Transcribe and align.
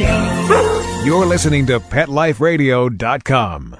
Radio. 0.00 1.02
You're 1.04 1.26
listening 1.26 1.66
to 1.66 1.80
PetLifeRadio.com. 1.80 3.76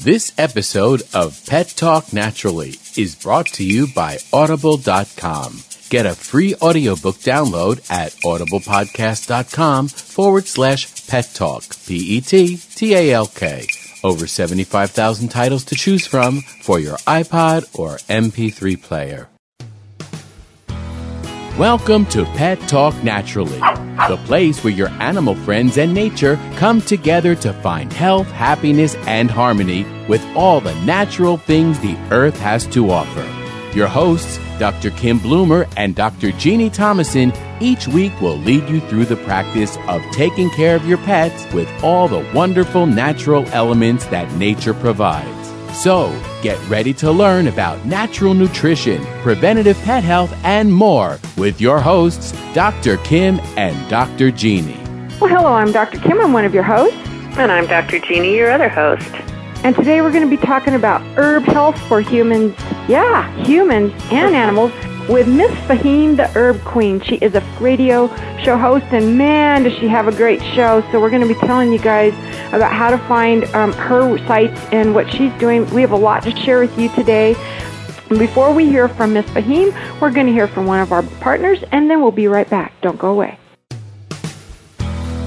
This 0.00 0.32
episode 0.38 1.02
of 1.14 1.40
Pet 1.46 1.68
Talk 1.76 2.12
Naturally 2.12 2.74
is 2.96 3.14
brought 3.14 3.46
to 3.54 3.64
you 3.64 3.86
by 3.94 4.18
Audible.com. 4.32 5.62
Get 5.88 6.04
a 6.04 6.14
free 6.14 6.54
audiobook 6.56 7.16
download 7.16 7.88
at 7.90 8.12
audiblepodcast.com 8.12 9.88
forward 9.88 10.46
slash 10.46 11.06
pet 11.06 11.30
talk. 11.32 11.62
P 11.86 12.16
E 12.16 12.20
T 12.20 12.56
T 12.56 12.94
A 12.94 13.12
L 13.12 13.26
K. 13.26 13.66
Over 14.04 14.26
75,000 14.26 15.28
titles 15.28 15.64
to 15.64 15.74
choose 15.74 16.06
from 16.06 16.42
for 16.62 16.78
your 16.78 16.96
iPod 16.98 17.78
or 17.78 17.96
MP3 18.08 18.82
player. 18.82 19.28
Welcome 21.58 22.04
to 22.06 22.26
Pet 22.26 22.60
Talk 22.68 22.94
Naturally, 23.02 23.58
the 24.08 24.20
place 24.26 24.62
where 24.62 24.74
your 24.74 24.90
animal 25.00 25.34
friends 25.34 25.78
and 25.78 25.94
nature 25.94 26.36
come 26.56 26.82
together 26.82 27.34
to 27.36 27.54
find 27.62 27.90
health, 27.90 28.30
happiness, 28.30 28.94
and 29.06 29.30
harmony 29.30 29.86
with 30.06 30.22
all 30.36 30.60
the 30.60 30.74
natural 30.84 31.38
things 31.38 31.80
the 31.80 31.96
earth 32.10 32.38
has 32.40 32.66
to 32.66 32.90
offer. 32.90 33.24
Your 33.74 33.88
hosts, 33.88 34.38
Dr. 34.58 34.90
Kim 34.90 35.18
Bloomer 35.18 35.66
and 35.78 35.94
Dr. 35.94 36.30
Jeannie 36.32 36.68
Thomason, 36.68 37.32
each 37.58 37.88
week 37.88 38.12
will 38.20 38.36
lead 38.36 38.68
you 38.68 38.80
through 38.80 39.06
the 39.06 39.16
practice 39.16 39.78
of 39.88 40.02
taking 40.12 40.50
care 40.50 40.76
of 40.76 40.86
your 40.86 40.98
pets 40.98 41.50
with 41.54 41.70
all 41.82 42.06
the 42.06 42.30
wonderful 42.34 42.84
natural 42.84 43.46
elements 43.54 44.04
that 44.08 44.30
nature 44.36 44.74
provides. 44.74 45.35
So, 45.76 46.10
get 46.40 46.58
ready 46.70 46.94
to 46.94 47.12
learn 47.12 47.48
about 47.48 47.84
natural 47.84 48.32
nutrition, 48.32 49.04
preventative 49.20 49.78
pet 49.82 50.02
health, 50.02 50.34
and 50.42 50.72
more 50.72 51.20
with 51.36 51.60
your 51.60 51.80
hosts, 51.80 52.32
Dr. 52.54 52.96
Kim 52.98 53.38
and 53.58 53.76
Dr. 53.90 54.30
Jeannie. 54.30 54.80
Well, 55.20 55.28
hello, 55.28 55.52
I'm 55.52 55.72
Dr. 55.72 55.98
Kim. 55.98 56.18
I'm 56.18 56.32
one 56.32 56.46
of 56.46 56.54
your 56.54 56.62
hosts. 56.62 56.96
And 57.36 57.52
I'm 57.52 57.66
Dr. 57.66 57.98
Jeannie, 57.98 58.34
your 58.34 58.50
other 58.50 58.70
host. 58.70 59.10
And 59.64 59.76
today 59.76 60.00
we're 60.00 60.12
going 60.12 60.28
to 60.28 60.34
be 60.34 60.42
talking 60.42 60.74
about 60.74 61.02
herb 61.18 61.42
health 61.42 61.78
for 61.88 62.00
humans. 62.00 62.56
Yeah, 62.88 63.30
humans 63.44 63.92
and 64.10 64.34
animals 64.34 64.72
with 65.08 65.28
Miss 65.28 65.52
Fahim, 65.68 66.16
the 66.16 66.26
Herb 66.28 66.62
Queen. 66.64 67.00
She 67.00 67.16
is 67.16 67.34
a 67.34 67.40
radio 67.60 68.08
show 68.42 68.56
host, 68.56 68.86
and 68.90 69.16
man, 69.16 69.62
does 69.64 69.72
she 69.74 69.88
have 69.88 70.08
a 70.08 70.12
great 70.12 70.42
show. 70.54 70.82
So 70.90 71.00
we're 71.00 71.10
going 71.10 71.26
to 71.26 71.28
be 71.28 71.38
telling 71.46 71.72
you 71.72 71.78
guys 71.78 72.12
about 72.52 72.72
how 72.72 72.90
to 72.90 72.98
find 73.06 73.44
um, 73.54 73.72
her 73.74 74.18
sites 74.26 74.60
and 74.72 74.94
what 74.94 75.10
she's 75.12 75.32
doing. 75.34 75.68
We 75.70 75.80
have 75.82 75.92
a 75.92 75.96
lot 75.96 76.22
to 76.24 76.36
share 76.36 76.60
with 76.60 76.76
you 76.78 76.88
today. 76.90 77.34
Before 78.08 78.52
we 78.54 78.66
hear 78.66 78.88
from 78.88 79.12
Miss 79.12 79.26
Fahim, 79.26 79.72
we're 80.00 80.12
going 80.12 80.26
to 80.26 80.32
hear 80.32 80.48
from 80.48 80.66
one 80.66 80.80
of 80.80 80.92
our 80.92 81.02
partners, 81.02 81.62
and 81.72 81.90
then 81.90 82.00
we'll 82.00 82.12
be 82.12 82.28
right 82.28 82.48
back. 82.48 82.72
Don't 82.80 82.98
go 82.98 83.10
away. 83.10 83.38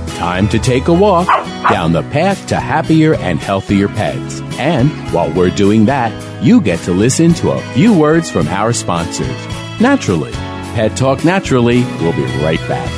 Time 0.08 0.50
to 0.50 0.60
take 0.60 0.90
a 0.90 0.94
walk 0.94 1.28
down 1.70 1.94
the 1.94 2.04
path 2.04 2.48
to 2.48 2.58
happier 2.58 3.16
and 3.16 3.40
healthier 3.40 3.88
pets. 3.88 4.42
And 4.60 4.90
while 5.14 5.32
we're 5.32 5.50
doing 5.50 5.86
that, 5.86 6.12
you 6.44 6.60
get 6.62 6.80
to 6.80 6.92
listen 6.92 7.34
to 7.36 7.52
a 7.52 7.62
few 7.74 7.98
words 7.98 8.30
from 8.30 8.48
our 8.50 8.74
sponsors. 8.74 9.49
Naturally, 9.82 10.34
Pet 10.76 10.98
Talk 10.98 11.24
Naturally 11.24 11.84
We'll 12.02 12.12
be 12.12 12.26
right 12.44 12.60
back. 12.68 12.90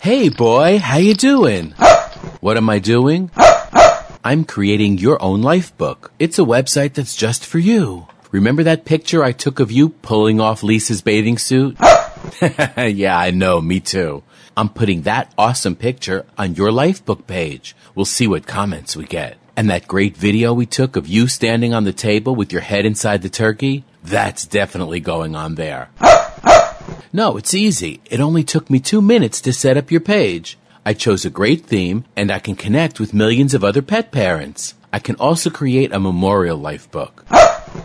Hey 0.00 0.28
boy, 0.28 0.78
how 0.78 0.96
you 0.96 1.14
doing? 1.14 1.70
What 2.40 2.56
am 2.56 2.68
I 2.68 2.80
doing? 2.80 3.30
I'm 4.24 4.44
creating 4.44 4.98
your 4.98 5.22
own 5.22 5.40
life 5.40 5.76
book. 5.76 6.10
It's 6.18 6.40
a 6.40 6.42
website 6.42 6.94
that's 6.94 7.14
just 7.14 7.46
for 7.46 7.60
you. 7.60 8.08
Remember 8.32 8.64
that 8.64 8.84
picture 8.84 9.22
I 9.22 9.30
took 9.30 9.60
of 9.60 9.70
you 9.70 9.90
pulling 9.90 10.40
off 10.40 10.64
Lisa's 10.64 11.00
bathing 11.00 11.38
suit? 11.38 11.76
yeah, 12.76 13.16
I 13.16 13.30
know, 13.30 13.60
me 13.60 13.78
too. 13.78 14.24
I'm 14.56 14.68
putting 14.68 15.02
that 15.02 15.32
awesome 15.38 15.76
picture 15.76 16.26
on 16.36 16.56
your 16.56 16.72
life 16.72 17.04
book 17.04 17.28
page. 17.28 17.76
We'll 17.94 18.04
see 18.04 18.26
what 18.26 18.48
comments 18.48 18.96
we 18.96 19.04
get. 19.04 19.36
And 19.56 19.70
that 19.70 19.86
great 19.86 20.16
video 20.16 20.52
we 20.52 20.66
took 20.66 20.96
of 20.96 21.06
you 21.06 21.28
standing 21.28 21.72
on 21.72 21.84
the 21.84 21.92
table 21.92 22.34
with 22.34 22.52
your 22.52 22.62
head 22.62 22.84
inside 22.84 23.22
the 23.22 23.28
turkey? 23.28 23.84
That's 24.04 24.44
definitely 24.44 25.00
going 25.00 25.34
on 25.34 25.54
there. 25.54 25.88
No, 27.10 27.38
it's 27.38 27.54
easy. 27.54 28.02
It 28.10 28.20
only 28.20 28.44
took 28.44 28.68
me 28.68 28.78
two 28.78 29.00
minutes 29.00 29.40
to 29.40 29.52
set 29.52 29.78
up 29.78 29.90
your 29.90 30.02
page. 30.02 30.58
I 30.84 30.92
chose 30.92 31.24
a 31.24 31.30
great 31.30 31.64
theme 31.64 32.04
and 32.14 32.30
I 32.30 32.38
can 32.38 32.54
connect 32.54 33.00
with 33.00 33.14
millions 33.14 33.54
of 33.54 33.64
other 33.64 33.80
pet 33.80 34.12
parents. 34.12 34.74
I 34.92 34.98
can 34.98 35.16
also 35.16 35.48
create 35.48 35.92
a 35.92 35.98
memorial 35.98 36.58
life 36.58 36.90
book. 36.90 37.24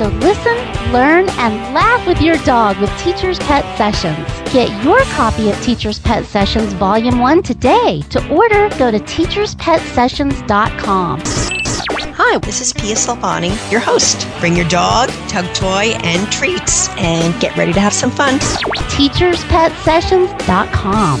So 0.00 0.08
listen, 0.08 0.56
learn, 0.94 1.28
and 1.28 1.74
laugh 1.74 2.06
with 2.06 2.22
your 2.22 2.38
dog 2.38 2.78
with 2.78 2.88
Teacher's 2.98 3.38
Pet 3.40 3.62
Sessions. 3.76 4.26
Get 4.50 4.82
your 4.82 5.02
copy 5.12 5.50
of 5.50 5.62
Teacher's 5.62 5.98
Pet 5.98 6.24
Sessions 6.24 6.72
Volume 6.72 7.18
1 7.18 7.42
today. 7.42 8.00
To 8.08 8.26
order, 8.30 8.70
go 8.78 8.90
to 8.90 8.98
teacherspetsessions.com. 8.98 11.20
Hi, 12.16 12.38
this 12.38 12.62
is 12.62 12.72
Pia 12.72 12.94
Silvani, 12.94 13.70
your 13.70 13.82
host. 13.82 14.26
Bring 14.40 14.56
your 14.56 14.66
dog, 14.68 15.10
tug 15.28 15.44
toy, 15.54 15.92
and 16.02 16.32
treats, 16.32 16.88
and 16.96 17.38
get 17.38 17.54
ready 17.58 17.74
to 17.74 17.80
have 17.80 17.92
some 17.92 18.10
fun. 18.10 18.38
teacherspetsessions.com. 18.38 21.20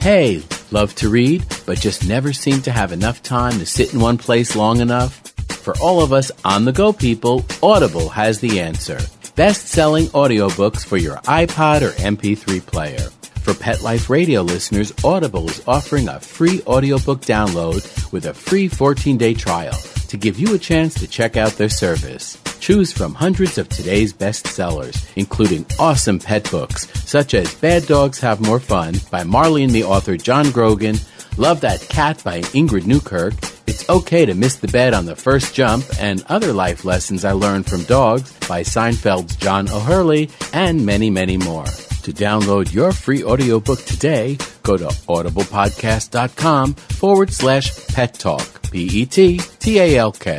Hey, 0.00 0.44
love 0.70 0.94
to 0.94 1.08
read, 1.08 1.44
but 1.66 1.80
just 1.80 2.06
never 2.06 2.32
seem 2.32 2.62
to 2.62 2.70
have 2.70 2.92
enough 2.92 3.24
time 3.24 3.58
to 3.58 3.66
sit 3.66 3.92
in 3.92 3.98
one 3.98 4.16
place 4.16 4.54
long 4.54 4.80
enough? 4.80 5.26
For 5.66 5.76
all 5.78 6.00
of 6.00 6.12
us 6.12 6.30
on 6.44 6.64
the 6.64 6.70
go 6.70 6.92
people, 6.92 7.44
Audible 7.60 8.08
has 8.10 8.38
the 8.38 8.60
answer. 8.60 9.00
Best 9.34 9.66
selling 9.66 10.06
audiobooks 10.14 10.86
for 10.86 10.96
your 10.96 11.16
iPod 11.26 11.82
or 11.82 11.90
MP3 12.00 12.64
player. 12.64 13.10
For 13.42 13.52
Pet 13.52 13.82
Life 13.82 14.08
Radio 14.08 14.42
listeners, 14.42 14.92
Audible 15.02 15.50
is 15.50 15.66
offering 15.66 16.06
a 16.06 16.20
free 16.20 16.62
audiobook 16.68 17.22
download 17.22 18.12
with 18.12 18.26
a 18.26 18.32
free 18.32 18.68
14 18.68 19.18
day 19.18 19.34
trial 19.34 19.76
to 20.06 20.16
give 20.16 20.38
you 20.38 20.54
a 20.54 20.58
chance 20.58 20.94
to 21.00 21.08
check 21.08 21.36
out 21.36 21.50
their 21.54 21.68
service. 21.68 22.40
Choose 22.60 22.92
from 22.92 23.14
hundreds 23.14 23.58
of 23.58 23.68
today's 23.68 24.12
bestsellers, 24.12 25.04
including 25.16 25.66
awesome 25.80 26.20
pet 26.20 26.48
books 26.48 26.86
such 27.10 27.34
as 27.34 27.52
Bad 27.56 27.88
Dogs 27.88 28.20
Have 28.20 28.40
More 28.40 28.60
Fun 28.60 28.94
by 29.10 29.24
Marley 29.24 29.64
and 29.64 29.72
the 29.72 29.82
author 29.82 30.16
John 30.16 30.52
Grogan, 30.52 30.94
Love 31.36 31.60
That 31.62 31.80
Cat 31.88 32.22
by 32.22 32.42
Ingrid 32.54 32.86
Newkirk, 32.86 33.34
It's 33.66 33.88
Okay 33.88 34.26
to 34.26 34.34
Miss 34.34 34.56
the 34.56 34.68
Bed 34.68 34.94
on 34.94 35.06
the 35.06 35.16
First 35.16 35.54
Jump, 35.54 35.84
and 36.00 36.24
Other 36.28 36.52
Life 36.52 36.84
Lessons 36.84 37.24
I 37.24 37.32
Learned 37.32 37.66
from 37.66 37.82
Dogs 37.84 38.32
by 38.48 38.62
Seinfeld's 38.62 39.36
John 39.36 39.68
O'Hurley, 39.68 40.30
and 40.52 40.86
many, 40.86 41.10
many 41.10 41.36
more. 41.36 41.64
To 41.64 42.12
download 42.12 42.72
your 42.72 42.92
free 42.92 43.24
audiobook 43.24 43.80
today, 43.80 44.38
go 44.62 44.76
to 44.76 44.86
audiblepodcast.com 44.86 46.74
forward 46.74 47.32
slash 47.32 47.86
pet 47.88 48.14
talk. 48.14 48.62
P 48.70 48.86
E 49.02 49.06
T 49.06 49.38
T 49.38 49.78
A 49.80 49.96
L 49.96 50.12
K. 50.12 50.38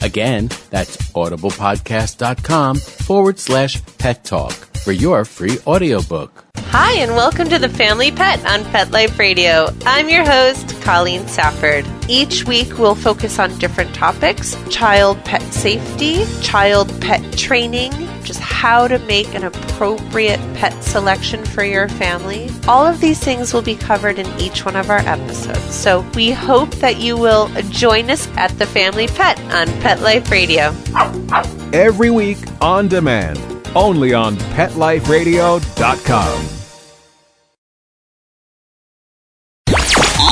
Again, 0.00 0.48
that's 0.70 0.96
audiblepodcast.com 1.12 2.76
forward 2.76 3.38
slash 3.40 3.82
pet 3.98 4.22
talk 4.22 4.67
for 4.88 4.92
your 4.92 5.26
free 5.26 5.58
audiobook. 5.66 6.46
Hi, 6.70 6.92
and 6.92 7.12
welcome 7.12 7.46
to 7.50 7.58
the 7.58 7.68
Family 7.68 8.10
Pet 8.10 8.42
on 8.46 8.64
Pet 8.70 8.90
Life 8.90 9.18
Radio. 9.18 9.68
I'm 9.84 10.08
your 10.08 10.24
host, 10.24 10.80
Colleen 10.80 11.28
Safford. 11.28 11.86
Each 12.08 12.46
week, 12.46 12.78
we'll 12.78 12.94
focus 12.94 13.38
on 13.38 13.58
different 13.58 13.94
topics 13.94 14.56
child 14.70 15.22
pet 15.26 15.42
safety, 15.52 16.24
child 16.40 16.88
pet 17.02 17.20
training, 17.36 17.92
just 18.22 18.40
how 18.40 18.88
to 18.88 18.98
make 19.00 19.34
an 19.34 19.44
appropriate 19.44 20.40
pet 20.54 20.82
selection 20.82 21.44
for 21.44 21.64
your 21.64 21.90
family. 21.90 22.48
All 22.66 22.86
of 22.86 22.98
these 22.98 23.18
things 23.18 23.52
will 23.52 23.60
be 23.60 23.76
covered 23.76 24.18
in 24.18 24.40
each 24.40 24.64
one 24.64 24.76
of 24.76 24.88
our 24.88 25.00
episodes. 25.00 25.74
So 25.74 26.00
we 26.14 26.30
hope 26.30 26.70
that 26.76 26.96
you 26.96 27.18
will 27.18 27.48
join 27.68 28.08
us 28.08 28.26
at 28.38 28.58
the 28.58 28.64
Family 28.64 29.08
Pet 29.08 29.38
on 29.52 29.66
Pet 29.82 30.00
Life 30.00 30.30
Radio. 30.30 30.74
Every 31.74 32.08
week 32.08 32.38
on 32.62 32.88
demand, 32.88 33.57
only 33.74 34.14
on 34.14 34.36
PetLifeRadio.com. 34.36 36.44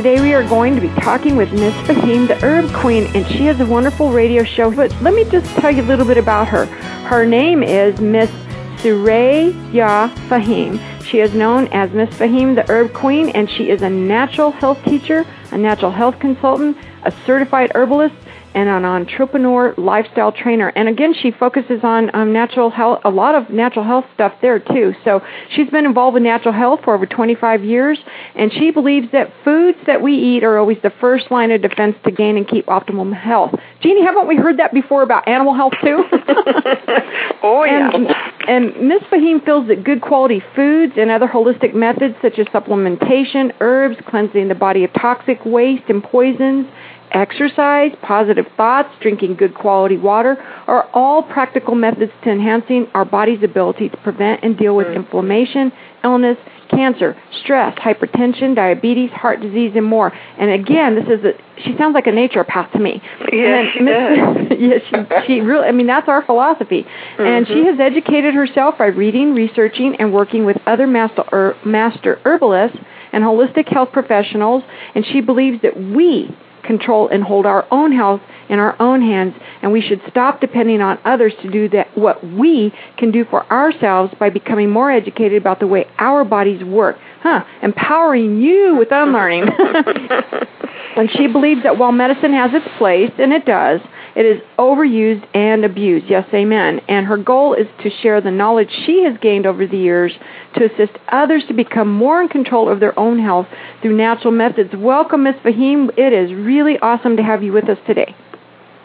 Today 0.00 0.22
we 0.22 0.32
are 0.32 0.48
going 0.48 0.74
to 0.76 0.80
be 0.80 0.88
talking 1.02 1.36
with 1.36 1.52
Miss 1.52 1.74
Fahim, 1.86 2.26
the 2.26 2.34
Herb 2.36 2.72
Queen, 2.72 3.04
and 3.14 3.26
she 3.26 3.44
has 3.44 3.60
a 3.60 3.66
wonderful 3.66 4.10
radio 4.10 4.42
show. 4.42 4.74
But 4.74 4.90
let 5.02 5.12
me 5.12 5.24
just 5.24 5.46
tell 5.56 5.70
you 5.70 5.82
a 5.82 5.84
little 5.84 6.06
bit 6.06 6.16
about 6.16 6.48
her. 6.48 6.64
Her 7.04 7.26
name 7.26 7.62
is 7.62 8.00
Miss 8.00 8.30
Suraya 8.78 10.08
Fahim. 10.30 10.80
She 11.04 11.20
is 11.20 11.34
known 11.34 11.68
as 11.68 11.90
Miss 11.90 12.08
Fahim, 12.14 12.54
the 12.54 12.64
Herb 12.72 12.94
Queen, 12.94 13.28
and 13.28 13.50
she 13.50 13.68
is 13.68 13.82
a 13.82 13.90
natural 13.90 14.50
health 14.50 14.82
teacher, 14.86 15.26
a 15.50 15.58
natural 15.58 15.90
health 15.90 16.18
consultant, 16.18 16.78
a 17.02 17.12
certified 17.26 17.70
herbalist, 17.74 18.14
and 18.54 18.68
an 18.68 18.84
entrepreneur 18.84 19.74
lifestyle 19.76 20.32
trainer. 20.32 20.68
And 20.68 20.88
again, 20.88 21.14
she 21.14 21.30
focuses 21.30 21.80
on 21.82 22.14
um, 22.14 22.32
natural 22.32 22.70
health, 22.70 23.00
a 23.04 23.10
lot 23.10 23.34
of 23.34 23.50
natural 23.50 23.84
health 23.84 24.04
stuff 24.14 24.32
there 24.42 24.58
too. 24.58 24.94
So 25.04 25.22
she's 25.54 25.70
been 25.70 25.86
involved 25.86 26.14
with 26.14 26.22
natural 26.22 26.54
health 26.54 26.80
for 26.84 26.94
over 26.94 27.06
25 27.06 27.64
years, 27.64 27.98
and 28.34 28.52
she 28.52 28.70
believes 28.70 29.08
that 29.12 29.32
foods 29.44 29.78
that 29.86 30.02
we 30.02 30.14
eat 30.14 30.44
are 30.44 30.58
always 30.58 30.78
the 30.82 30.92
first 31.00 31.30
line 31.30 31.50
of 31.50 31.62
defense 31.62 31.96
to 32.04 32.10
gain 32.10 32.36
and 32.36 32.48
keep 32.48 32.68
optimum 32.68 33.12
health. 33.12 33.54
Jeannie, 33.80 34.04
haven't 34.04 34.26
we 34.26 34.36
heard 34.36 34.58
that 34.58 34.74
before 34.74 35.02
about 35.02 35.26
animal 35.28 35.54
health 35.54 35.74
too? 35.82 36.04
Oh, 37.42 37.64
yeah. 37.64 37.90
And, 37.92 38.06
and 38.48 38.88
Ms. 38.88 39.00
Fahim 39.10 39.44
feels 39.44 39.66
that 39.68 39.82
good 39.82 40.02
quality 40.02 40.42
foods 40.54 40.92
and 40.96 41.10
other 41.10 41.26
holistic 41.26 41.74
methods 41.74 42.14
such 42.20 42.38
as 42.38 42.46
supplementation, 42.48 43.52
herbs, 43.60 43.96
cleansing 44.06 44.48
the 44.48 44.54
body 44.54 44.84
of 44.84 44.92
toxic 44.92 45.38
waste 45.44 45.84
and 45.88 46.02
poisons, 46.02 46.66
exercise, 47.12 47.92
positive 48.02 48.46
thoughts, 48.56 48.88
drinking 49.00 49.36
good 49.36 49.54
quality 49.54 49.96
water 49.96 50.36
are 50.66 50.88
all 50.92 51.22
practical 51.22 51.74
methods 51.74 52.12
to 52.24 52.30
enhancing 52.30 52.86
our 52.94 53.04
body's 53.04 53.42
ability 53.42 53.88
to 53.88 53.96
prevent 53.98 54.42
and 54.42 54.56
deal 54.56 54.76
with 54.76 54.88
inflammation, 54.88 55.72
illness, 56.04 56.36
cancer, 56.70 57.20
stress, 57.42 57.76
hypertension, 57.78 58.54
diabetes, 58.54 59.10
heart 59.10 59.40
disease, 59.40 59.72
and 59.74 59.84
more. 59.84 60.12
And 60.38 60.50
again, 60.50 60.94
this 60.94 61.04
is 61.04 61.24
a, 61.24 61.32
she 61.62 61.76
sounds 61.76 61.94
like 61.94 62.06
a 62.06 62.10
naturopath 62.10 62.72
to 62.72 62.78
me. 62.78 63.02
Yes, 63.32 63.66
she 63.74 63.80
Miss- 63.80 64.50
yes, 64.58 64.80
she, 64.88 65.26
she 65.26 65.40
really, 65.40 65.66
I 65.66 65.72
mean, 65.72 65.86
that's 65.86 66.08
our 66.08 66.24
philosophy. 66.24 66.86
And 67.18 67.46
she 67.46 67.64
has 67.66 67.78
educated 67.80 68.34
herself 68.34 68.78
by 68.78 68.86
reading, 68.86 69.34
researching, 69.34 69.96
and 69.98 70.12
working 70.12 70.44
with 70.44 70.56
other 70.66 70.86
master, 70.86 71.24
er, 71.32 71.56
master 71.64 72.20
herbalists 72.24 72.78
and 73.12 73.24
holistic 73.24 73.68
health 73.68 73.90
professionals. 73.92 74.62
And 74.94 75.04
she 75.04 75.20
believes 75.20 75.62
that 75.62 75.76
we 75.76 76.34
control 76.62 77.08
and 77.08 77.22
hold 77.22 77.46
our 77.46 77.66
own 77.70 77.92
health 77.92 78.20
in 78.48 78.58
our 78.58 78.80
own 78.80 79.00
hands 79.00 79.34
and 79.62 79.72
we 79.72 79.80
should 79.80 80.00
stop 80.08 80.40
depending 80.40 80.80
on 80.80 80.98
others 81.04 81.32
to 81.42 81.50
do 81.50 81.68
that 81.68 81.96
what 81.96 82.24
we 82.26 82.72
can 82.96 83.10
do 83.10 83.24
for 83.24 83.44
ourselves 83.52 84.12
by 84.18 84.30
becoming 84.30 84.70
more 84.70 84.90
educated 84.90 85.40
about 85.40 85.60
the 85.60 85.66
way 85.66 85.86
our 85.98 86.24
bodies 86.24 86.62
work 86.64 86.96
huh 87.22 87.44
empowering 87.62 88.40
you 88.40 88.76
with 88.76 88.88
unlearning 88.90 89.44
and 90.96 91.10
she 91.12 91.26
believes 91.26 91.62
that 91.62 91.78
while 91.78 91.92
medicine 91.92 92.32
has 92.32 92.50
its 92.54 92.66
place 92.78 93.12
and 93.18 93.32
it 93.32 93.44
does 93.44 93.80
it 94.16 94.26
is 94.26 94.40
overused 94.58 95.26
and 95.34 95.64
abused 95.64 96.06
yes 96.08 96.26
amen 96.32 96.80
and 96.88 97.06
her 97.06 97.16
goal 97.16 97.54
is 97.54 97.66
to 97.82 97.90
share 98.02 98.20
the 98.20 98.30
knowledge 98.30 98.68
she 98.86 99.04
has 99.04 99.16
gained 99.20 99.46
over 99.46 99.66
the 99.66 99.76
years 99.76 100.12
to 100.56 100.64
assist 100.64 100.98
others 101.08 101.42
to 101.46 101.54
become 101.54 101.92
more 101.92 102.22
in 102.22 102.28
control 102.28 102.68
of 102.68 102.80
their 102.80 102.98
own 102.98 103.18
health 103.18 103.46
through 103.82 103.96
natural 103.96 104.32
methods 104.32 104.70
welcome 104.76 105.24
miss 105.24 105.36
fahim 105.36 105.90
it 105.98 106.12
is 106.12 106.32
really 106.32 106.78
awesome 106.78 107.16
to 107.16 107.22
have 107.22 107.42
you 107.42 107.52
with 107.52 107.68
us 107.68 107.78
today 107.86 108.14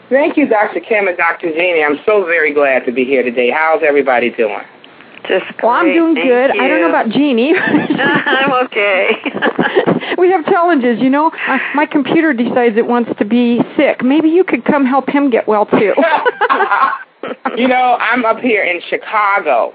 Thank 0.08 0.36
you, 0.36 0.46
Dr. 0.46 0.78
Kim 0.78 1.08
and 1.08 1.16
Dr. 1.16 1.50
Jeannie. 1.50 1.82
I'm 1.82 1.98
so 2.06 2.24
very 2.24 2.54
glad 2.54 2.86
to 2.86 2.92
be 2.92 3.04
here 3.04 3.24
today. 3.24 3.50
How's 3.50 3.82
everybody 3.82 4.30
doing? 4.30 4.62
Just 5.28 5.44
well 5.62 5.72
i'm 5.72 5.92
doing 5.92 6.14
Thank 6.14 6.26
good 6.28 6.50
i 6.52 6.68
don't 6.68 6.80
know 6.80 6.88
about 6.88 7.08
jeannie 7.08 7.52
I'm 7.58 8.52
okay. 8.66 9.10
we 10.18 10.30
have 10.30 10.44
challenges 10.46 11.00
you 11.00 11.10
know 11.10 11.30
uh, 11.48 11.58
my 11.74 11.86
computer 11.86 12.32
decides 12.32 12.76
it 12.76 12.86
wants 12.86 13.10
to 13.18 13.24
be 13.24 13.60
sick 13.76 14.02
maybe 14.04 14.28
you 14.28 14.44
could 14.44 14.64
come 14.64 14.84
help 14.86 15.08
him 15.08 15.30
get 15.30 15.48
well 15.48 15.66
too 15.66 15.94
you 17.56 17.66
know, 17.66 17.96
I'm 18.00 18.24
up 18.24 18.38
here 18.38 18.62
in 18.62 18.80
Chicago, 18.88 19.74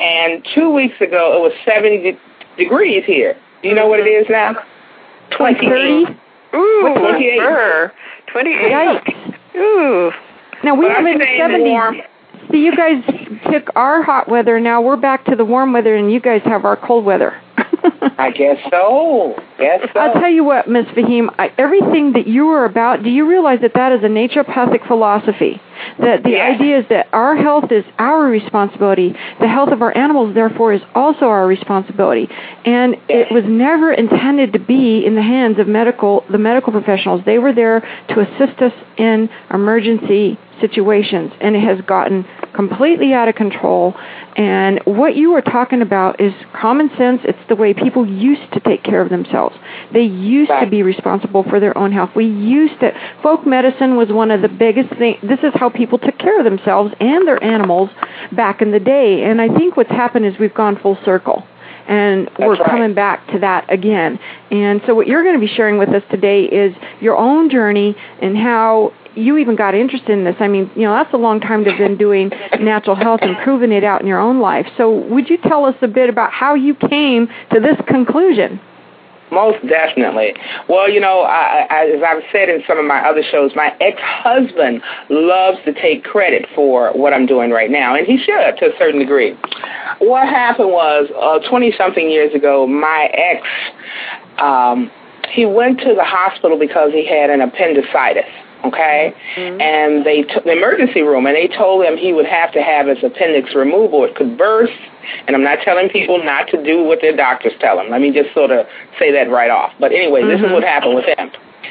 and 0.00 0.46
two 0.54 0.70
weeks 0.70 1.00
ago 1.00 1.36
it 1.36 1.40
was 1.40 1.52
70 1.64 1.98
de- 1.98 2.18
degrees 2.58 3.04
here. 3.06 3.36
Do 3.62 3.68
you 3.68 3.74
know 3.74 3.86
what 3.86 4.00
it 4.00 4.06
is 4.08 4.26
now? 4.28 4.54
like 5.38 5.56
Ooh, 5.62 6.06
28. 6.54 7.40
28. 8.32 8.72
Yikes. 8.72 9.34
Ooh. 9.56 10.10
Now 10.64 10.74
we 10.74 10.88
But 10.88 10.88
live 10.88 10.96
I'm 10.98 11.06
in 11.06 11.18
the 11.18 11.24
70s. 11.24 11.70
warm. 11.70 11.96
See, 12.50 12.58
you 12.58 12.74
guys 12.76 13.02
took 13.50 13.70
our 13.76 14.02
hot 14.02 14.28
weather. 14.28 14.58
Now 14.60 14.80
we're 14.82 14.96
back 14.96 15.24
to 15.26 15.36
the 15.36 15.44
warm 15.44 15.72
weather, 15.72 15.94
and 15.96 16.12
you 16.12 16.20
guys 16.20 16.42
have 16.44 16.64
our 16.64 16.76
cold 16.76 17.04
weather. 17.04 17.40
I 18.18 18.30
guess 18.30 18.58
so. 18.70 19.34
Guess 19.58 19.80
so. 19.92 20.00
I'll 20.00 20.20
tell 20.20 20.30
you 20.30 20.44
what, 20.44 20.68
Miss 20.68 20.86
Fahim, 20.86 21.28
I, 21.38 21.52
everything 21.58 22.12
that 22.12 22.26
you 22.26 22.48
are 22.48 22.64
about, 22.64 23.02
do 23.02 23.10
you 23.10 23.28
realize 23.28 23.60
that 23.62 23.74
that 23.74 23.92
is 23.92 24.02
a 24.02 24.08
naturopathic 24.08 24.86
philosophy? 24.86 25.60
That 25.98 26.22
the 26.22 26.30
Yes. 26.30 26.56
idea 26.60 26.78
is 26.80 26.84
that 26.90 27.08
our 27.12 27.34
health 27.36 27.72
is 27.72 27.84
our 27.98 28.24
responsibility. 28.24 29.14
The 29.40 29.48
health 29.48 29.70
of 29.70 29.80
our 29.80 29.96
animals, 29.96 30.34
therefore, 30.34 30.74
is 30.74 30.82
also 30.94 31.26
our 31.26 31.46
responsibility. 31.46 32.28
And 32.66 32.96
Yes. 33.08 33.28
it 33.30 33.34
was 33.34 33.44
never 33.44 33.92
intended 33.92 34.52
to 34.52 34.58
be 34.58 35.04
in 35.06 35.14
the 35.14 35.22
hands 35.22 35.58
of 35.58 35.66
medical, 35.66 36.24
the 36.30 36.38
medical 36.38 36.72
professionals. 36.72 37.22
They 37.24 37.38
were 37.38 37.52
there 37.52 37.80
to 38.08 38.20
assist 38.20 38.60
us 38.60 38.72
in 38.98 39.30
emergency 39.52 40.38
situations, 40.60 41.32
and 41.40 41.56
it 41.56 41.60
has 41.60 41.80
gotten 41.82 42.26
completely 42.54 43.12
out 43.12 43.28
of 43.28 43.34
control. 43.34 43.94
And 44.36 44.80
what 44.84 45.16
you 45.16 45.34
are 45.34 45.42
talking 45.42 45.82
about 45.82 46.20
is 46.20 46.32
common 46.54 46.90
sense. 46.96 47.20
It's 47.24 47.38
the 47.48 47.56
way 47.56 47.74
people 47.74 48.06
used 48.06 48.52
to 48.52 48.60
take 48.60 48.82
care 48.82 49.00
of 49.00 49.10
themselves. 49.10 49.56
They 49.92 50.02
used 50.02 50.50
to 50.60 50.66
be 50.70 50.82
responsible 50.82 51.44
for 51.44 51.60
their 51.60 51.76
own 51.76 51.92
health. 51.92 52.10
We 52.14 52.26
used 52.26 52.80
to, 52.80 52.92
folk 53.22 53.46
medicine 53.46 53.96
was 53.96 54.08
one 54.08 54.30
of 54.30 54.42
the 54.42 54.48
biggest 54.48 54.90
things. 54.96 55.18
This 55.22 55.40
is 55.42 55.52
how 55.54 55.68
people 55.68 55.98
took 55.98 56.18
care 56.18 56.38
of 56.38 56.44
themselves 56.44 56.94
and 57.00 57.26
their 57.26 57.42
animals 57.42 57.90
back 58.32 58.62
in 58.62 58.70
the 58.70 58.80
day. 58.80 59.24
And 59.24 59.40
I 59.40 59.48
think 59.48 59.76
what's 59.76 59.90
happened 59.90 60.26
is 60.26 60.34
we've 60.38 60.54
gone 60.54 60.78
full 60.80 60.98
circle. 61.04 61.44
And 61.88 62.30
we're 62.38 62.54
right. 62.54 62.70
coming 62.70 62.94
back 62.94 63.26
to 63.32 63.40
that 63.40 63.72
again. 63.72 64.20
And 64.52 64.80
so 64.86 64.94
what 64.94 65.08
you're 65.08 65.24
going 65.24 65.34
to 65.34 65.44
be 65.44 65.52
sharing 65.52 65.76
with 65.76 65.88
us 65.88 66.04
today 66.08 66.44
is 66.44 66.72
your 67.00 67.16
own 67.16 67.50
journey 67.50 67.96
and 68.22 68.36
how 68.36 68.92
you 69.14 69.36
even 69.38 69.56
got 69.56 69.74
interested 69.74 70.10
in 70.10 70.24
this. 70.24 70.36
I 70.40 70.48
mean, 70.48 70.70
you 70.74 70.82
know, 70.82 70.92
that's 70.92 71.12
a 71.12 71.18
long 71.18 71.40
time 71.40 71.64
to 71.64 71.70
have 71.70 71.78
been 71.78 71.96
doing 71.96 72.30
natural 72.60 72.96
health 72.96 73.20
and 73.22 73.36
proving 73.44 73.72
it 73.72 73.84
out 73.84 74.00
in 74.00 74.06
your 74.06 74.20
own 74.20 74.40
life. 74.40 74.66
So 74.76 74.90
would 74.90 75.28
you 75.28 75.38
tell 75.38 75.64
us 75.64 75.76
a 75.82 75.88
bit 75.88 76.08
about 76.08 76.32
how 76.32 76.54
you 76.54 76.74
came 76.74 77.28
to 77.52 77.60
this 77.60 77.76
conclusion? 77.86 78.60
Most 79.32 79.64
definitely. 79.68 80.34
Well, 80.68 80.90
you 80.90 80.98
know, 81.00 81.20
I, 81.20 81.66
I, 81.70 81.86
as 81.86 82.02
I've 82.04 82.22
said 82.32 82.48
in 82.48 82.62
some 82.66 82.78
of 82.78 82.84
my 82.84 82.98
other 83.08 83.22
shows, 83.22 83.52
my 83.54 83.72
ex-husband 83.80 84.82
loves 85.08 85.58
to 85.66 85.72
take 85.72 86.02
credit 86.02 86.46
for 86.54 86.92
what 86.94 87.12
I'm 87.12 87.26
doing 87.26 87.50
right 87.50 87.70
now, 87.70 87.94
and 87.94 88.06
he 88.06 88.18
should 88.18 88.56
to 88.58 88.74
a 88.74 88.78
certain 88.78 88.98
degree. 88.98 89.36
What 90.00 90.28
happened 90.28 90.70
was, 90.70 91.08
uh, 91.14 91.48
20-something 91.48 92.10
years 92.10 92.34
ago, 92.34 92.66
my 92.66 93.08
ex, 93.14 93.46
um, 94.38 94.90
he 95.32 95.46
went 95.46 95.78
to 95.80 95.94
the 95.94 96.04
hospital 96.04 96.58
because 96.58 96.90
he 96.92 97.06
had 97.06 97.30
an 97.30 97.40
appendicitis. 97.40 98.26
Okay? 98.64 99.14
Mm-hmm. 99.36 99.60
And 99.60 100.06
they 100.06 100.22
took 100.22 100.44
the 100.44 100.52
emergency 100.52 101.02
room 101.02 101.26
and 101.26 101.36
they 101.36 101.48
told 101.48 101.84
him 101.84 101.96
he 101.96 102.12
would 102.12 102.26
have 102.26 102.52
to 102.52 102.62
have 102.62 102.86
his 102.86 102.98
appendix 103.02 103.54
removed 103.54 103.94
or 103.94 104.08
it 104.08 104.16
could 104.16 104.36
burst. 104.36 104.72
And 105.26 105.34
I'm 105.34 105.42
not 105.42 105.58
telling 105.64 105.88
people 105.88 106.22
not 106.22 106.48
to 106.48 106.62
do 106.62 106.84
what 106.84 107.00
their 107.00 107.16
doctors 107.16 107.52
tell 107.60 107.76
them. 107.76 107.90
Let 107.90 108.00
me 108.00 108.12
just 108.12 108.32
sort 108.34 108.50
of 108.50 108.66
say 108.98 109.12
that 109.12 109.30
right 109.30 109.50
off. 109.50 109.72
But 109.80 109.92
anyway, 109.92 110.20
mm-hmm. 110.20 110.30
this 110.30 110.40
is 110.40 110.44
mm-hmm. 110.46 110.54
what 110.54 110.62
happened 110.62 110.94
with 110.94 111.06
him. 111.06 111.30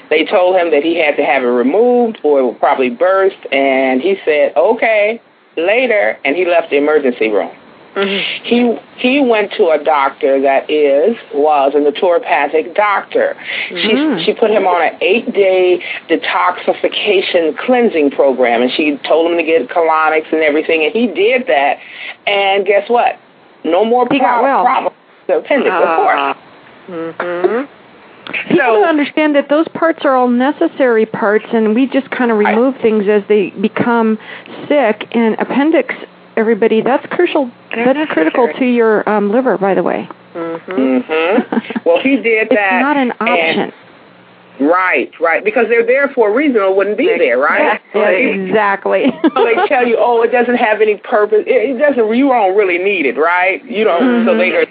They 0.09 0.25
told 0.25 0.55
him 0.55 0.71
that 0.71 0.83
he 0.83 0.97
had 0.97 1.15
to 1.17 1.23
have 1.23 1.43
it 1.43 1.47
removed 1.47 2.19
or 2.23 2.39
it 2.39 2.45
would 2.45 2.59
probably 2.59 2.89
burst. 2.89 3.37
And 3.51 4.01
he 4.01 4.17
said, 4.25 4.55
okay, 4.57 5.21
later. 5.55 6.17
And 6.25 6.35
he 6.35 6.45
left 6.45 6.69
the 6.69 6.77
emergency 6.77 7.29
room. 7.29 7.51
Mm-hmm. 8.03 8.45
He 8.45 8.79
he 8.97 9.21
went 9.21 9.51
to 9.53 9.69
a 9.69 9.83
doctor 9.83 10.41
that 10.41 10.69
is 10.69 11.15
was 11.33 11.73
a 11.75 11.79
naturopathic 11.79 12.75
doctor. 12.75 13.35
Mm-hmm. 13.69 14.19
She 14.19 14.25
she 14.25 14.33
put 14.33 14.51
him 14.51 14.65
on 14.67 14.81
an 14.81 14.97
eight 15.01 15.33
day 15.33 15.83
detoxification 16.07 17.57
cleansing 17.57 18.11
program, 18.11 18.61
and 18.61 18.71
she 18.71 18.97
told 19.07 19.31
him 19.31 19.37
to 19.37 19.43
get 19.43 19.69
colonics 19.69 20.31
and 20.31 20.41
everything, 20.41 20.83
and 20.83 20.93
he 20.93 21.07
did 21.07 21.47
that. 21.47 21.77
And 22.27 22.65
guess 22.65 22.89
what? 22.89 23.19
No 23.63 23.83
more 23.85 24.07
he 24.11 24.19
pro- 24.19 24.41
well. 24.41 24.63
problems. 24.63 24.95
The 25.27 25.37
appendix, 25.37 25.71
uh, 25.71 25.83
of 25.83 25.95
course. 25.97 26.37
Mm-hmm. 26.87 27.75
People 28.49 28.57
so, 28.57 28.85
understand 28.85 29.35
that 29.35 29.49
those 29.49 29.67
parts 29.69 29.99
are 30.03 30.15
all 30.15 30.27
necessary 30.27 31.05
parts, 31.05 31.45
and 31.51 31.73
we 31.73 31.87
just 31.87 32.09
kind 32.11 32.31
of 32.31 32.37
remove 32.37 32.75
I, 32.75 32.81
things 32.81 33.05
as 33.09 33.23
they 33.27 33.49
become 33.51 34.19
sick. 34.67 35.07
And 35.11 35.35
appendix 35.39 35.95
everybody. 36.39 36.81
That's 36.81 37.05
crucial. 37.07 37.51
That's 37.75 38.11
critical 38.11 38.47
to 38.57 38.65
your 38.65 39.07
um, 39.07 39.31
liver, 39.31 39.57
by 39.57 39.75
the 39.75 39.83
way. 39.83 40.09
Mm-hmm. 40.33 40.71
mm-hmm. 40.71 41.79
well, 41.85 42.01
he 42.01 42.15
did 42.17 42.49
that. 42.49 42.73
It's 42.75 42.81
not 42.81 42.97
an 42.97 43.11
option. 43.19 43.73
Right, 44.59 45.11
right. 45.19 45.43
Because 45.43 45.67
they're 45.69 45.85
there 45.85 46.09
for 46.09 46.29
a 46.29 46.33
reason 46.33 46.57
or 46.57 46.75
wouldn't 46.75 46.97
be 46.97 47.07
there, 47.17 47.37
right? 47.37 47.81
Yeah, 47.95 48.09
exactly. 48.09 49.05
they 49.23 49.67
tell 49.67 49.87
you, 49.87 49.97
oh, 49.97 50.21
it 50.21 50.31
doesn't 50.31 50.57
have 50.57 50.81
any 50.81 50.97
purpose. 50.97 51.43
It, 51.47 51.75
it 51.75 51.79
doesn't. 51.79 52.13
You 52.13 52.27
don't 52.27 52.57
really 52.57 52.77
need 52.77 53.05
it, 53.05 53.17
right? 53.17 53.63
You 53.63 53.85
don't. 53.85 54.01
Mm-hmm. 54.01 54.27
So 54.27 54.37
they 54.37 54.51
are 54.51 54.65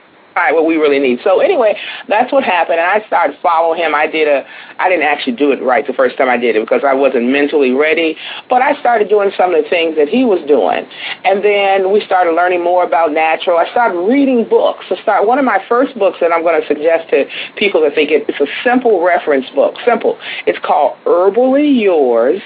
what 0.52 0.66
we 0.66 0.76
really 0.76 0.98
need. 0.98 1.20
So 1.22 1.40
anyway, 1.40 1.78
that's 2.08 2.32
what 2.32 2.44
happened, 2.44 2.78
and 2.80 2.88
I 2.88 3.06
started 3.06 3.36
following 3.42 3.80
him. 3.80 3.94
I 3.94 4.06
did 4.06 4.28
a, 4.28 4.46
I 4.78 4.88
didn't 4.88 5.04
actually 5.04 5.36
do 5.36 5.52
it 5.52 5.62
right 5.62 5.86
the 5.86 5.92
first 5.92 6.16
time 6.16 6.28
I 6.28 6.36
did 6.36 6.56
it 6.56 6.60
because 6.60 6.82
I 6.84 6.94
wasn't 6.94 7.28
mentally 7.28 7.72
ready, 7.72 8.16
but 8.48 8.62
I 8.62 8.78
started 8.80 9.08
doing 9.08 9.30
some 9.36 9.54
of 9.54 9.62
the 9.62 9.68
things 9.68 9.96
that 9.96 10.08
he 10.08 10.24
was 10.24 10.40
doing, 10.46 10.86
and 11.24 11.44
then 11.44 11.92
we 11.92 12.00
started 12.04 12.32
learning 12.32 12.62
more 12.62 12.84
about 12.84 13.12
natural. 13.12 13.58
I 13.58 13.70
started 13.70 13.98
reading 13.98 14.48
books. 14.48 14.84
I 14.90 15.00
start 15.02 15.26
one 15.26 15.38
of 15.38 15.44
my 15.44 15.62
first 15.68 15.98
books 15.98 16.18
that 16.20 16.32
I'm 16.32 16.42
going 16.42 16.60
to 16.60 16.66
suggest 16.66 17.10
to 17.10 17.26
people 17.56 17.82
that 17.82 17.94
think 17.94 18.10
it, 18.10 18.24
it's 18.28 18.40
a 18.40 18.50
simple 18.64 19.02
reference 19.02 19.48
book. 19.54 19.74
Simple. 19.84 20.18
It's 20.46 20.58
called 20.64 20.96
Herbally 21.04 21.80
Yours 21.80 22.40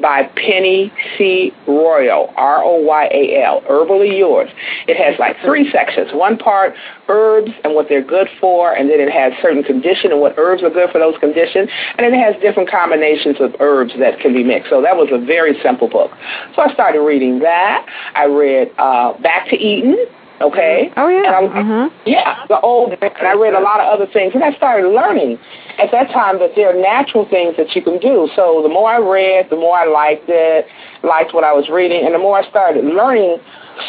by 0.00 0.24
Penny 0.36 0.92
C. 1.16 1.52
Royal, 1.66 2.32
R-O-Y-A-L, 2.36 3.62
Herbally 3.62 4.18
Yours. 4.18 4.50
It 4.86 4.96
has 4.96 5.18
like 5.18 5.36
three 5.40 5.70
sections. 5.70 6.10
One 6.12 6.36
part, 6.36 6.74
herbs 7.08 7.52
and 7.62 7.74
what 7.74 7.88
they're 7.88 8.04
good 8.04 8.28
for, 8.40 8.72
and 8.72 8.88
then 8.88 9.00
it 9.00 9.10
has 9.10 9.32
certain 9.42 9.62
condition 9.62 10.12
and 10.12 10.20
what 10.20 10.34
herbs 10.38 10.62
are 10.62 10.70
good 10.70 10.90
for 10.90 10.98
those 10.98 11.16
conditions, 11.18 11.68
and 11.98 12.06
it 12.06 12.14
has 12.14 12.40
different 12.40 12.70
combinations 12.70 13.36
of 13.40 13.54
herbs 13.60 13.92
that 13.98 14.20
can 14.20 14.32
be 14.32 14.42
mixed. 14.42 14.70
So 14.70 14.82
that 14.82 14.96
was 14.96 15.08
a 15.12 15.18
very 15.18 15.60
simple 15.62 15.88
book. 15.88 16.10
So 16.54 16.62
I 16.62 16.72
started 16.72 17.00
reading 17.00 17.40
that. 17.40 17.86
I 18.14 18.26
read 18.26 18.72
uh, 18.78 19.14
Back 19.18 19.48
to 19.50 19.56
Eden 19.56 19.96
okay? 20.40 20.92
Oh 20.96 21.08
yeah. 21.08 21.38
And 21.38 21.50
mm-hmm. 21.50 21.96
Yeah, 22.08 22.44
the 22.48 22.60
old, 22.60 22.92
and 22.92 23.02
I 23.02 23.34
read 23.34 23.54
a 23.54 23.60
lot 23.60 23.80
of 23.80 23.86
other 23.86 24.10
things, 24.10 24.34
and 24.34 24.42
I 24.42 24.52
started 24.54 24.88
learning 24.88 25.38
at 25.78 25.90
that 25.92 26.10
time 26.10 26.38
that 26.38 26.52
there 26.56 26.70
are 26.70 26.80
natural 26.80 27.28
things 27.28 27.56
that 27.56 27.74
you 27.74 27.82
can 27.82 27.98
do. 27.98 28.28
So 28.36 28.60
the 28.62 28.68
more 28.68 28.90
I 28.90 28.98
read, 28.98 29.50
the 29.50 29.56
more 29.56 29.76
I 29.76 29.86
liked 29.86 30.28
it, 30.28 30.66
liked 31.02 31.34
what 31.34 31.44
I 31.44 31.52
was 31.52 31.68
reading, 31.68 32.04
and 32.04 32.14
the 32.14 32.18
more 32.18 32.38
I 32.38 32.48
started 32.48 32.84
learning 32.84 33.38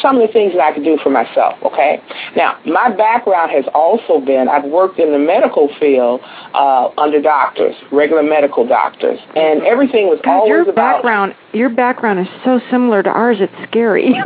some 0.01 0.18
of 0.18 0.27
the 0.27 0.34
things 0.34 0.54
that 0.54 0.62
I 0.62 0.74
could 0.74 0.84
do 0.84 0.98
for 1.01 1.10
myself, 1.10 1.62
okay? 1.63 2.01
Now, 2.36 2.58
my 2.65 2.89
background 2.89 3.51
has 3.51 3.65
also 3.74 4.20
been, 4.20 4.48
I've 4.50 4.65
worked 4.65 5.00
in 5.00 5.12
the 5.12 5.20
medical 5.20 5.70
field 5.80 6.22
uh, 6.54 6.89
under 6.98 7.22
doctors, 7.22 7.75
regular 7.92 8.24
medical 8.24 8.68
doctors, 8.68 9.20
and 9.36 9.62
everything 9.63 10.08
was 10.08 10.20
God, 10.24 10.32
always 10.32 10.50
your 10.50 10.62
about... 10.62 11.04
Background, 11.04 11.36
your 11.54 11.70
background 11.70 12.20
is 12.20 12.27
so 12.44 12.60
similar 12.72 13.04
to 13.04 13.10
ours, 13.10 13.38
it's 13.39 13.54
scary. 13.70 14.13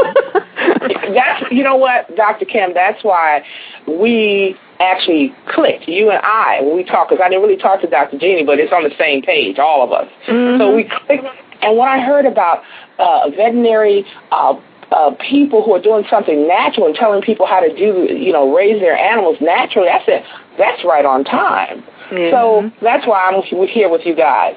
that's, 1.13 1.51
you 1.51 1.63
know 1.63 1.75
what, 1.75 2.15
Dr. 2.15 2.45
Kim, 2.45 2.73
that's 2.73 3.03
why 3.03 3.43
we 3.87 4.57
actually 4.79 5.35
clicked, 5.47 5.87
you 5.87 6.09
and 6.09 6.19
I, 6.23 6.61
when 6.61 6.75
we 6.75 6.83
talked, 6.83 7.09
because 7.09 7.21
I 7.23 7.29
didn't 7.29 7.43
really 7.43 7.61
talk 7.61 7.81
to 7.81 7.87
Dr. 7.87 8.17
Jeannie, 8.17 8.45
but 8.45 8.59
it's 8.59 8.71
on 8.71 8.83
the 8.83 8.95
same 8.97 9.21
page, 9.21 9.59
all 9.59 9.83
of 9.83 9.91
us. 9.91 10.09
Mm-hmm. 10.27 10.59
So 10.59 10.75
we 10.75 10.83
clicked, 10.83 11.25
and 11.61 11.77
when 11.77 11.87
I 11.87 11.99
heard 11.99 12.25
about 12.25 12.63
uh, 12.97 13.29
veterinary 13.29 14.05
uh, 14.31 14.55
uh, 14.91 15.11
people 15.29 15.63
who 15.63 15.73
are 15.75 15.81
doing 15.81 16.05
something 16.09 16.47
natural 16.47 16.87
and 16.87 16.95
telling 16.95 17.21
people 17.21 17.45
how 17.45 17.59
to 17.59 17.69
do, 17.75 18.07
you 18.09 18.31
know, 18.31 18.55
raise 18.55 18.79
their 18.79 18.97
animals 18.97 19.37
naturally, 19.41 19.89
I 19.89 20.03
said, 20.05 20.25
that's 20.57 20.83
right 20.83 21.05
on 21.05 21.23
time. 21.23 21.83
Mm-hmm. 22.09 22.31
So 22.31 22.71
that's 22.81 23.05
why 23.05 23.29
I'm 23.29 23.43
here 23.67 23.89
with 23.89 24.01
you 24.05 24.15
guys. 24.15 24.55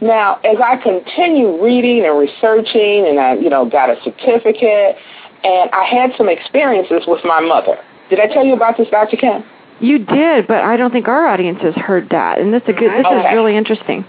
Now, 0.00 0.36
as 0.44 0.56
I 0.62 0.76
continue 0.76 1.62
reading 1.62 2.04
and 2.04 2.18
researching, 2.18 3.06
and 3.06 3.18
I, 3.18 3.34
you 3.34 3.50
know, 3.50 3.68
got 3.68 3.90
a 3.90 3.96
certificate, 4.04 4.96
and 5.44 5.70
I 5.72 5.84
had 5.84 6.10
some 6.16 6.28
experiences 6.28 7.02
with 7.06 7.24
my 7.24 7.40
mother. 7.40 7.78
Did 8.08 8.20
I 8.20 8.26
tell 8.26 8.44
you 8.44 8.54
about 8.54 8.76
this, 8.76 8.88
Dr. 8.90 9.16
Kim? 9.16 9.44
You 9.80 9.98
did, 9.98 10.46
but 10.46 10.64
I 10.64 10.76
don't 10.76 10.90
think 10.90 11.08
our 11.08 11.26
audience 11.26 11.60
has 11.62 11.74
heard 11.74 12.10
that, 12.10 12.38
and 12.38 12.52
this 12.52 12.62
is 12.62 12.70
a 12.70 12.72
good. 12.72 12.90
This 12.90 13.06
okay. 13.06 13.28
is 13.28 13.34
really 13.34 13.56
interesting. 13.56 14.04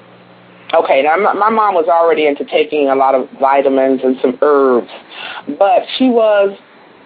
Okay, 0.73 1.01
now 1.01 1.17
my, 1.17 1.33
my 1.33 1.49
mom 1.49 1.75
was 1.75 1.87
already 1.87 2.25
into 2.25 2.45
taking 2.45 2.89
a 2.89 2.95
lot 2.95 3.15
of 3.15 3.29
vitamins 3.39 4.01
and 4.03 4.17
some 4.21 4.37
herbs, 4.41 4.89
but 5.57 5.83
she 5.97 6.09
was 6.09 6.57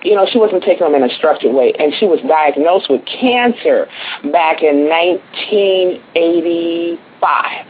you 0.04 0.16
know, 0.16 0.26
she 0.32 0.40
wasn't 0.40 0.64
taking 0.64 0.86
them 0.86 0.96
in 0.96 1.04
a 1.04 1.10
structured 1.14 1.54
way. 1.54 1.74
And 1.78 1.94
she 2.00 2.06
was 2.06 2.22
diagnosed 2.28 2.90
with 2.90 3.06
cancer 3.06 3.88
back 4.32 4.64
in 4.64 4.90
1985. 4.90 7.68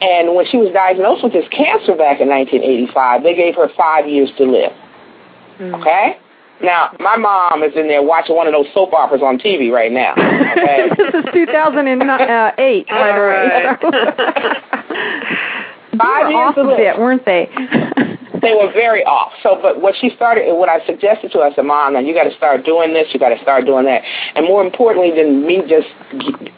And 0.00 0.34
when 0.34 0.46
she 0.46 0.56
was 0.56 0.72
diagnosed 0.72 1.22
with 1.22 1.32
this 1.32 1.46
cancer 1.50 1.94
back 1.94 2.20
in 2.20 2.28
1985, 2.28 3.22
they 3.22 3.34
gave 3.34 3.54
her 3.56 3.68
five 3.76 4.08
years 4.08 4.30
to 4.38 4.44
live. 4.44 4.72
Mm. 5.58 5.80
Okay? 5.80 6.18
Now, 6.62 6.94
my 7.00 7.16
mom 7.16 7.62
is 7.62 7.72
in 7.76 7.88
there 7.88 8.02
watching 8.02 8.36
one 8.36 8.46
of 8.46 8.52
those 8.52 8.66
soap 8.72 8.92
operas 8.92 9.22
on 9.22 9.38
TV 9.38 9.70
right 9.72 9.92
now. 9.92 10.12
Okay? 10.12 10.88
this 10.96 11.24
is 11.24 11.32
2008, 11.32 12.00
uh, 12.00 12.52
by 12.88 13.12
the 13.12 13.88
way. 13.90 13.98
Five 15.98 16.30
years 16.30 16.40
off 16.40 16.56
a 16.56 16.76
bit, 16.76 16.98
weren't 16.98 17.24
they? 17.24 17.48
They 18.44 18.54
were 18.54 18.72
very 18.72 19.02
off. 19.04 19.32
So, 19.42 19.58
but 19.60 19.80
what 19.80 19.94
she 19.98 20.10
started, 20.14 20.52
what 20.54 20.68
I 20.68 20.84
suggested 20.86 21.32
to 21.32 21.38
her, 21.38 21.44
I 21.50 21.54
said, 21.54 21.64
Mom, 21.64 21.94
now 21.94 22.00
you 22.00 22.14
got 22.14 22.24
to 22.24 22.36
start 22.36 22.64
doing 22.64 22.92
this, 22.92 23.08
you 23.12 23.18
got 23.18 23.30
to 23.34 23.40
start 23.40 23.64
doing 23.64 23.84
that. 23.86 24.02
And 24.36 24.46
more 24.46 24.64
importantly 24.64 25.10
than 25.10 25.46
me 25.46 25.62
just 25.66 25.88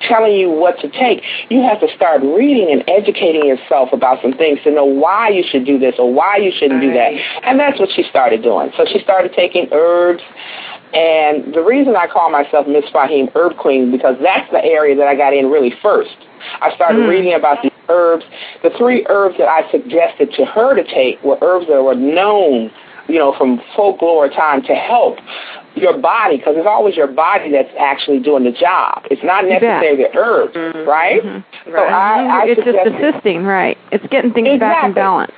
telling 0.02 0.34
you 0.34 0.50
what 0.50 0.78
to 0.80 0.90
take, 0.90 1.22
you 1.48 1.62
have 1.62 1.80
to 1.80 1.88
start 1.94 2.22
reading 2.22 2.70
and 2.70 2.84
educating 2.88 3.46
yourself 3.46 3.92
about 3.92 4.20
some 4.20 4.34
things 4.34 4.58
to 4.64 4.70
know 4.70 4.84
why 4.84 5.30
you 5.30 5.44
should 5.46 5.64
do 5.64 5.78
this 5.78 5.94
or 5.98 6.12
why 6.12 6.36
you 6.36 6.52
shouldn't 6.52 6.80
do 6.80 6.92
that. 6.92 7.12
And 7.42 7.58
that's 7.58 7.78
what 7.78 7.90
she 7.94 8.02
started 8.04 8.42
doing. 8.42 8.72
So 8.76 8.84
she 8.84 8.98
started 9.00 9.32
taking 9.32 9.68
herbs. 9.72 10.22
And 10.94 11.52
the 11.52 11.62
reason 11.62 11.96
I 11.96 12.06
call 12.06 12.30
myself 12.30 12.66
Miss 12.66 12.84
Fahim 12.94 13.30
Herb 13.34 13.56
Queen 13.58 13.90
because 13.90 14.16
that's 14.22 14.50
the 14.50 14.64
area 14.64 14.94
that 14.96 15.06
I 15.06 15.16
got 15.16 15.34
in 15.34 15.50
really 15.50 15.74
first. 15.82 16.16
I 16.60 16.74
started 16.74 17.00
mm. 17.00 17.08
reading 17.08 17.34
about 17.34 17.62
the 17.62 17.70
herbs. 17.88 18.24
The 18.62 18.70
three 18.76 19.06
herbs 19.08 19.36
that 19.38 19.48
I 19.48 19.70
suggested 19.70 20.32
to 20.34 20.44
her 20.44 20.74
to 20.74 20.84
take 20.84 21.22
were 21.22 21.38
herbs 21.40 21.66
that 21.68 21.82
were 21.82 21.94
known, 21.94 22.70
you 23.08 23.18
know, 23.18 23.34
from 23.36 23.60
folklore 23.74 24.28
time 24.28 24.62
to 24.62 24.74
help 24.74 25.18
your 25.74 25.98
body 25.98 26.38
because 26.38 26.54
it's 26.56 26.66
always 26.66 26.96
your 26.96 27.06
body 27.06 27.50
that's 27.52 27.72
actually 27.78 28.18
doing 28.18 28.44
the 28.44 28.52
job. 28.52 29.02
It's 29.10 29.22
not 29.22 29.44
necessarily 29.44 30.02
the 30.02 30.16
herbs, 30.16 30.54
mm-hmm. 30.54 30.88
right? 30.88 31.22
Mm-hmm. 31.22 31.70
right? 31.70 31.92
I, 31.92 32.42
I 32.42 32.46
it's 32.46 32.64
just 32.64 32.78
assisting, 32.78 33.44
right? 33.44 33.76
It's 33.92 34.06
getting 34.08 34.32
things 34.32 34.48
exactly. 34.48 34.58
back 34.58 34.84
in 34.84 34.94
balance. 34.94 35.32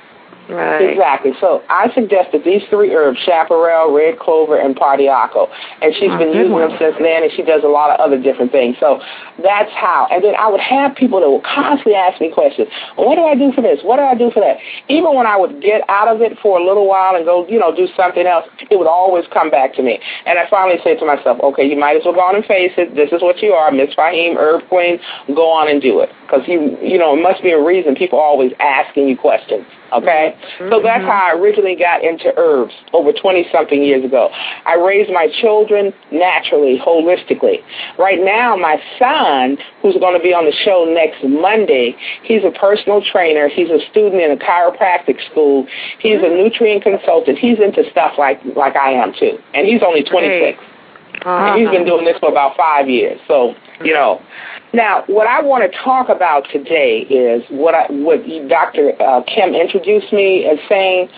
Right. 0.49 0.97
Exactly. 0.97 1.33
So 1.39 1.61
I 1.69 1.93
suggested 1.93 2.41
these 2.43 2.63
three 2.69 2.95
herbs, 2.95 3.19
chaparral, 3.21 3.93
red 3.93 4.17
clover, 4.17 4.57
and 4.57 4.75
pau 4.75 4.97
d'arco. 4.97 5.45
And 5.81 5.93
she's 5.93 6.09
oh, 6.09 6.17
been 6.17 6.33
using 6.33 6.57
one. 6.57 6.69
them 6.69 6.77
since 6.81 6.97
then, 6.97 7.21
and 7.21 7.31
she 7.31 7.43
does 7.43 7.61
a 7.63 7.69
lot 7.69 7.93
of 7.93 8.01
other 8.01 8.17
different 8.17 8.51
things. 8.51 8.75
So 8.79 8.97
that's 9.43 9.69
how. 9.77 10.07
And 10.09 10.23
then 10.23 10.33
I 10.33 10.49
would 10.49 10.59
have 10.59 10.95
people 10.95 11.21
that 11.21 11.29
would 11.29 11.45
constantly 11.45 11.93
ask 11.93 12.19
me 12.19 12.33
questions. 12.33 12.67
What 12.97 13.13
do 13.13 13.29
I 13.29 13.35
do 13.37 13.53
for 13.53 13.61
this? 13.61 13.79
What 13.85 13.97
do 13.97 14.09
I 14.09 14.17
do 14.17 14.31
for 14.33 14.41
that? 14.41 14.57
Even 14.89 15.13
when 15.13 15.27
I 15.29 15.37
would 15.37 15.61
get 15.61 15.85
out 15.87 16.09
of 16.09 16.21
it 16.21 16.33
for 16.41 16.57
a 16.57 16.65
little 16.65 16.87
while 16.89 17.15
and 17.15 17.25
go, 17.25 17.45
you 17.45 17.59
know, 17.59 17.69
do 17.69 17.85
something 17.95 18.25
else, 18.25 18.49
it 18.71 18.81
would 18.81 18.89
always 18.89 19.25
come 19.29 19.53
back 19.53 19.75
to 19.75 19.83
me. 19.83 20.01
And 20.25 20.39
I 20.39 20.49
finally 20.49 20.81
said 20.83 20.97
to 20.97 21.05
myself, 21.05 21.37
okay, 21.45 21.63
you 21.63 21.77
might 21.77 21.95
as 21.95 22.01
well 22.05 22.17
go 22.17 22.25
on 22.25 22.35
and 22.35 22.45
face 22.45 22.73
it. 22.73 22.95
This 22.97 23.13
is 23.13 23.21
what 23.21 23.37
you 23.45 23.53
are, 23.53 23.69
Miss 23.69 23.93
Fahim, 23.93 24.33
Herb 24.33 24.67
Queen. 24.67 24.97
Go 25.29 25.45
on 25.45 25.69
and 25.69 25.79
do 25.79 26.01
it. 26.01 26.09
Because, 26.25 26.41
you, 26.47 26.73
you 26.81 26.97
know, 26.97 27.15
it 27.15 27.21
must 27.21 27.43
be 27.43 27.51
a 27.51 27.61
reason 27.61 27.93
people 27.93 28.17
are 28.17 28.25
always 28.25 28.51
asking 28.59 29.07
you 29.07 29.17
questions. 29.17 29.65
Okay? 29.91 30.35
Mm-hmm. 30.59 30.69
So 30.71 30.81
that's 30.81 31.03
how 31.03 31.31
I 31.31 31.39
originally 31.39 31.75
got 31.75 32.03
into 32.03 32.33
herbs 32.37 32.73
over 32.93 33.11
20 33.11 33.47
something 33.51 33.83
years 33.83 34.03
ago. 34.03 34.29
I 34.65 34.75
raised 34.75 35.11
my 35.11 35.27
children 35.41 35.93
naturally, 36.11 36.79
holistically. 36.79 37.63
Right 37.97 38.19
now, 38.19 38.55
my 38.55 38.81
son, 38.97 39.57
who's 39.81 39.95
going 39.97 40.17
to 40.17 40.23
be 40.23 40.33
on 40.33 40.45
the 40.45 40.55
show 40.63 40.85
next 40.85 41.23
Monday, 41.23 41.95
he's 42.23 42.43
a 42.43 42.51
personal 42.51 43.01
trainer. 43.01 43.49
He's 43.49 43.69
a 43.69 43.79
student 43.89 44.21
in 44.21 44.31
a 44.31 44.37
chiropractic 44.37 45.17
school. 45.31 45.67
He's 45.99 46.19
a 46.19 46.29
nutrient 46.29 46.83
consultant. 46.83 47.37
He's 47.37 47.59
into 47.59 47.83
stuff 47.91 48.13
like 48.17 48.39
like 48.55 48.75
I 48.75 48.91
am 48.91 49.13
too, 49.13 49.37
and 49.53 49.67
he's 49.67 49.81
only 49.85 50.03
26. 50.03 50.59
Uh-huh. 51.21 51.57
He's 51.57 51.69
been 51.69 51.85
doing 51.85 52.05
this 52.05 52.17
for 52.19 52.29
about 52.29 52.55
five 52.55 52.87
years. 52.87 53.19
So 53.27 53.55
you 53.83 53.93
know. 53.93 54.21
Now, 54.73 55.03
what 55.07 55.27
I 55.27 55.41
want 55.41 55.69
to 55.69 55.77
talk 55.79 56.09
about 56.09 56.47
today 56.51 56.99
is 57.09 57.43
what 57.49 57.73
I, 57.73 57.87
what 57.89 58.19
Dr. 58.47 58.93
Uh, 59.01 59.23
Kim 59.23 59.55
introduced 59.55 60.13
me 60.13 60.45
as 60.45 60.59
saying. 60.67 61.09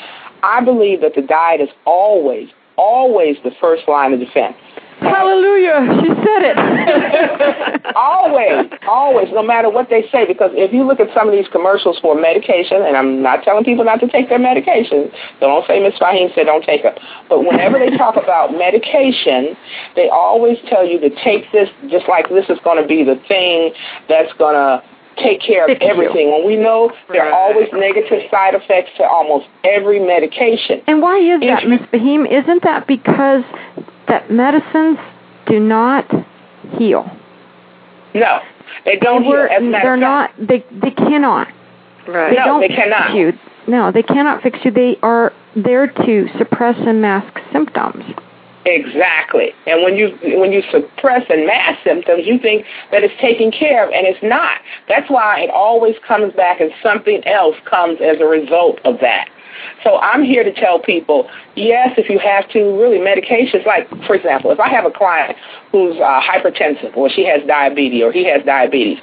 I 0.44 0.60
believe 0.64 1.02
that 1.02 1.14
the 1.14 1.22
diet 1.22 1.62
is 1.62 1.70
always, 1.86 2.50
always 2.76 3.38
the 3.44 3.52
first 3.62 3.88
line 3.88 4.14
of 4.14 4.20
defense. 4.20 4.56
Hallelujah. 5.02 5.82
She 6.02 6.08
said 6.08 6.42
it. 6.46 7.92
always, 7.96 8.70
always, 8.88 9.28
no 9.34 9.42
matter 9.42 9.70
what 9.70 9.90
they 9.90 10.08
say, 10.12 10.26
because 10.26 10.52
if 10.54 10.72
you 10.74 10.86
look 10.86 11.00
at 11.00 11.10
some 11.14 11.28
of 11.28 11.34
these 11.34 11.48
commercials 11.52 11.98
for 12.00 12.14
medication, 12.14 12.82
and 12.82 12.96
I'm 12.96 13.22
not 13.22 13.44
telling 13.44 13.64
people 13.64 13.84
not 13.84 14.00
to 14.02 14.08
take 14.08 14.30
their 14.30 14.40
medication, 14.40 15.12
don't 15.40 15.66
say 15.66 15.82
Miss 15.82 15.98
Fahim 15.98 16.34
said 16.36 16.46
don't 16.46 16.64
take 16.64 16.86
it. 16.86 17.00
But 17.30 17.42
whenever 17.42 17.80
they 17.80 17.98
talk 17.98 18.16
about 18.16 18.54
medication, 18.54 19.58
they 19.96 20.10
always 20.10 20.58
tell 20.70 20.86
you 20.86 21.00
to 21.00 21.10
take 21.24 21.52
this 21.52 21.70
just 21.90 22.08
like 22.08 22.30
this 22.30 22.46
is 22.50 22.60
going 22.64 22.82
to 22.82 22.88
be 22.88 23.04
the 23.04 23.20
thing 23.28 23.74
that's 24.08 24.32
going 24.38 24.56
to 24.56 24.84
take 25.18 25.42
care 25.42 25.66
of 25.66 25.78
everything. 25.82 26.32
When 26.32 26.46
we 26.46 26.56
know 26.56 26.92
there 27.10 27.26
are 27.26 27.34
always 27.34 27.68
negative 27.74 28.30
side 28.30 28.54
effects 28.54 28.92
to 28.98 29.04
almost 29.04 29.48
every 29.64 30.00
medication. 30.00 30.82
And 30.88 31.02
why 31.02 31.20
is 31.20 31.42
that, 31.42 31.68
Ms. 31.68 31.82
Fahim? 31.92 32.26
Isn't 32.32 32.64
that 32.64 32.88
because 32.88 33.44
that 34.12 34.30
medicines 34.30 35.00
do 35.48 35.58
not 35.58 36.06
heal. 36.78 37.10
No, 38.14 38.40
they 38.84 38.98
don't 38.98 39.24
they 39.24 39.30
heal. 39.30 39.72
they're 39.72 39.96
not. 39.96 40.32
They 40.38 40.66
they 40.70 40.92
cannot. 40.92 41.48
Right. 42.08 42.32
They 42.32 42.36
no, 42.36 42.46
don't 42.46 42.62
they 42.62 42.68
cannot. 42.68 43.12
Fix 43.12 43.16
you. 43.16 43.34
No, 43.72 43.92
they 43.92 44.04
cannot 44.04 44.44
fix 44.44 44.60
you. 44.66 44.72
They 44.72 44.98
are 45.02 45.32
there 45.56 45.88
to 45.88 46.28
suppress 46.38 46.76
and 46.86 47.02
mask 47.02 47.40
symptoms. 47.54 48.04
Exactly. 48.66 49.54
And 49.66 49.82
when 49.82 49.96
you 49.96 50.10
when 50.38 50.52
you 50.52 50.62
suppress 50.72 51.26
and 51.30 51.48
mask 51.48 51.80
symptoms, 51.86 52.24
you 52.26 52.38
think 52.38 52.66
that 52.92 53.04
it's 53.04 53.20
taken 53.22 53.50
care 53.50 53.86
of, 53.86 53.94
and 53.94 54.06
it's 54.06 54.22
not. 54.22 54.60
That's 54.90 55.10
why 55.10 55.40
it 55.40 55.50
always 55.50 55.96
comes 56.06 56.34
back, 56.34 56.60
and 56.60 56.72
something 56.84 57.26
else 57.26 57.56
comes 57.66 58.00
as 58.02 58.20
a 58.20 58.26
result 58.26 58.80
of 58.84 59.00
that. 59.00 59.30
So 59.84 59.98
I'm 60.00 60.24
here 60.24 60.44
to 60.44 60.54
tell 60.54 60.80
people, 60.80 61.30
yes, 61.56 61.94
if 61.98 62.10
you 62.10 62.20
have 62.20 62.50
to, 62.50 62.60
really 62.80 62.98
medications, 62.98 63.66
like, 63.66 63.90
for 64.06 64.16
example, 64.16 64.52
if 64.52 64.60
I 64.60 64.70
have 64.70 64.86
a 64.86 64.92
client 64.92 65.38
who's 65.72 65.96
uh, 65.98 66.22
hypertensive 66.22 66.96
or 66.96 67.10
she 67.10 67.26
has 67.26 67.46
diabetes 67.48 68.04
or 68.04 68.12
he 68.12 68.26
has 68.26 68.44
diabetes, 68.46 69.00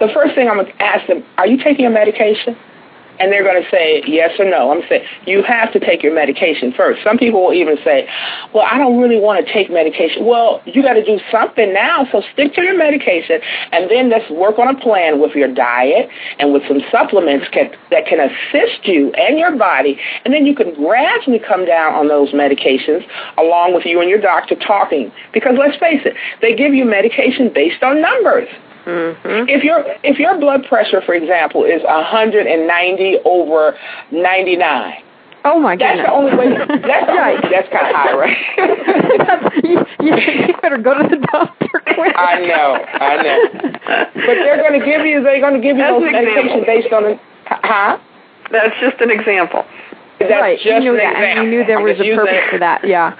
the 0.00 0.08
first 0.12 0.34
thing 0.34 0.48
I'm 0.48 0.56
going 0.56 0.66
to 0.66 0.82
ask 0.82 1.06
them, 1.06 1.24
are 1.38 1.46
you 1.46 1.62
taking 1.62 1.86
a 1.86 1.90
medication? 1.90 2.56
And 3.20 3.32
they're 3.32 3.44
going 3.44 3.62
to 3.62 3.68
say 3.70 4.02
yes 4.06 4.32
or 4.38 4.44
no. 4.44 4.72
I'm 4.72 4.82
saying 4.88 5.04
you 5.26 5.42
have 5.42 5.72
to 5.72 5.80
take 5.80 6.02
your 6.02 6.14
medication 6.14 6.72
first. 6.72 7.02
Some 7.02 7.18
people 7.18 7.44
will 7.44 7.54
even 7.54 7.76
say, 7.84 8.08
well, 8.52 8.66
I 8.70 8.78
don't 8.78 9.00
really 9.00 9.20
want 9.20 9.44
to 9.44 9.52
take 9.52 9.70
medication. 9.70 10.24
Well, 10.24 10.62
you 10.66 10.82
got 10.82 10.94
to 10.94 11.04
do 11.04 11.18
something 11.30 11.72
now, 11.72 12.06
so 12.10 12.22
stick 12.32 12.54
to 12.54 12.62
your 12.62 12.76
medication, 12.76 13.40
and 13.72 13.90
then 13.90 14.10
let's 14.10 14.28
work 14.30 14.58
on 14.58 14.74
a 14.74 14.78
plan 14.78 15.20
with 15.20 15.34
your 15.34 15.52
diet 15.52 16.08
and 16.38 16.52
with 16.52 16.62
some 16.68 16.80
supplements 16.90 17.46
can, 17.52 17.70
that 17.90 18.06
can 18.06 18.20
assist 18.20 18.86
you 18.86 19.12
and 19.14 19.38
your 19.38 19.56
body, 19.56 19.98
and 20.24 20.34
then 20.34 20.46
you 20.46 20.54
can 20.54 20.74
gradually 20.74 21.38
come 21.38 21.64
down 21.64 21.94
on 21.94 22.08
those 22.08 22.32
medications 22.32 23.06
along 23.38 23.74
with 23.74 23.84
you 23.84 24.00
and 24.00 24.08
your 24.08 24.20
doctor 24.20 24.54
talking. 24.56 25.12
Because 25.32 25.54
let's 25.58 25.76
face 25.78 26.02
it, 26.04 26.14
they 26.40 26.54
give 26.54 26.74
you 26.74 26.84
medication 26.84 27.52
based 27.52 27.82
on 27.82 28.00
numbers. 28.00 28.48
Mm-hmm. 28.84 29.48
If 29.48 29.64
your 29.64 29.84
if 30.02 30.18
your 30.18 30.38
blood 30.38 30.64
pressure, 30.68 31.00
for 31.00 31.14
example, 31.14 31.64
is 31.64 31.82
190 31.82 33.18
over 33.24 33.76
99. 34.12 34.94
Oh 35.46 35.60
my 35.60 35.76
that's 35.76 36.00
the 36.00 36.10
only 36.10 36.32
way. 36.36 36.56
That's 36.68 37.08
right. 37.08 37.36
That's 37.52 37.68
kind 37.68 37.86
of 37.86 37.94
high, 37.94 38.16
right? 38.16 38.36
you, 39.64 39.84
you 40.00 40.54
better 40.62 40.78
go 40.78 40.96
to 40.96 41.06
the 41.06 41.20
doctor 41.30 41.80
quick. 41.84 42.16
I 42.16 42.40
know, 42.40 42.80
I 42.80 43.22
know. 43.22 43.38
But 44.14 44.34
they're 44.40 44.56
going 44.56 44.80
to 44.80 44.86
give 44.86 45.04
you. 45.04 45.22
They're 45.22 45.40
going 45.40 45.54
to 45.54 45.60
give 45.60 45.76
you 45.76 45.82
That's 45.82 46.00
those 46.00 46.12
medication 46.12 46.64
based 46.64 46.92
on 46.94 47.02
the. 47.02 47.20
Huh? 47.44 47.98
That's 48.50 48.74
just 48.80 49.00
an 49.02 49.10
example. 49.10 49.64
That's 50.18 50.32
right. 50.32 50.56
just 50.56 50.64
you 50.64 50.80
knew 50.80 50.92
an 50.92 51.04
that, 51.04 51.12
example. 51.12 51.42
and 51.44 51.52
you 51.52 51.58
knew 51.58 51.66
there 51.66 51.80
was 51.80 52.00
a 52.00 52.04
purpose 52.16 52.32
using- 52.32 52.50
for 52.50 52.58
that. 52.60 52.86
Yeah. 52.88 53.16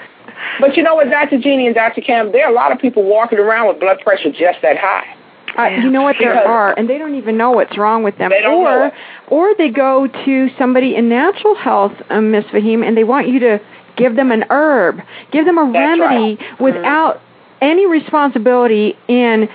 But 0.60 0.76
you 0.76 0.82
know 0.82 0.94
what, 0.94 1.10
Dr. 1.10 1.38
Jeannie 1.38 1.66
and 1.66 1.74
Dr. 1.74 2.00
Cam, 2.00 2.32
there 2.32 2.46
are 2.46 2.50
a 2.50 2.54
lot 2.54 2.72
of 2.72 2.78
people 2.78 3.02
walking 3.02 3.38
around 3.38 3.68
with 3.68 3.80
blood 3.80 4.00
pressure 4.00 4.30
just 4.30 4.60
that 4.62 4.78
high. 4.78 5.14
Uh, 5.56 5.66
you 5.66 5.90
know 5.90 6.02
what 6.02 6.16
there 6.18 6.46
are, 6.46 6.76
and 6.76 6.88
they 6.88 6.98
don't 6.98 7.14
even 7.14 7.36
know 7.36 7.52
what's 7.52 7.78
wrong 7.78 8.02
with 8.02 8.18
them. 8.18 8.30
They 8.30 8.40
don't 8.40 8.54
or, 8.54 8.88
know 8.88 8.92
or 9.28 9.54
they 9.56 9.70
go 9.70 10.06
to 10.06 10.48
somebody 10.58 10.96
in 10.96 11.08
natural 11.08 11.54
health, 11.54 11.92
um, 12.10 12.30
Miss 12.30 12.44
Fahim, 12.46 12.86
and 12.86 12.96
they 12.96 13.04
want 13.04 13.28
you 13.28 13.38
to 13.40 13.60
give 13.96 14.16
them 14.16 14.32
an 14.32 14.44
herb, 14.50 15.00
give 15.30 15.44
them 15.44 15.58
a 15.58 15.70
That's 15.72 16.00
remedy 16.00 16.38
without 16.58 17.20
any 17.60 17.86
responsibility 17.86 18.96
in 19.08 19.48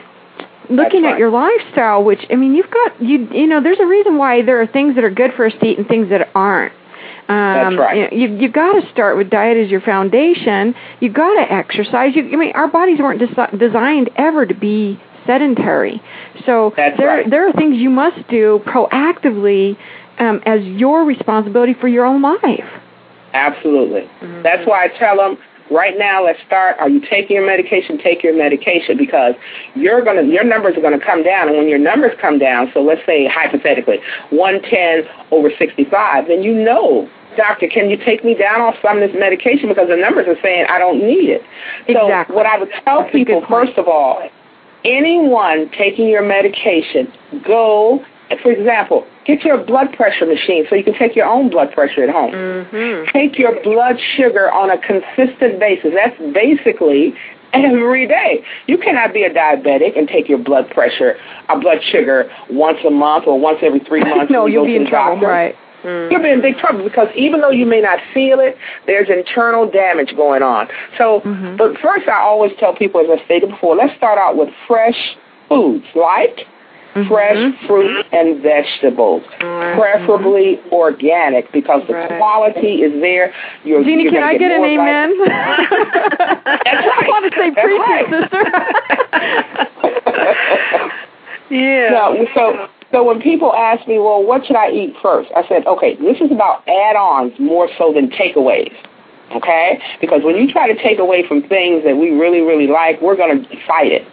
looking 0.69 1.01
That's 1.01 1.13
at 1.13 1.19
your 1.19 1.31
lifestyle. 1.31 2.03
Which 2.03 2.25
I 2.29 2.35
mean, 2.35 2.55
you've 2.55 2.71
got 2.71 3.01
you 3.01 3.27
you 3.31 3.47
know, 3.47 3.61
there's 3.61 3.79
a 3.79 3.87
reason 3.87 4.17
why 4.17 4.41
there 4.41 4.61
are 4.61 4.67
things 4.67 4.95
that 4.95 5.03
are 5.03 5.09
good 5.09 5.33
for 5.35 5.45
us 5.45 5.53
to 5.59 5.65
eat 5.65 5.77
and 5.77 5.87
things 5.87 6.09
that 6.09 6.29
aren't. 6.33 6.73
Um, 7.27 7.75
That's 7.75 7.77
right. 7.77 8.13
You 8.13 8.27
you 8.37 8.49
got 8.49 8.79
to 8.79 8.89
start 8.91 9.17
with 9.17 9.29
diet 9.29 9.57
as 9.57 9.69
your 9.69 9.81
foundation. 9.81 10.73
You've 10.99 11.13
got 11.13 11.35
to 11.35 11.51
exercise. 11.51 12.15
You, 12.15 12.23
I 12.33 12.35
mean, 12.37 12.53
our 12.55 12.67
bodies 12.67 12.99
weren't 12.99 13.21
desi- 13.21 13.59
designed 13.59 14.09
ever 14.15 14.45
to 14.45 14.53
be 14.55 14.99
sedentary. 15.25 16.01
So 16.45 16.73
That's 16.75 16.97
there 16.97 17.07
right. 17.07 17.29
there 17.29 17.47
are 17.47 17.53
things 17.53 17.77
you 17.77 17.89
must 17.89 18.27
do 18.29 18.61
proactively 18.65 19.77
um, 20.19 20.41
as 20.45 20.63
your 20.63 21.03
responsibility 21.05 21.73
for 21.73 21.87
your 21.87 22.05
own 22.05 22.21
life. 22.21 22.69
Absolutely. 23.33 24.09
That's 24.43 24.65
why 24.67 24.85
I 24.85 24.87
tell 24.97 25.17
them 25.17 25.37
right 25.71 25.93
now. 25.97 26.25
Let's 26.25 26.39
start. 26.45 26.77
Are 26.79 26.89
you 26.89 26.99
taking 27.09 27.35
your 27.35 27.45
medication? 27.45 27.97
Take 27.99 28.23
your 28.23 28.35
medication 28.35 28.97
because 28.97 29.35
you're 29.75 30.03
gonna 30.03 30.23
your 30.23 30.43
numbers 30.43 30.75
are 30.77 30.81
gonna 30.81 30.99
come 30.99 31.23
down, 31.23 31.47
and 31.47 31.57
when 31.57 31.67
your 31.67 31.77
numbers 31.77 32.11
come 32.19 32.39
down, 32.39 32.71
so 32.73 32.81
let's 32.81 33.05
say 33.05 33.27
hypothetically 33.27 33.99
110 34.31 35.03
over 35.31 35.49
65, 35.57 36.27
then 36.27 36.43
you 36.43 36.53
know. 36.53 37.09
Doctor, 37.37 37.67
can 37.67 37.89
you 37.91 37.95
take 37.95 38.25
me 38.25 38.33
down 38.33 38.59
off 38.59 38.75
some 38.81 39.01
of 39.01 39.07
this 39.07 39.17
medication 39.17 39.69
because 39.69 39.87
the 39.87 39.95
numbers 39.95 40.25
are 40.27 40.35
saying 40.41 40.65
I 40.67 40.79
don't 40.79 40.97
need 40.97 41.29
it. 41.29 41.43
exactly. 41.87 42.33
So 42.33 42.35
what 42.35 42.47
I 42.47 42.57
would 42.57 42.69
tell 42.83 43.01
That's 43.03 43.11
people 43.13 43.45
first 43.47 43.77
of 43.77 43.87
all, 43.87 44.27
anyone 44.85 45.69
taking 45.77 46.07
your 46.07 46.23
medication, 46.23 47.11
go 47.45 48.03
for 48.43 48.51
example, 48.51 49.07
get 49.25 49.43
your 49.43 49.57
blood 49.57 49.91
pressure 49.93 50.25
machine 50.25 50.65
so 50.69 50.75
you 50.75 50.83
can 50.83 50.93
take 50.93 51.15
your 51.15 51.25
own 51.25 51.49
blood 51.49 51.71
pressure 51.71 52.03
at 52.03 52.09
home. 52.09 52.31
Mm-hmm. 52.31 53.09
Take 53.11 53.39
your 53.39 53.61
blood 53.63 53.95
sugar 54.15 54.51
on 54.51 54.69
a 54.69 54.77
consistent 54.77 55.59
basis. 55.59 55.93
That's 55.95 56.15
basically 56.31 57.15
every 57.53 58.07
day. 58.07 58.43
You 58.67 58.77
cannot 58.77 59.13
be 59.13 59.23
a 59.23 59.33
diabetic 59.33 59.97
and 59.97 60.07
take 60.07 60.29
your 60.29 60.37
blood 60.37 60.69
pressure, 60.69 61.15
a 61.49 61.59
blood 61.59 61.79
sugar 61.91 62.31
once 62.49 62.77
a 62.85 62.91
month 62.91 63.25
or 63.27 63.39
once 63.39 63.59
every 63.63 63.79
three 63.79 64.01
months. 64.15 64.31
no, 64.31 64.45
you 64.45 64.53
you'll 64.53 64.65
be 64.65 64.75
in 64.75 64.87
trouble. 64.87 65.21
doctor. 65.21 65.57
Right. 65.83 66.11
You'll 66.11 66.21
be 66.21 66.29
in 66.29 66.41
big 66.41 66.57
trouble 66.57 66.83
because 66.83 67.07
even 67.15 67.41
though 67.41 67.51
you 67.51 67.65
may 67.65 67.79
not 67.81 67.99
feel 68.13 68.39
it, 68.39 68.57
there's 68.85 69.07
internal 69.09 69.69
damage 69.69 70.15
going 70.15 70.43
on. 70.43 70.67
So, 70.97 71.21
Mm-hmm. 71.21 71.55
but 71.57 71.77
first 71.79 72.07
I 72.07 72.19
always 72.19 72.51
tell 72.59 72.73
people, 72.75 72.99
as 73.01 73.07
I 73.09 73.23
stated 73.25 73.49
before, 73.49 73.75
let's 73.75 73.95
start 73.97 74.17
out 74.17 74.35
with 74.37 74.49
fresh 74.67 75.15
foods 75.47 75.85
like 75.95 76.45
Mm-hmm. 76.95 77.07
fresh 77.07 77.37
fruit 77.67 78.03
and 78.11 78.41
vegetables, 78.41 79.21
preferably 79.37 80.59
organic 80.71 81.51
because 81.51 81.83
the 81.87 81.93
Right. 81.93 82.17
quality 82.17 82.81
is 82.81 82.99
there. 82.99 83.31
You're, 83.63 83.83
Jeannie, 83.83 84.03
you're 84.03 84.11
can 84.11 84.23
I 84.23 84.35
get 84.39 84.49
an 84.51 84.63
amen? 84.63 85.13
That's 85.27 85.29
I 86.65 86.87
right. 86.89 87.07
want 87.07 87.31
to 87.31 87.37
say 87.37 87.51
preach 87.51 87.79
right. 87.79 88.09
sister. 88.09 88.43
Yeah. 91.51 91.89
No, 91.91 92.27
so 92.35 92.67
so 92.91 93.03
when 93.03 93.21
people 93.21 93.53
ask 93.53 93.87
me, 93.87 93.99
well, 93.99 94.23
what 94.23 94.45
should 94.45 94.55
I 94.55 94.71
eat 94.71 94.95
first? 95.01 95.29
I 95.35 95.47
said, 95.47 95.67
okay, 95.67 95.95
this 95.95 96.17
is 96.21 96.31
about 96.31 96.67
add-ons 96.67 97.33
more 97.39 97.69
so 97.77 97.93
than 97.93 98.09
takeaways. 98.09 98.73
Okay? 99.35 99.79
Because 100.01 100.21
when 100.23 100.35
you 100.35 100.51
try 100.51 100.71
to 100.71 100.81
take 100.81 100.97
away 100.97 101.27
from 101.27 101.41
things 101.47 101.83
that 101.83 101.97
we 101.97 102.09
really, 102.11 102.41
really 102.41 102.67
like, 102.67 102.99
we're 103.01 103.15
going 103.15 103.43
to 103.43 103.65
fight 103.67 103.91
it. 103.91 104.07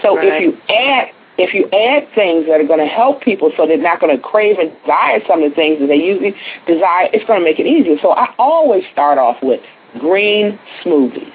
So 0.00 0.18
if 0.18 0.42
you 0.42 0.58
add 0.74 1.12
if 1.38 1.54
you 1.54 1.64
add 1.72 2.06
things 2.14 2.46
that 2.46 2.60
are 2.60 2.66
going 2.66 2.78
to 2.78 2.86
help 2.86 3.22
people 3.22 3.50
so 3.56 3.66
they're 3.66 3.78
not 3.78 4.00
going 4.00 4.14
to 4.14 4.22
crave 4.22 4.58
and 4.58 4.70
desire 4.80 5.20
some 5.26 5.42
of 5.42 5.50
the 5.50 5.56
things 5.56 5.80
that 5.80 5.86
they 5.86 5.96
usually 5.96 6.36
desire, 6.66 7.08
it's 7.12 7.24
going 7.24 7.40
to 7.40 7.44
make 7.44 7.58
it 7.58 7.66
easier. 7.66 7.96
So 8.02 8.12
I 8.12 8.34
always 8.38 8.84
start 8.92 9.16
off 9.18 9.42
with 9.42 9.60
green 9.98 10.58
smoothies. 10.84 11.32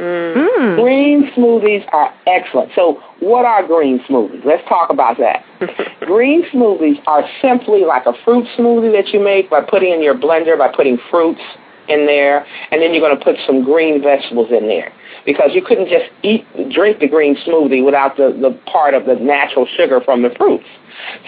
Mm. 0.00 0.80
Green 0.80 1.30
smoothies 1.36 1.86
are 1.92 2.12
excellent. 2.26 2.72
So, 2.74 3.02
what 3.20 3.44
are 3.44 3.66
green 3.66 4.00
smoothies? 4.08 4.44
Let's 4.44 4.66
talk 4.66 4.88
about 4.88 5.18
that. 5.18 5.44
green 6.00 6.42
smoothies 6.50 6.96
are 7.06 7.22
simply 7.42 7.84
like 7.84 8.06
a 8.06 8.14
fruit 8.24 8.46
smoothie 8.58 8.92
that 8.92 9.12
you 9.12 9.22
make 9.22 9.50
by 9.50 9.60
putting 9.60 9.92
in 9.92 10.02
your 10.02 10.14
blender, 10.14 10.56
by 10.56 10.68
putting 10.74 10.98
fruits 11.10 11.40
in 11.88 12.06
there, 12.06 12.46
and 12.70 12.80
then 12.80 12.94
you're 12.94 13.06
going 13.06 13.16
to 13.16 13.22
put 13.22 13.36
some 13.46 13.62
green 13.62 14.02
vegetables 14.02 14.48
in 14.50 14.68
there 14.68 14.90
because 15.26 15.50
you 15.52 15.62
couldn't 15.62 15.88
just 15.88 16.06
eat 16.22 16.46
drink 16.72 17.00
the 17.00 17.08
green 17.08 17.36
smoothie 17.46 17.84
without 17.84 18.16
the, 18.16 18.32
the 18.40 18.58
part 18.70 18.94
of 18.94 19.04
the 19.04 19.16
natural 19.16 19.66
sugar 19.76 20.00
from 20.00 20.22
the 20.22 20.30
fruits. 20.38 20.64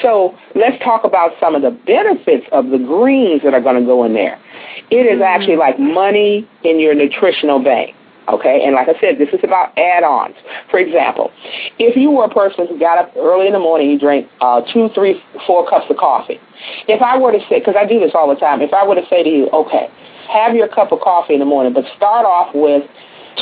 So 0.00 0.34
let's 0.54 0.82
talk 0.82 1.04
about 1.04 1.32
some 1.40 1.54
of 1.54 1.62
the 1.62 1.70
benefits 1.70 2.46
of 2.52 2.70
the 2.70 2.78
greens 2.78 3.42
that 3.44 3.52
are 3.52 3.60
going 3.60 3.80
to 3.80 3.86
go 3.86 4.04
in 4.04 4.14
there. 4.14 4.40
It 4.90 5.04
is 5.04 5.20
actually 5.20 5.56
like 5.56 5.78
money 5.78 6.48
in 6.64 6.80
your 6.80 6.94
nutritional 6.94 7.62
bank. 7.62 7.94
Okay, 8.28 8.62
and 8.64 8.74
like 8.74 8.88
I 8.88 8.98
said, 9.00 9.18
this 9.18 9.30
is 9.32 9.40
about 9.42 9.76
add-ons. 9.76 10.36
For 10.70 10.78
example, 10.78 11.32
if 11.78 11.96
you 11.96 12.10
were 12.10 12.24
a 12.24 12.30
person 12.30 12.66
who 12.68 12.78
got 12.78 12.98
up 12.98 13.12
early 13.16 13.46
in 13.46 13.52
the 13.52 13.58
morning, 13.58 13.90
you 13.90 13.98
drank 13.98 14.28
uh, 14.40 14.62
two, 14.72 14.90
three, 14.94 15.20
four 15.46 15.68
cups 15.68 15.86
of 15.90 15.96
coffee. 15.96 16.40
If 16.86 17.02
I 17.02 17.18
were 17.18 17.32
to 17.32 17.40
say, 17.48 17.58
because 17.58 17.74
I 17.76 17.84
do 17.84 17.98
this 17.98 18.12
all 18.14 18.28
the 18.32 18.38
time, 18.38 18.62
if 18.62 18.72
I 18.72 18.86
were 18.86 18.94
to 18.94 19.06
say 19.10 19.22
to 19.22 19.28
you, 19.28 19.50
okay, 19.50 19.90
have 20.30 20.54
your 20.54 20.68
cup 20.68 20.92
of 20.92 21.00
coffee 21.00 21.34
in 21.34 21.40
the 21.40 21.46
morning, 21.46 21.72
but 21.72 21.84
start 21.96 22.24
off 22.24 22.54
with 22.54 22.88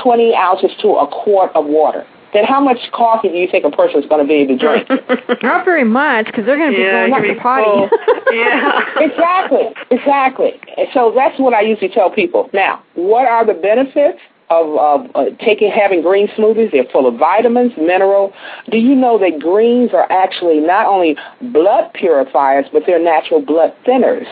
20 0.03 0.35
ounces 0.35 0.71
to 0.81 0.89
a 0.97 1.07
quart 1.07 1.53
of 1.55 1.67
water 1.67 2.07
then 2.33 2.45
how 2.45 2.61
much 2.61 2.79
coffee 2.93 3.29
do 3.29 3.35
you 3.35 3.49
think 3.51 3.65
a 3.65 3.71
person 3.71 4.03
is 4.03 4.09
going 4.09 4.23
to 4.23 4.29
be 4.29 4.35
able 4.35 4.57
to 4.57 4.59
drink? 4.59 4.89
Not 5.43 5.65
very 5.65 5.85
much, 5.85 6.27
because 6.27 6.47
they're 6.47 6.57
going 6.57 6.73
to 6.73 6.77
be 6.77 6.83
yeah, 6.83 7.09
going 7.09 7.23
to 7.23 7.35
the 7.35 7.41
potty. 7.41 7.91
yeah, 8.33 8.83
exactly, 8.97 9.67
exactly. 9.91 10.61
And 10.77 10.89
so 10.95 11.13
that's 11.15 11.39
what 11.41 11.55
I 11.55 11.63
usually 11.63 11.89
tell 11.89 12.11
people. 12.11 12.49
Now, 12.53 12.83
what 12.95 13.27
are 13.27 13.45
the 13.45 13.55
benefits? 13.55 14.21
Of, 14.51 14.77
of 14.79 15.11
uh, 15.15 15.25
taking 15.39 15.71
having 15.71 16.03
green 16.03 16.27
smoothies, 16.37 16.73
they're 16.73 16.85
full 16.91 17.07
of 17.07 17.15
vitamins, 17.17 17.73
mineral. 17.77 18.33
Do 18.69 18.79
you 18.79 18.97
know 18.97 19.17
that 19.19 19.39
greens 19.39 19.91
are 19.95 20.11
actually 20.11 20.59
not 20.59 20.87
only 20.87 21.17
blood 21.41 21.93
purifiers, 21.95 22.67
but 22.73 22.83
they're 22.85 22.99
natural 23.03 23.41
blood 23.41 23.73
thinners? 23.87 24.27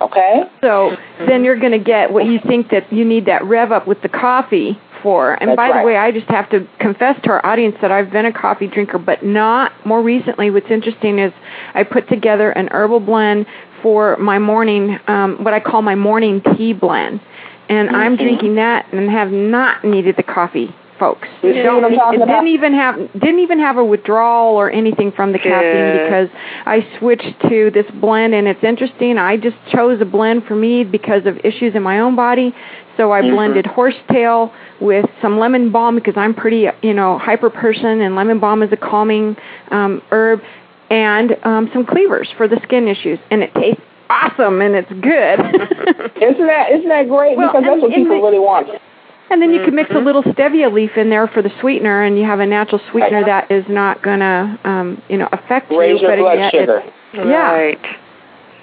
Okay. 0.00 0.42
So 0.60 0.96
then 1.26 1.44
you're 1.44 1.58
going 1.58 1.72
to 1.72 1.78
get 1.78 2.12
what 2.12 2.26
you 2.26 2.38
think 2.46 2.70
that 2.70 2.92
you 2.92 3.04
need 3.04 3.26
that 3.26 3.44
rev 3.44 3.72
up 3.72 3.86
with 3.86 4.00
the 4.02 4.08
coffee 4.08 4.78
for. 5.02 5.34
And 5.34 5.50
That's 5.50 5.56
by 5.56 5.70
right. 5.70 5.80
the 5.80 5.86
way, 5.86 5.96
I 5.96 6.12
just 6.12 6.28
have 6.28 6.48
to 6.50 6.66
confess 6.78 7.20
to 7.24 7.30
our 7.30 7.44
audience 7.44 7.76
that 7.82 7.90
I've 7.90 8.10
been 8.10 8.26
a 8.26 8.32
coffee 8.32 8.66
drinker, 8.68 8.98
but 8.98 9.24
not 9.24 9.72
more 9.84 10.02
recently. 10.02 10.50
What's 10.50 10.70
interesting 10.70 11.18
is 11.18 11.32
I 11.74 11.82
put 11.82 12.08
together 12.08 12.50
an 12.50 12.68
herbal 12.70 13.00
blend 13.00 13.46
for 13.82 14.16
my 14.18 14.38
morning, 14.38 14.98
um, 15.08 15.42
what 15.42 15.52
I 15.52 15.60
call 15.60 15.82
my 15.82 15.96
morning 15.96 16.40
tea 16.56 16.72
blend. 16.72 17.20
And 17.68 17.88
Mm-hmm. 17.88 17.96
I'm 17.96 18.16
drinking 18.16 18.54
that 18.56 18.92
and 18.92 19.10
have 19.10 19.30
not 19.30 19.84
needed 19.84 20.16
the 20.16 20.22
coffee, 20.22 20.74
folks. 20.98 21.28
You 21.42 21.54
what 21.64 21.84
I'm 21.84 21.94
talking 21.96 22.20
it 22.20 22.22
about? 22.22 22.26
didn't 22.40 22.48
even 22.48 22.74
have 22.74 22.96
didn't 23.14 23.38
even 23.40 23.58
have 23.60 23.76
a 23.78 23.84
withdrawal 23.84 24.56
or 24.56 24.70
anything 24.70 25.12
from 25.12 25.32
the 25.32 25.38
caffeine 25.38 25.90
because 25.92 26.28
I 26.66 26.86
switched 26.98 27.40
to 27.48 27.70
this 27.72 27.86
blend 28.00 28.34
and 28.34 28.46
it's 28.46 28.62
interesting. 28.62 29.18
I 29.18 29.36
just 29.36 29.56
chose 29.72 30.00
a 30.00 30.04
blend 30.04 30.44
for 30.44 30.54
me 30.54 30.84
because 30.84 31.24
of 31.26 31.38
issues 31.44 31.74
in 31.74 31.82
my 31.82 32.00
own 32.00 32.14
body. 32.16 32.54
So 32.96 33.10
I 33.12 33.22
Mm-hmm. 33.22 33.34
blended 33.34 33.66
horsetail 33.66 34.52
with 34.80 35.06
some 35.22 35.38
lemon 35.38 35.72
balm 35.72 35.94
because 35.94 36.14
I'm 36.16 36.34
pretty, 36.34 36.66
you 36.82 36.92
know, 36.94 37.18
hyper 37.18 37.48
person 37.50 38.00
and 38.02 38.14
lemon 38.16 38.38
balm 38.38 38.62
is 38.62 38.70
a 38.72 38.76
calming 38.76 39.36
um, 39.70 40.02
herb 40.10 40.40
and 40.90 41.32
um, 41.44 41.70
some 41.72 41.86
cleavers 41.86 42.28
for 42.36 42.46
the 42.48 42.60
skin 42.64 42.86
issues 42.86 43.18
and 43.30 43.42
it 43.42 43.54
tastes 43.54 43.80
awesome 44.12 44.60
and 44.60 44.74
it's 44.74 44.92
good. 44.92 45.38
Isn't 46.22 46.46
that 46.46 46.70
isn't 46.72 46.88
that 46.88 47.08
great? 47.08 47.36
Well, 47.36 47.48
because 47.48 47.64
that's 47.64 47.80
what 47.82 47.90
people 47.92 48.16
the- 48.16 48.22
really 48.22 48.38
want. 48.38 48.68
And 49.30 49.40
then 49.40 49.50
you 49.54 49.64
can 49.64 49.74
mix 49.74 49.90
a 49.92 49.98
little 49.98 50.22
stevia 50.24 50.70
leaf 50.70 50.90
in 50.98 51.08
there 51.08 51.26
for 51.26 51.40
the 51.40 51.50
sweetener, 51.60 52.02
and 52.02 52.18
you 52.18 52.24
have 52.24 52.40
a 52.40 52.44
natural 52.46 52.78
sweetener 52.90 53.24
that 53.24 53.50
is 53.50 53.64
not 53.66 54.02
gonna, 54.02 54.60
um, 54.64 55.00
you 55.08 55.16
know, 55.16 55.26
affect 55.32 55.70
Raise 55.72 56.02
you. 56.02 56.06
your 56.06 56.10
but 56.16 56.18
blood 56.18 56.38
yet 56.38 56.52
sugar. 56.52 56.82
It's, 57.14 57.26
yeah. 57.26 57.52
Right. 57.52 57.80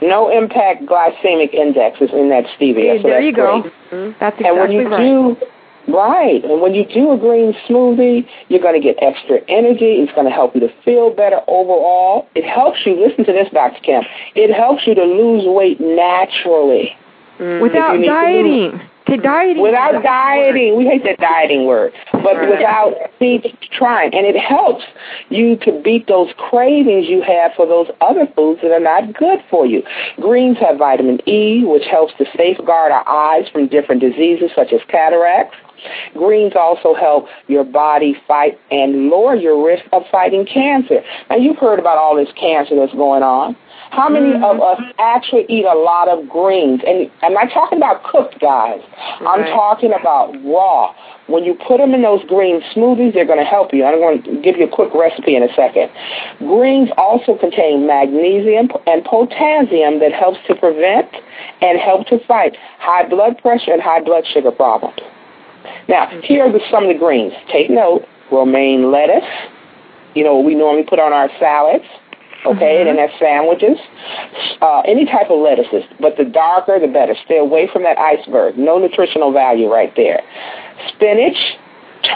No 0.03 0.29
impact 0.29 0.83
glycemic 0.85 1.53
index 1.55 1.99
is 2.01 2.11
in 2.13 2.29
that 2.29 2.45
stevia. 2.55 2.97
Hey, 2.97 3.01
so 3.01 3.07
there 3.07 3.17
that's 3.17 3.25
you 3.25 3.33
go. 3.33 3.61
great. 3.89 4.19
That's 4.19 4.37
And 4.45 4.57
when 4.59 4.71
exactly 4.71 5.07
you 5.09 5.29
right. 5.31 5.39
do 5.39 5.45
right, 5.93 6.43
and 6.43 6.61
when 6.61 6.73
you 6.73 6.85
do 6.85 7.11
a 7.11 7.17
green 7.17 7.53
smoothie, 7.67 8.27
you're 8.47 8.61
going 8.61 8.79
to 8.79 8.85
get 8.85 9.01
extra 9.01 9.39
energy. 9.47 10.01
It's 10.01 10.11
going 10.13 10.25
to 10.25 10.33
help 10.33 10.55
you 10.55 10.61
to 10.61 10.73
feel 10.83 11.09
better 11.13 11.41
overall. 11.47 12.27
It 12.35 12.45
helps 12.45 12.85
you. 12.85 12.99
Listen 12.99 13.25
to 13.25 13.33
this, 13.33 13.47
Dr. 13.53 13.79
Kemp. 13.81 14.05
It 14.35 14.53
helps 14.53 14.85
you 14.87 14.95
to 14.95 15.03
lose 15.03 15.43
weight 15.45 15.79
naturally. 15.79 16.95
Mm. 17.37 17.61
Without 17.61 17.95
If 17.95 18.01
you 18.01 18.43
need 18.43 18.81
to 19.09 19.17
dieting. 19.17 19.61
Without 19.61 20.03
dieting, 20.03 20.77
we 20.77 20.85
hate 20.85 21.03
that 21.03 21.19
dieting 21.19 21.65
word, 21.65 21.93
but 22.11 22.39
without 22.39 22.93
see, 23.19 23.41
trying, 23.71 24.13
and 24.13 24.25
it 24.25 24.37
helps 24.39 24.83
you 25.29 25.57
to 25.57 25.81
beat 25.83 26.07
those 26.07 26.29
cravings 26.37 27.07
you 27.07 27.21
have 27.21 27.51
for 27.55 27.65
those 27.65 27.87
other 28.01 28.27
foods 28.35 28.61
that 28.61 28.71
are 28.71 28.79
not 28.79 29.13
good 29.13 29.39
for 29.49 29.65
you. 29.65 29.83
Greens 30.19 30.57
have 30.59 30.77
vitamin 30.77 31.19
E, 31.27 31.63
which 31.65 31.85
helps 31.89 32.13
to 32.17 32.25
safeguard 32.37 32.91
our 32.91 33.07
eyes 33.07 33.47
from 33.51 33.67
different 33.67 34.01
diseases 34.01 34.51
such 34.55 34.71
as 34.73 34.81
cataracts. 34.87 35.57
Greens 36.13 36.53
also 36.55 36.93
help 36.93 37.27
your 37.47 37.63
body 37.63 38.15
fight 38.27 38.59
and 38.69 39.09
lower 39.09 39.35
your 39.35 39.65
risk 39.65 39.83
of 39.93 40.03
fighting 40.11 40.45
cancer. 40.45 41.01
Now 41.29 41.37
you've 41.37 41.57
heard 41.57 41.79
about 41.79 41.97
all 41.97 42.15
this 42.15 42.29
cancer 42.37 42.75
that's 42.75 42.93
going 42.93 43.23
on. 43.23 43.55
How 43.91 44.07
many 44.07 44.33
mm-hmm. 44.33 44.43
of 44.43 44.61
us 44.61 44.79
actually 44.99 45.45
eat 45.49 45.65
a 45.65 45.73
lot 45.73 46.09
of 46.09 46.29
greens? 46.29 46.81
And 46.85 47.09
I'm 47.23 47.33
not 47.33 47.49
talking 47.51 47.77
about 47.77 48.03
cooked, 48.03 48.39
guys. 48.39 48.81
I'm 49.21 49.45
talking 49.45 49.93
about 49.93 50.33
raw. 50.43 50.93
When 51.27 51.43
you 51.43 51.53
put 51.53 51.77
them 51.77 51.93
in 51.93 52.01
those 52.01 52.23
green 52.25 52.61
smoothies, 52.73 53.13
they're 53.13 53.25
going 53.25 53.39
to 53.39 53.45
help 53.45 53.73
you. 53.73 53.85
I'm 53.85 53.99
going 53.99 54.23
to 54.23 54.41
give 54.41 54.57
you 54.57 54.65
a 54.65 54.69
quick 54.69 54.93
recipe 54.93 55.35
in 55.35 55.43
a 55.43 55.53
second. 55.55 55.89
Greens 56.39 56.89
also 56.97 57.37
contain 57.37 57.85
magnesium 57.85 58.69
and 58.87 59.03
potassium 59.05 59.99
that 59.99 60.11
helps 60.11 60.39
to 60.47 60.55
prevent 60.55 61.09
and 61.61 61.79
help 61.79 62.07
to 62.07 62.19
fight 62.25 62.57
high 62.79 63.07
blood 63.07 63.37
pressure 63.41 63.71
and 63.71 63.81
high 63.81 64.01
blood 64.01 64.25
sugar 64.25 64.51
problems. 64.51 64.99
Now, 65.87 66.07
mm-hmm. 66.07 66.21
here 66.21 66.45
are 66.45 66.59
some 66.71 66.83
of 66.83 66.89
the 66.89 66.99
greens. 66.99 67.33
Take 67.51 67.69
note, 67.69 68.05
romaine 68.31 68.91
lettuce, 68.91 69.27
you 70.15 70.23
know, 70.23 70.35
what 70.35 70.45
we 70.45 70.55
normally 70.55 70.83
put 70.83 70.99
on 70.99 71.13
our 71.13 71.29
salads, 71.39 71.85
okay, 72.45 72.79
and 72.79 72.87
then 72.87 72.95
that's 72.95 73.17
sandwiches, 73.19 73.77
uh, 74.61 74.81
any 74.81 75.05
type 75.05 75.29
of 75.29 75.39
lettuces, 75.39 75.83
but 75.99 76.17
the 76.17 76.25
darker 76.25 76.79
the 76.79 76.87
better. 76.87 77.15
Stay 77.25 77.37
away 77.37 77.67
from 77.71 77.83
that 77.83 77.97
iceberg. 77.97 78.57
No 78.57 78.77
nutritional 78.77 79.31
value 79.31 79.71
right 79.71 79.93
there. 79.95 80.21
Spinach, 80.87 81.37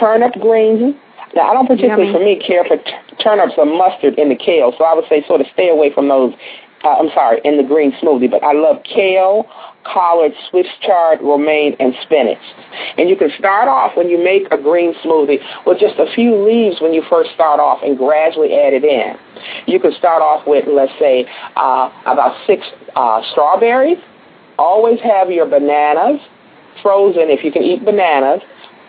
turnip 0.00 0.34
greens. 0.40 0.94
Now, 1.34 1.50
I 1.50 1.52
don't 1.52 1.66
particularly, 1.66 2.06
Yummy. 2.06 2.18
for 2.18 2.24
me, 2.24 2.36
care 2.46 2.64
for 2.64 2.76
t- 2.76 2.92
turnips 3.22 3.54
or 3.56 3.66
mustard 3.66 4.18
in 4.18 4.28
the 4.28 4.36
kale, 4.36 4.72
so 4.78 4.84
I 4.84 4.94
would 4.94 5.04
say 5.08 5.24
sort 5.26 5.40
of 5.40 5.46
stay 5.52 5.68
away 5.68 5.92
from 5.92 6.08
those. 6.08 6.32
Uh, 6.84 6.96
I'm 7.00 7.08
sorry, 7.14 7.40
in 7.44 7.56
the 7.56 7.62
green 7.62 7.92
smoothie, 7.92 8.30
but 8.30 8.44
I 8.44 8.52
love 8.52 8.82
kale, 8.84 9.48
collard, 9.84 10.32
Swiss 10.50 10.66
chard, 10.82 11.20
romaine, 11.22 11.74
and 11.80 11.94
spinach. 12.02 12.42
And 12.98 13.08
you 13.08 13.16
can 13.16 13.30
start 13.38 13.68
off 13.68 13.96
when 13.96 14.10
you 14.10 14.22
make 14.22 14.46
a 14.52 14.58
green 14.58 14.94
smoothie 15.02 15.40
with 15.66 15.78
just 15.80 15.98
a 15.98 16.06
few 16.14 16.36
leaves 16.44 16.82
when 16.82 16.92
you 16.92 17.02
first 17.08 17.30
start 17.32 17.58
off 17.58 17.80
and 17.82 17.96
gradually 17.96 18.52
add 18.54 18.74
it 18.74 18.84
in. 18.84 19.16
You 19.66 19.80
can 19.80 19.92
start 19.98 20.22
off 20.22 20.46
with, 20.46 20.64
let's 20.68 20.92
say, 20.98 21.26
uh, 21.56 21.90
about 22.06 22.36
six 22.46 22.66
uh, 22.94 23.22
strawberries. 23.32 23.98
Always 24.58 25.00
have 25.00 25.30
your 25.30 25.46
bananas 25.46 26.20
frozen 26.82 27.30
if 27.30 27.44
you 27.44 27.52
can 27.52 27.62
eat 27.62 27.84
bananas. 27.84 28.42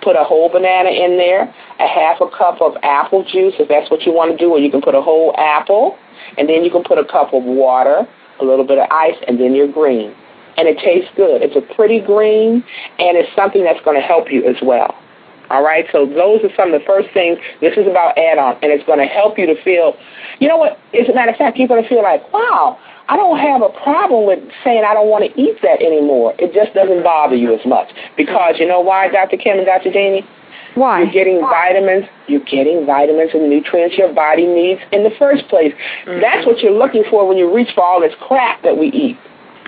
Put 0.04 0.16
a 0.16 0.24
whole 0.24 0.50
banana 0.50 0.90
in 0.90 1.18
there, 1.18 1.44
a 1.80 1.88
half 1.88 2.22
a 2.22 2.30
cup 2.30 2.62
of 2.62 2.74
apple 2.84 3.24
juice 3.24 3.56
if 3.58 3.68
that's 3.70 3.90
what 3.90 4.04
you 4.04 4.14
want 4.14 4.32
to 4.32 4.38
do, 4.38 4.52
or 4.52 4.60
you 4.60 4.70
can 4.70 4.82
put 4.82 4.94
a 4.94 5.02
whole 5.02 5.34
apple, 5.38 5.98
and 6.38 6.48
then 6.48 6.64
you 6.64 6.70
can 6.70 6.84
put 6.84 7.00
a 7.00 7.06
cup 7.06 7.34
of 7.34 7.44
water, 7.44 8.06
a 8.40 8.46
little 8.46 8.68
bit 8.68 8.78
of 8.78 8.88
ice, 8.92 9.18
and 9.28 9.40
then 9.40 9.56
your 9.56 9.72
green. 9.72 10.14
And 10.58 10.68
it 10.68 10.78
tastes 10.78 11.10
good. 11.16 11.42
It's 11.42 11.56
a 11.56 11.74
pretty 11.74 12.00
green, 12.00 12.64
and 13.00 13.18
it's 13.18 13.34
something 13.36 13.64
that's 13.64 13.84
going 13.84 14.00
to 14.00 14.06
help 14.06 14.32
you 14.32 14.46
as 14.46 14.56
well. 14.62 14.94
All 15.50 15.64
right, 15.64 15.86
so 15.92 16.06
those 16.06 16.42
are 16.44 16.54
some 16.56 16.74
of 16.74 16.80
the 16.80 16.86
first 16.86 17.10
things. 17.14 17.38
This 17.62 17.78
is 17.78 17.88
about 17.88 18.18
add-on, 18.18 18.58
and 18.62 18.72
it's 18.72 18.86
going 18.86 19.00
to 19.00 19.06
help 19.06 19.38
you 19.38 19.46
to 19.46 19.56
feel. 19.64 19.96
You 20.40 20.48
know 20.48 20.58
what? 20.58 20.80
As 20.94 21.08
a 21.08 21.14
matter 21.14 21.32
of 21.32 21.38
fact, 21.38 21.58
you're 21.58 21.68
going 21.68 21.84
to 21.84 21.90
feel 21.90 22.02
like, 22.02 22.22
wow, 22.34 22.80
I 23.08 23.16
don't 23.16 23.38
have 23.38 23.62
a 23.62 23.70
problem 23.84 24.26
with 24.26 24.40
saying 24.64 24.84
I 24.86 24.94
don't 24.94 25.10
want 25.10 25.30
to 25.30 25.32
eat 25.40 25.62
that 25.62 25.82
anymore. 25.82 26.34
It 26.40 26.54
just 26.54 26.74
doesn't 26.74 27.04
bother 27.04 27.36
you 27.36 27.54
as 27.54 27.66
much 27.66 27.90
because 28.18 28.56
you 28.58 28.68
know 28.68 28.82
why, 28.82 29.10
Dr. 29.10 29.38
Kim 29.38 29.58
and 29.58 29.66
Dr. 29.66 29.92
Daney? 29.92 30.26
Why? 30.74 31.04
You're 31.04 31.14
getting 31.14 31.40
vitamins. 31.40 32.06
You're 32.28 32.44
getting 32.44 32.86
vitamins 32.86 33.32
and 33.34 33.50
nutrients 33.50 33.96
your 33.98 34.14
body 34.14 34.46
needs 34.46 34.82
in 34.92 35.04
the 35.04 35.12
first 35.18 35.48
place. 35.48 35.74
Mm-hmm. 36.06 36.20
That's 36.20 36.46
what 36.46 36.60
you're 36.60 36.76
looking 36.76 37.04
for 37.10 37.28
when 37.28 37.38
you 37.38 37.54
reach 37.54 37.70
for 37.74 37.84
all 37.84 38.02
this 38.02 38.14
crap 38.28 38.64
that 38.64 38.78
we 38.78 38.88
eat. 38.88 39.18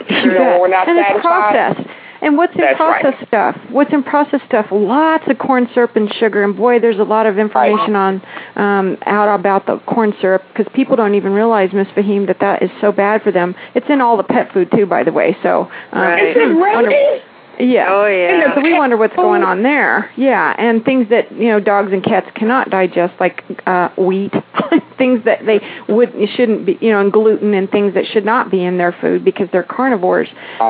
You 0.10 0.34
know, 0.34 0.60
when 0.60 0.62
we're 0.62 0.68
not 0.68 0.88
and 0.88 0.98
it's 0.98 1.08
satisfied. 1.08 1.74
processed. 1.74 1.90
And 2.22 2.38
what's 2.38 2.54
in 2.56 2.62
That's 2.62 2.80
right. 2.80 3.02
processed 3.02 3.28
stuff? 3.28 3.58
What's 3.70 3.94
in 3.94 4.04
processed 4.04 4.46
stuff? 4.46 4.68
Lots 4.72 5.24
of 5.28 5.38
corn 5.38 5.68
syrup 5.74 5.96
and 5.96 6.12
sugar. 6.16 6.44
And 6.44 6.56
boy, 6.56 6.80
there's 6.80 7.00
a 7.00 7.04
lot 7.04 7.26
of 7.26 7.38
information 7.38 7.96
on 7.96 8.22
um, 8.56 8.98
out 9.06 9.34
about 9.40 9.66
the 9.66 9.80
corn 9.80 10.14
syrup 10.20 10.44
because 10.50 10.72
people 10.74 10.96
don't 10.96 11.16
even 11.16 11.32
realize, 11.32 11.72
Miss 11.74 11.88
Fahim, 11.90 12.28
that 12.28 12.40
that 12.40 12.64
is 12.64 12.72
so 12.82 12.92
bad 12.92 13.22
for 13.22 13.32
them. 13.32 13.56
It's 13.76 13.88
in 13.90 14.02
all 14.02 14.18
the 14.18 14.24
pet 14.24 14.52
food 14.52 14.72
too, 14.72 14.86
by 14.86 15.04
the 15.04 15.12
way. 15.12 15.38
So 15.44 15.70
um, 15.92 16.02
Right. 16.02 16.28
Is 16.30 16.36
it 16.36 16.40
really? 16.40 17.22
Yeah. 17.60 17.88
Oh, 17.90 18.06
yeah. 18.06 18.56
So 18.56 18.62
we 18.62 18.74
wonder 18.74 18.98
what's 18.98 19.16
going 19.16 19.44
on 19.44 19.64
there. 19.64 20.12
Yeah, 20.16 20.56
and 20.58 20.84
things 20.84 21.10
that 21.10 21.32
you 21.32 21.50
know 21.50 21.60
dogs 21.60 21.92
and 21.92 22.04
cats 22.04 22.28
cannot 22.36 22.70
digest, 22.70 23.14
like 23.20 23.44
uh, 23.66 23.90
wheat, 23.98 24.34
things 24.98 25.24
that 25.26 25.46
they 25.46 25.60
would 25.92 26.14
shouldn't 26.36 26.66
be, 26.66 26.78
you 26.82 26.92
know, 26.92 27.02
and 27.02 27.12
gluten 27.12 27.54
and 27.54 27.70
things 27.70 27.94
that 27.96 28.06
should 28.12 28.26
not 28.26 28.52
be 28.52 28.64
in 28.64 28.78
their 28.78 28.96
food 29.02 29.26
because 29.26 29.48
they're 29.52 29.64
carnivores. 29.64 30.28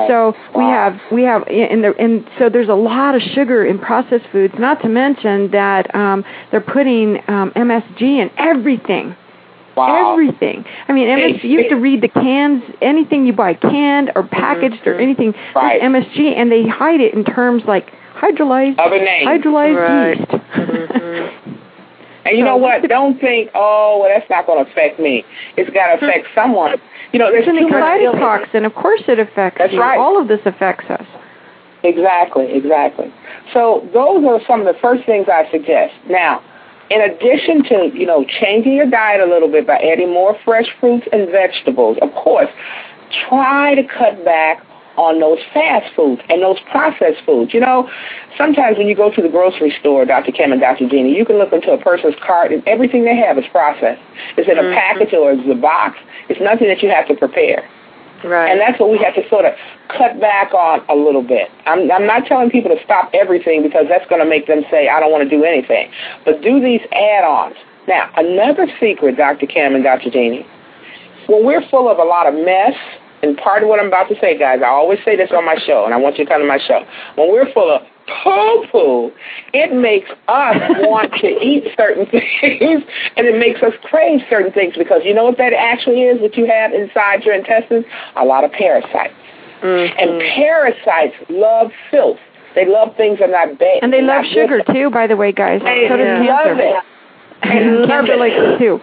So 0.07 0.33
we 0.55 0.63
have 0.63 0.99
we 1.11 1.23
have 1.23 1.47
in 1.47 1.81
the 1.81 1.93
and 1.99 2.27
so 2.39 2.49
there's 2.49 2.69
a 2.69 2.73
lot 2.73 3.15
of 3.15 3.21
sugar 3.21 3.65
in 3.65 3.79
processed 3.79 4.25
foods. 4.31 4.53
Not 4.57 4.81
to 4.81 4.89
mention 4.89 5.51
that 5.51 5.93
um, 5.93 6.23
they're 6.51 6.61
putting 6.61 7.17
um, 7.27 7.51
MSG 7.55 8.01
in 8.01 8.31
everything. 8.37 9.15
Wow. 9.77 10.13
Everything. 10.13 10.65
I 10.87 10.93
mean, 10.93 11.07
MSG. 11.07 11.43
You 11.43 11.59
have 11.59 11.69
to 11.69 11.75
read 11.75 12.01
the 12.01 12.07
cans. 12.07 12.63
Anything 12.81 13.25
you 13.25 13.33
buy, 13.33 13.53
canned 13.53 14.11
or 14.15 14.23
mm-hmm. 14.23 14.35
packaged 14.35 14.85
or 14.87 14.93
mm-hmm. 14.93 15.01
anything, 15.03 15.33
Mm-hmm. 15.33 15.57
Right. 15.57 15.81
there's 15.81 15.93
MSG, 15.93 16.35
and 16.35 16.51
they 16.51 16.67
hide 16.67 17.01
it 17.01 17.13
in 17.13 17.23
terms 17.23 17.63
like 17.67 17.91
hydrolyzed, 18.15 18.79
Other 18.79 18.97
names. 18.97 19.27
hydrolyzed 19.27 19.77
Right. 19.77 20.17
yeast. 20.17 20.31
Mm-hmm. 20.31 21.53
And 22.25 22.37
you 22.37 22.43
know 22.43 22.57
what? 22.57 22.81
Don't 22.89 23.19
think, 23.21 23.51
oh, 23.55 23.99
well, 24.01 24.09
that's 24.13 24.29
not 24.29 24.45
going 24.45 24.63
to 24.63 24.69
affect 24.69 24.99
me. 24.99 25.23
It's 25.55 25.69
got 25.69 25.93
to 25.93 25.97
hmm. 25.97 26.05
affect 26.05 26.27
someone. 26.35 26.75
You 27.13 27.19
know, 27.19 27.31
there's 27.31 27.47
It's 27.47 27.57
an 27.57 27.63
too 27.63 27.69
much 27.69 28.01
excitotoxin. 28.01 28.65
Of 28.65 28.75
course, 28.75 29.01
it 29.07 29.17
affects 29.19 29.59
That's 29.59 29.71
you. 29.71 29.79
right. 29.79 29.97
All 29.97 30.19
of 30.21 30.27
this 30.27 30.41
affects 30.45 30.89
us. 30.89 31.05
Exactly, 31.83 32.51
exactly. 32.51 33.13
So 33.53 33.87
those 33.93 34.25
are 34.25 34.41
some 34.45 34.59
of 34.59 34.67
the 34.67 34.77
first 34.81 35.05
things 35.05 35.27
I 35.31 35.49
suggest. 35.51 35.93
Now, 36.09 36.43
in 36.89 37.01
addition 37.01 37.63
to, 37.63 37.91
you 37.93 38.05
know, 38.05 38.25
changing 38.25 38.73
your 38.73 38.89
diet 38.89 39.21
a 39.21 39.25
little 39.25 39.51
bit 39.51 39.67
by 39.67 39.77
adding 39.77 40.13
more 40.13 40.37
fresh 40.45 40.67
fruits 40.79 41.07
and 41.11 41.29
vegetables, 41.29 41.97
of 42.01 42.13
course, 42.13 42.49
try 43.27 43.75
to 43.75 43.83
cut 43.83 44.23
back 44.23 44.63
on 44.97 45.19
those 45.19 45.37
fast 45.53 45.93
foods 45.95 46.21
and 46.29 46.41
those 46.41 46.57
processed 46.71 47.23
foods. 47.25 47.53
You 47.53 47.59
know, 47.59 47.89
sometimes 48.37 48.77
when 48.77 48.87
you 48.87 48.95
go 48.95 49.11
to 49.11 49.21
the 49.21 49.29
grocery 49.29 49.73
store, 49.79 50.05
Dr. 50.05 50.31
Kim 50.31 50.51
and 50.51 50.59
Dr. 50.59 50.89
Jeannie, 50.89 51.15
you 51.15 51.23
can 51.23 51.37
look 51.37 51.53
into 51.53 51.71
a 51.71 51.77
person's 51.77 52.15
cart 52.25 52.51
and 52.51 52.67
everything 52.67 53.05
they 53.05 53.15
have 53.15 53.37
is 53.37 53.45
processed. 53.51 54.01
It's 54.37 54.49
in 54.49 54.57
a 54.57 54.61
mm-hmm. 54.61 54.73
package 54.73 55.13
or 55.13 55.31
it's 55.31 55.47
a 55.49 55.55
box. 55.55 55.97
It's 56.29 56.41
nothing 56.41 56.67
that 56.67 56.81
you 56.81 56.89
have 56.89 57.07
to 57.07 57.15
prepare. 57.15 57.69
Right. 58.23 58.49
And 58.49 58.59
that's 58.59 58.79
what 58.79 58.89
we 58.89 58.97
have 58.99 59.13
to 59.15 59.27
sort 59.29 59.45
of 59.45 59.53
cut 59.89 60.19
back 60.19 60.53
on 60.53 60.83
a 60.89 60.95
little 60.95 61.21
bit. 61.21 61.49
I'm, 61.65 61.91
I'm 61.91 62.07
not 62.07 62.25
telling 62.25 62.49
people 62.49 62.75
to 62.75 62.83
stop 62.83 63.11
everything 63.13 63.61
because 63.61 63.85
that's 63.87 64.07
going 64.09 64.21
to 64.21 64.27
make 64.27 64.47
them 64.47 64.63
say, 64.71 64.89
I 64.89 64.99
don't 64.99 65.11
want 65.11 65.23
to 65.23 65.29
do 65.29 65.43
anything. 65.43 65.91
But 66.25 66.41
do 66.41 66.59
these 66.59 66.81
add-ons. 66.91 67.55
Now, 67.87 68.09
another 68.17 68.67
secret, 68.79 69.17
Dr. 69.17 69.45
Kim 69.45 69.75
and 69.75 69.83
Dr. 69.83 70.09
Jeannie, 70.09 70.45
when 71.27 71.45
we're 71.45 71.67
full 71.69 71.89
of 71.89 71.99
a 71.99 72.03
lot 72.03 72.27
of 72.27 72.33
mess, 72.33 72.73
and 73.23 73.37
part 73.37 73.63
of 73.63 73.69
what 73.69 73.79
I'm 73.79 73.87
about 73.87 74.09
to 74.09 74.19
say, 74.19 74.37
guys, 74.37 74.59
I 74.63 74.67
always 74.67 74.99
say 75.05 75.15
this 75.15 75.31
on 75.31 75.45
my 75.45 75.57
show, 75.65 75.85
and 75.85 75.93
I 75.93 75.97
want 75.97 76.17
you 76.17 76.25
to 76.25 76.29
come 76.29 76.41
to 76.41 76.47
my 76.47 76.59
show. 76.59 76.85
When 77.15 77.31
we're 77.31 77.51
full 77.53 77.71
of 77.71 77.81
poo-poo, 78.07 79.11
it 79.53 79.73
makes 79.73 80.09
us 80.27 80.55
want 80.79 81.13
to 81.13 81.27
eat 81.27 81.65
certain 81.77 82.05
things, 82.05 82.83
and 83.15 83.27
it 83.27 83.37
makes 83.39 83.61
us 83.61 83.73
crave 83.83 84.21
certain 84.29 84.51
things 84.51 84.75
because 84.77 85.01
you 85.03 85.13
know 85.13 85.25
what 85.25 85.37
that 85.37 85.53
actually 85.53 86.03
is, 86.03 86.21
what 86.21 86.35
you 86.37 86.45
have 86.47 86.73
inside 86.73 87.23
your 87.23 87.35
intestines? 87.35 87.85
A 88.15 88.25
lot 88.25 88.43
of 88.43 88.51
parasites. 88.51 89.13
Mm-hmm. 89.61 89.99
And 89.99 90.21
parasites 90.35 91.15
love 91.29 91.71
filth. 91.89 92.19
They 92.55 92.65
love 92.65 92.95
things 92.95 93.19
that 93.19 93.29
are 93.29 93.47
not 93.47 93.59
bad. 93.59 93.79
And 93.83 93.93
they 93.93 94.01
love 94.01 94.25
sugar 94.25 94.61
good. 94.65 94.73
too, 94.73 94.89
by 94.89 95.07
the 95.07 95.15
way, 95.15 95.31
guys. 95.31 95.61
They 95.63 95.87
so 95.89 95.97
does 95.97 96.25
love 96.25 96.57
cancer. 96.57 96.61
it. 96.61 96.83
And 97.43 97.79
love 97.81 97.89
cancer 97.89 98.13
it. 98.13 98.19
likes 98.19 98.35
it 98.37 98.57
too. 98.57 98.81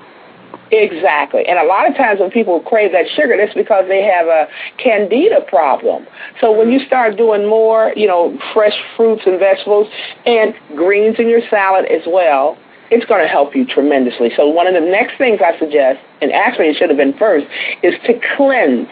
Exactly. 0.83 1.47
And 1.47 1.59
a 1.59 1.65
lot 1.65 1.89
of 1.89 1.97
times 1.97 2.21
when 2.21 2.31
people 2.31 2.61
crave 2.61 2.93
that 2.93 3.07
sugar, 3.15 3.37
that's 3.37 3.55
because 3.55 3.85
they 3.89 4.03
have 4.03 4.27
a 4.27 4.49
candida 4.79 5.41
problem. 5.47 6.07
So 6.41 6.53
when 6.53 6.71
you 6.71 6.85
start 6.85 7.17
doing 7.17 7.49
more, 7.49 7.93
you 7.97 8.07
know, 8.07 8.37
fresh 8.53 8.75
fruits 8.97 9.23
and 9.27 9.39
vegetables 9.39 9.89
and 10.27 10.55
greens 10.75 11.17
in 11.19 11.29
your 11.29 11.43
salad 11.49 11.87
as 11.87 12.03
well, 12.07 12.59
it's 12.91 13.07
going 13.07 13.23
to 13.23 13.29
help 13.29 13.55
you 13.57 13.65
tremendously. 13.67 14.31
So 14.37 14.47
one 14.47 14.67
of 14.67 14.75
the 14.75 14.81
next 14.81 15.17
things 15.17 15.41
I 15.45 15.59
suggest, 15.59 16.01
and 16.21 16.33
actually 16.33 16.69
it 16.69 16.77
should 16.77 16.91
have 16.91 16.99
been 16.99 17.17
first, 17.17 17.47
is 17.83 17.95
to 18.07 18.21
cleanse. 18.37 18.89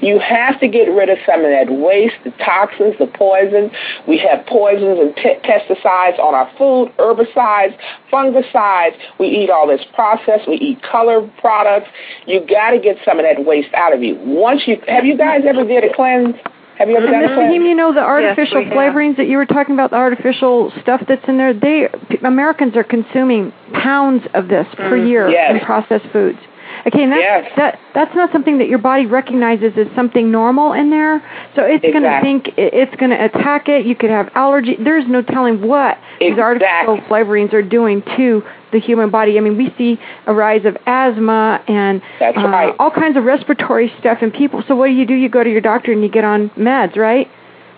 You 0.00 0.18
have 0.18 0.58
to 0.60 0.68
get 0.68 0.86
rid 0.86 1.08
of 1.08 1.18
some 1.26 1.44
of 1.44 1.50
that 1.50 1.70
waste, 1.70 2.16
the 2.24 2.30
toxins, 2.44 2.94
the 2.98 3.06
poisons. 3.06 3.72
We 4.06 4.18
have 4.18 4.46
poisons 4.46 4.98
and 5.00 5.14
pe- 5.16 5.40
pesticides 5.40 6.18
on 6.18 6.34
our 6.34 6.50
food, 6.56 6.92
herbicides, 6.98 7.76
fungicides. 8.12 8.96
We 9.18 9.26
eat 9.28 9.50
all 9.50 9.66
this 9.66 9.84
processed. 9.94 10.48
We 10.48 10.56
eat 10.56 10.82
color 10.82 11.28
products. 11.38 11.88
You 12.26 12.40
got 12.46 12.70
to 12.70 12.78
get 12.78 12.96
some 13.04 13.18
of 13.18 13.24
that 13.24 13.44
waste 13.44 13.72
out 13.74 13.92
of 13.92 14.02
you. 14.02 14.16
Once 14.20 14.62
you 14.66 14.80
have 14.88 15.04
you 15.04 15.16
guys 15.16 15.42
ever 15.46 15.64
did 15.64 15.84
a 15.84 15.94
cleanse? 15.94 16.36
Have 16.78 16.88
you 16.88 16.96
ever 16.96 17.06
done 17.06 17.14
a 17.14 17.18
uh, 17.18 17.28
Miss 17.28 17.34
cleanse? 17.34 17.52
Fahim, 17.54 17.68
you 17.68 17.74
know 17.74 17.92
the 17.92 18.00
artificial 18.00 18.58
we 18.58 18.64
have. 18.66 18.72
flavorings 18.72 19.16
that 19.16 19.26
you 19.26 19.36
were 19.36 19.46
talking 19.46 19.74
about, 19.74 19.90
the 19.90 19.96
artificial 19.96 20.72
stuff 20.80 21.02
that's 21.08 21.26
in 21.28 21.36
there. 21.36 21.52
They 21.52 21.88
Americans 22.24 22.76
are 22.76 22.84
consuming 22.84 23.52
pounds 23.74 24.24
of 24.34 24.48
this 24.48 24.66
per 24.76 24.96
mm-hmm. 24.96 25.06
year 25.08 25.28
Yes. 25.28 25.60
in 25.60 25.66
processed 25.66 26.06
foods. 26.12 26.38
Okay, 26.86 27.02
and 27.02 27.12
that's, 27.12 27.20
Yes. 27.20 27.52
that 27.56 27.78
that's 27.94 28.14
not 28.14 28.30
something 28.32 28.58
that 28.58 28.68
your 28.68 28.78
body 28.78 29.06
recognizes 29.06 29.72
as 29.76 29.86
something 29.96 30.30
normal 30.30 30.72
in 30.72 30.90
there. 30.90 31.22
So 31.56 31.62
it's 31.62 31.82
going 31.82 32.04
to 32.04 32.20
think 32.22 32.48
it- 32.56 32.72
it's 32.74 32.94
going 32.96 33.10
to 33.10 33.24
attack 33.24 33.68
it. 33.68 33.84
You 33.86 33.94
could 33.94 34.10
have 34.10 34.30
allergy. 34.34 34.76
There's 34.78 35.06
no 35.08 35.22
telling 35.22 35.60
what 35.66 35.98
these 36.20 36.38
artificial 36.38 36.94
Exactly. 36.94 37.00
flavorings 37.08 37.52
are 37.52 37.62
doing 37.62 38.02
to 38.16 38.42
the 38.70 38.78
human 38.80 39.08
body. 39.10 39.38
I 39.38 39.40
mean, 39.40 39.56
we 39.56 39.72
see 39.78 39.98
a 40.26 40.34
rise 40.34 40.64
of 40.64 40.76
asthma 40.86 41.60
and 41.68 42.02
uh, 42.20 42.32
right. 42.36 42.74
all 42.78 42.90
kinds 42.90 43.16
of 43.16 43.24
respiratory 43.24 43.92
stuff 43.98 44.22
in 44.22 44.30
people. 44.30 44.62
So 44.68 44.76
what 44.76 44.86
do 44.88 44.92
you 44.92 45.06
do? 45.06 45.14
You 45.14 45.28
go 45.28 45.42
to 45.42 45.50
your 45.50 45.60
doctor 45.62 45.90
and 45.92 46.02
you 46.02 46.08
get 46.08 46.24
on 46.24 46.50
meds, 46.50 46.96
right? 46.96 47.28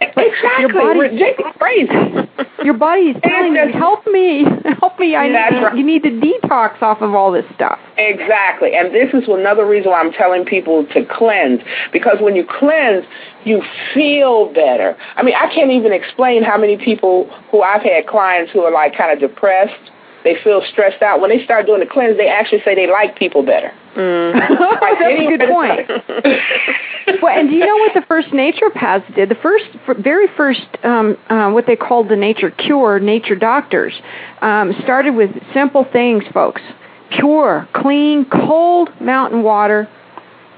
Exactly. 0.01 0.61
your 0.61 0.69
body- 0.73 1.01
Ridiculous. 1.01 1.57
Crazy. 1.59 2.29
Your 2.65 2.75
body 2.75 3.03
is 3.11 3.17
telling 3.23 3.55
you, 3.55 3.69
"Help 3.73 4.07
me, 4.07 4.45
help 4.81 4.99
me! 4.99 5.17
I 5.17 5.29
That's 5.31 5.55
need, 5.55 5.63
right. 5.63 5.77
you 5.77 5.85
need 5.85 6.03
to 6.03 6.11
detox 6.11 6.83
off 6.83 7.01
of 7.01 7.15
all 7.15 7.33
this 7.33 7.45
stuff." 7.55 7.79
Exactly. 7.97 8.75
And 8.75 8.95
this 8.95 9.13
is 9.15 9.29
another 9.29 9.67
reason 9.67 9.91
why 9.91 10.01
I'm 10.01 10.13
telling 10.13 10.45
people 10.45 10.85
to 10.93 11.05
cleanse. 11.07 11.61
Because 11.93 12.19
when 12.21 12.37
you 12.37 12.45
cleanse, 12.47 13.05
you 13.45 13.63
feel 13.95 14.53
better. 14.53 14.97
I 15.17 15.23
mean, 15.23 15.35
I 15.35 15.53
can't 15.55 15.71
even 15.71 15.93
explain 15.93 16.43
how 16.43 16.59
many 16.59 16.77
people 16.77 17.31
who 17.51 17.63
I've 17.63 17.83
had 17.83 18.07
clients 18.07 18.53
who 18.53 18.61
are 18.61 18.71
like 18.73 18.97
kind 18.97 19.13
of 19.13 19.19
depressed, 19.21 19.91
they 20.25 20.37
feel 20.43 20.63
stressed 20.71 21.03
out. 21.03 21.21
When 21.21 21.31
they 21.31 21.43
start 21.45 21.67
doing 21.67 21.81
the 21.81 21.87
cleanse, 21.87 22.17
they 22.17 22.29
actually 22.29 22.63
say 22.65 22.75
they 22.75 22.87
like 22.87 23.17
people 23.17 23.43
better. 23.43 23.73
That's 23.97 25.01
a 25.01 25.37
good 25.37 25.49
point. 25.49 25.89
well, 27.23 27.39
and 27.39 27.49
do 27.49 27.57
you 27.57 27.67
know 27.67 27.77
what 27.77 27.95
the 27.95 28.05
first 28.07 28.29
naturopaths 28.29 29.15
did? 29.15 29.29
The 29.29 29.35
first, 29.37 29.65
very 29.99 30.29
first, 30.37 30.67
um, 30.85 31.17
uh, 31.29 31.51
what 31.51 31.67
they 31.67 31.77
called 31.77 32.09
the 32.09 32.17
nature 32.17 32.51
cure, 32.51 33.01
nature 33.01 33.35
doctors, 33.35 33.95
um, 34.43 34.75
started 34.83 35.15
with 35.15 35.31
simple 35.53 35.85
things, 35.93 36.25
folks. 36.33 36.63
Pure, 37.11 37.69
clean, 37.73 38.25
cold 38.27 38.91
mountain 39.01 39.43
water. 39.43 39.89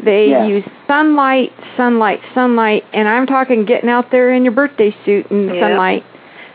They 0.00 0.30
Yeah. 0.30 0.46
use 0.46 0.64
sunlight, 0.86 1.52
sunlight, 1.76 2.20
sunlight, 2.34 2.84
and 2.92 3.08
I'm 3.08 3.26
talking 3.26 3.64
getting 3.64 3.88
out 3.88 4.10
there 4.10 4.32
in 4.32 4.44
your 4.44 4.52
birthday 4.52 4.94
suit 5.04 5.30
in 5.30 5.46
the 5.46 5.58
sunlight. 5.60 6.04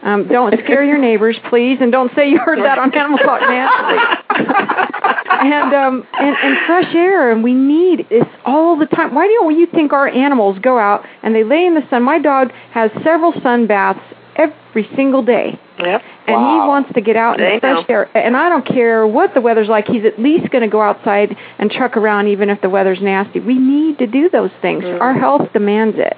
Um, 0.08 0.28
don't 0.30 0.54
scare 0.64 0.84
your 0.86 0.98
neighbors, 0.98 1.36
please, 1.50 1.78
and 1.82 1.92
don't 1.92 2.12
say 2.16 2.30
you 2.30 2.40
heard 2.40 2.60
that 2.60 2.78
on 2.80 2.94
Animal 2.96 3.18
Talk 3.20 3.42
Naturally. 3.42 4.00
and 5.30 5.74
um 5.74 6.08
and, 6.20 6.36
and 6.42 6.58
fresh 6.66 6.96
air 6.96 7.32
and 7.32 7.44
we 7.44 7.54
need 7.54 8.08
this 8.10 8.24
all 8.46 8.78
the 8.78 8.86
time 8.88 9.14
why 9.14 9.28
don't 9.28 9.58
you 9.58 9.68
think 9.68 9.94
our 9.94 10.08
animals 10.08 10.58
go 10.60 10.78
out 10.80 11.06
and 11.24 11.36
they 11.36 11.44
lay 11.44 11.66
in 11.66 11.76
the 11.76 11.88
sun 11.90 12.02
my 12.04 12.18
dog 12.20 12.52
has 12.72 12.90
several 13.04 13.34
sun 13.44 13.68
baths 13.68 14.00
every 14.36 14.88
single 14.96 15.22
day 15.24 15.60
Yep. 15.80 16.02
and 16.28 16.36
Wow. 16.36 16.62
he 16.64 16.68
wants 16.68 16.94
to 16.94 17.02
get 17.02 17.16
out 17.16 17.40
in 17.40 17.56
the 17.56 17.60
fresh 17.60 17.86
air 17.90 18.18
and 18.18 18.36
i 18.36 18.50
don't 18.50 18.66
care 18.66 19.06
what 19.06 19.34
the 19.36 19.42
weather's 19.42 19.68
like 19.68 19.86
he's 19.88 20.06
at 20.06 20.20
least 20.20 20.50
going 20.52 20.64
to 20.64 20.68
go 20.70 20.82
outside 20.82 21.36
and 21.60 21.70
truck 21.70 21.98
around 21.98 22.28
even 22.30 22.50
if 22.50 22.62
the 22.62 22.70
weather's 22.70 23.02
nasty 23.02 23.40
we 23.40 23.58
need 23.60 24.00
to 24.00 24.08
do 24.08 24.30
those 24.30 24.52
things 24.62 24.84
Mm-hmm. 24.84 25.02
our 25.02 25.14
health 25.14 25.52
demands 25.54 25.98
it 26.00 26.16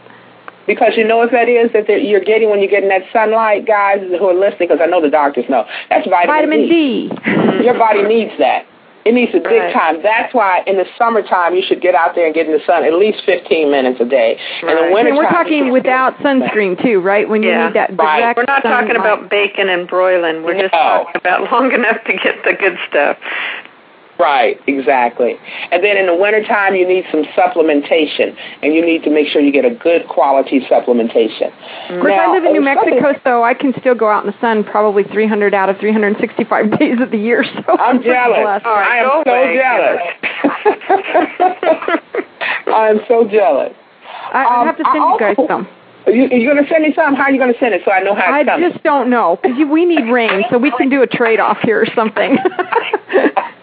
Because 0.69 0.93
you 0.95 1.03
know 1.03 1.17
what 1.17 1.31
that 1.31 1.49
is 1.49 1.73
that 1.73 1.87
that 1.87 2.03
you're 2.05 2.21
getting 2.21 2.51
when 2.51 2.59
you're 2.59 2.69
getting 2.69 2.89
that 2.89 3.01
sunlight, 3.11 3.65
guys 3.65 3.97
who 4.05 4.23
are 4.29 4.37
listening, 4.37 4.69
because 4.69 4.77
I 4.79 4.85
know 4.85 5.01
the 5.01 5.09
doctors 5.09 5.45
know. 5.49 5.65
That's 5.89 6.07
vitamin 6.07 6.29
vitamin 6.29 6.69
d 6.69 7.09
mm-hmm. 7.09 7.63
Your 7.65 7.73
body 7.73 8.03
needs 8.03 8.37
that. 8.37 8.67
It 9.03 9.13
needs 9.15 9.33
it 9.33 9.41
big 9.43 9.57
Right. 9.65 9.73
time. 9.73 10.03
That's 10.03 10.31
why 10.31 10.61
in 10.67 10.77
the 10.77 10.85
summertime 10.95 11.55
you 11.55 11.63
should 11.65 11.81
get 11.81 11.95
out 11.95 12.13
there 12.13 12.27
and 12.27 12.35
get 12.35 12.45
in 12.45 12.51
the 12.51 12.61
sun 12.67 12.83
at 12.85 12.93
least 12.93 13.25
15 13.25 13.71
minutes 13.71 13.99
a 13.99 14.05
day. 14.05 14.37
In 14.61 14.67
the 14.67 14.75
Right. 14.75 14.91
winter 14.93 15.09
and 15.09 15.17
we're 15.17 15.29
talking 15.29 15.71
without 15.71 16.15
sunscreen 16.19 16.79
too 16.79 16.99
right 16.99 17.27
when 17.27 17.41
you 17.41 17.49
Yeah. 17.49 17.65
need 17.65 17.73
that 17.73 17.89
Right. 17.97 18.19
direct 18.21 18.37
We're 18.37 18.45
not 18.47 18.61
talking 18.61 18.95
about 18.95 19.29
bacon 19.29 19.69
and 19.69 19.87
broiling. 19.87 20.43
We're 20.43 20.59
just 20.61 20.73
talking 20.73 21.15
about 21.15 21.51
long 21.51 21.71
enough 21.79 22.03
to 22.03 22.13
get 22.13 22.43
the 22.43 22.53
good 22.53 22.77
stuff. 22.87 23.17
Right, 24.19 24.59
exactly. 24.67 25.37
And 25.71 25.81
then 25.81 25.95
in 25.95 26.05
the 26.07 26.13
wintertime 26.15 26.75
you 26.75 26.85
need 26.85 27.05
some 27.09 27.23
supplementation, 27.37 28.35
and 28.61 28.73
you 28.75 28.85
need 28.85 29.01
to 29.03 29.09
make 29.09 29.29
sure 29.29 29.41
you 29.41 29.51
get 29.53 29.63
a 29.63 29.73
good 29.73 30.07
quality 30.09 30.59
supplementation. 30.69 31.47
Of 31.89 32.01
course, 32.01 32.13
I 32.19 32.29
live 32.33 32.43
in 32.43 32.51
New 32.51 32.59
Mexico, 32.61 33.13
so 33.23 33.43
I 33.43 33.53
can 33.53 33.73
still 33.79 33.95
go 33.95 34.09
out 34.09 34.25
in 34.25 34.31
the 34.31 34.37
sun 34.41 34.65
probably 34.65 35.03
300 35.05 35.53
out 35.53 35.69
of 35.69 35.77
365 35.79 36.71
days 36.79 36.99
of 36.99 37.11
the 37.11 37.17
year. 37.17 37.45
So 37.45 37.77
I'm 37.79 38.01
pretty 38.01 38.09
jealous. 38.11 38.41
blessed. 38.43 38.65
I 38.65 38.97
am 38.97 39.23
so 39.23 39.31
away. 39.31 39.55
jealous. 39.55 40.01
I 42.67 42.89
am 42.89 42.99
so 43.07 43.27
jealous. 43.27 43.73
I, 44.33 44.43
I 44.43 44.59
Um, 44.61 44.67
have 44.67 44.77
to 44.77 44.83
I 44.87 44.91
send 44.93 45.03
you 45.13 45.17
guys 45.19 45.35
also- 45.37 45.47
some. 45.47 45.67
You, 46.07 46.23
are 46.25 46.33
you 46.37 46.49
going 46.49 46.63
to 46.63 46.69
send 46.69 46.83
me 46.83 46.93
some? 46.95 47.13
How 47.13 47.23
are 47.23 47.31
you 47.31 47.37
going 47.37 47.53
to 47.53 47.59
send 47.59 47.73
it 47.75 47.81
so 47.85 47.91
I 47.91 47.99
know 48.01 48.15
how 48.15 48.33
I 48.33 48.39
it's 48.39 48.49
coming? 48.49 48.71
just 48.71 48.83
don't 48.83 49.09
know 49.11 49.37
because 49.43 49.57
we 49.69 49.85
need 49.85 50.09
rain, 50.11 50.43
so 50.49 50.57
we 50.57 50.71
can 50.71 50.89
do 50.89 51.03
a 51.03 51.07
trade 51.07 51.39
off 51.39 51.59
here 51.61 51.79
or 51.81 51.85
something. 51.93 52.35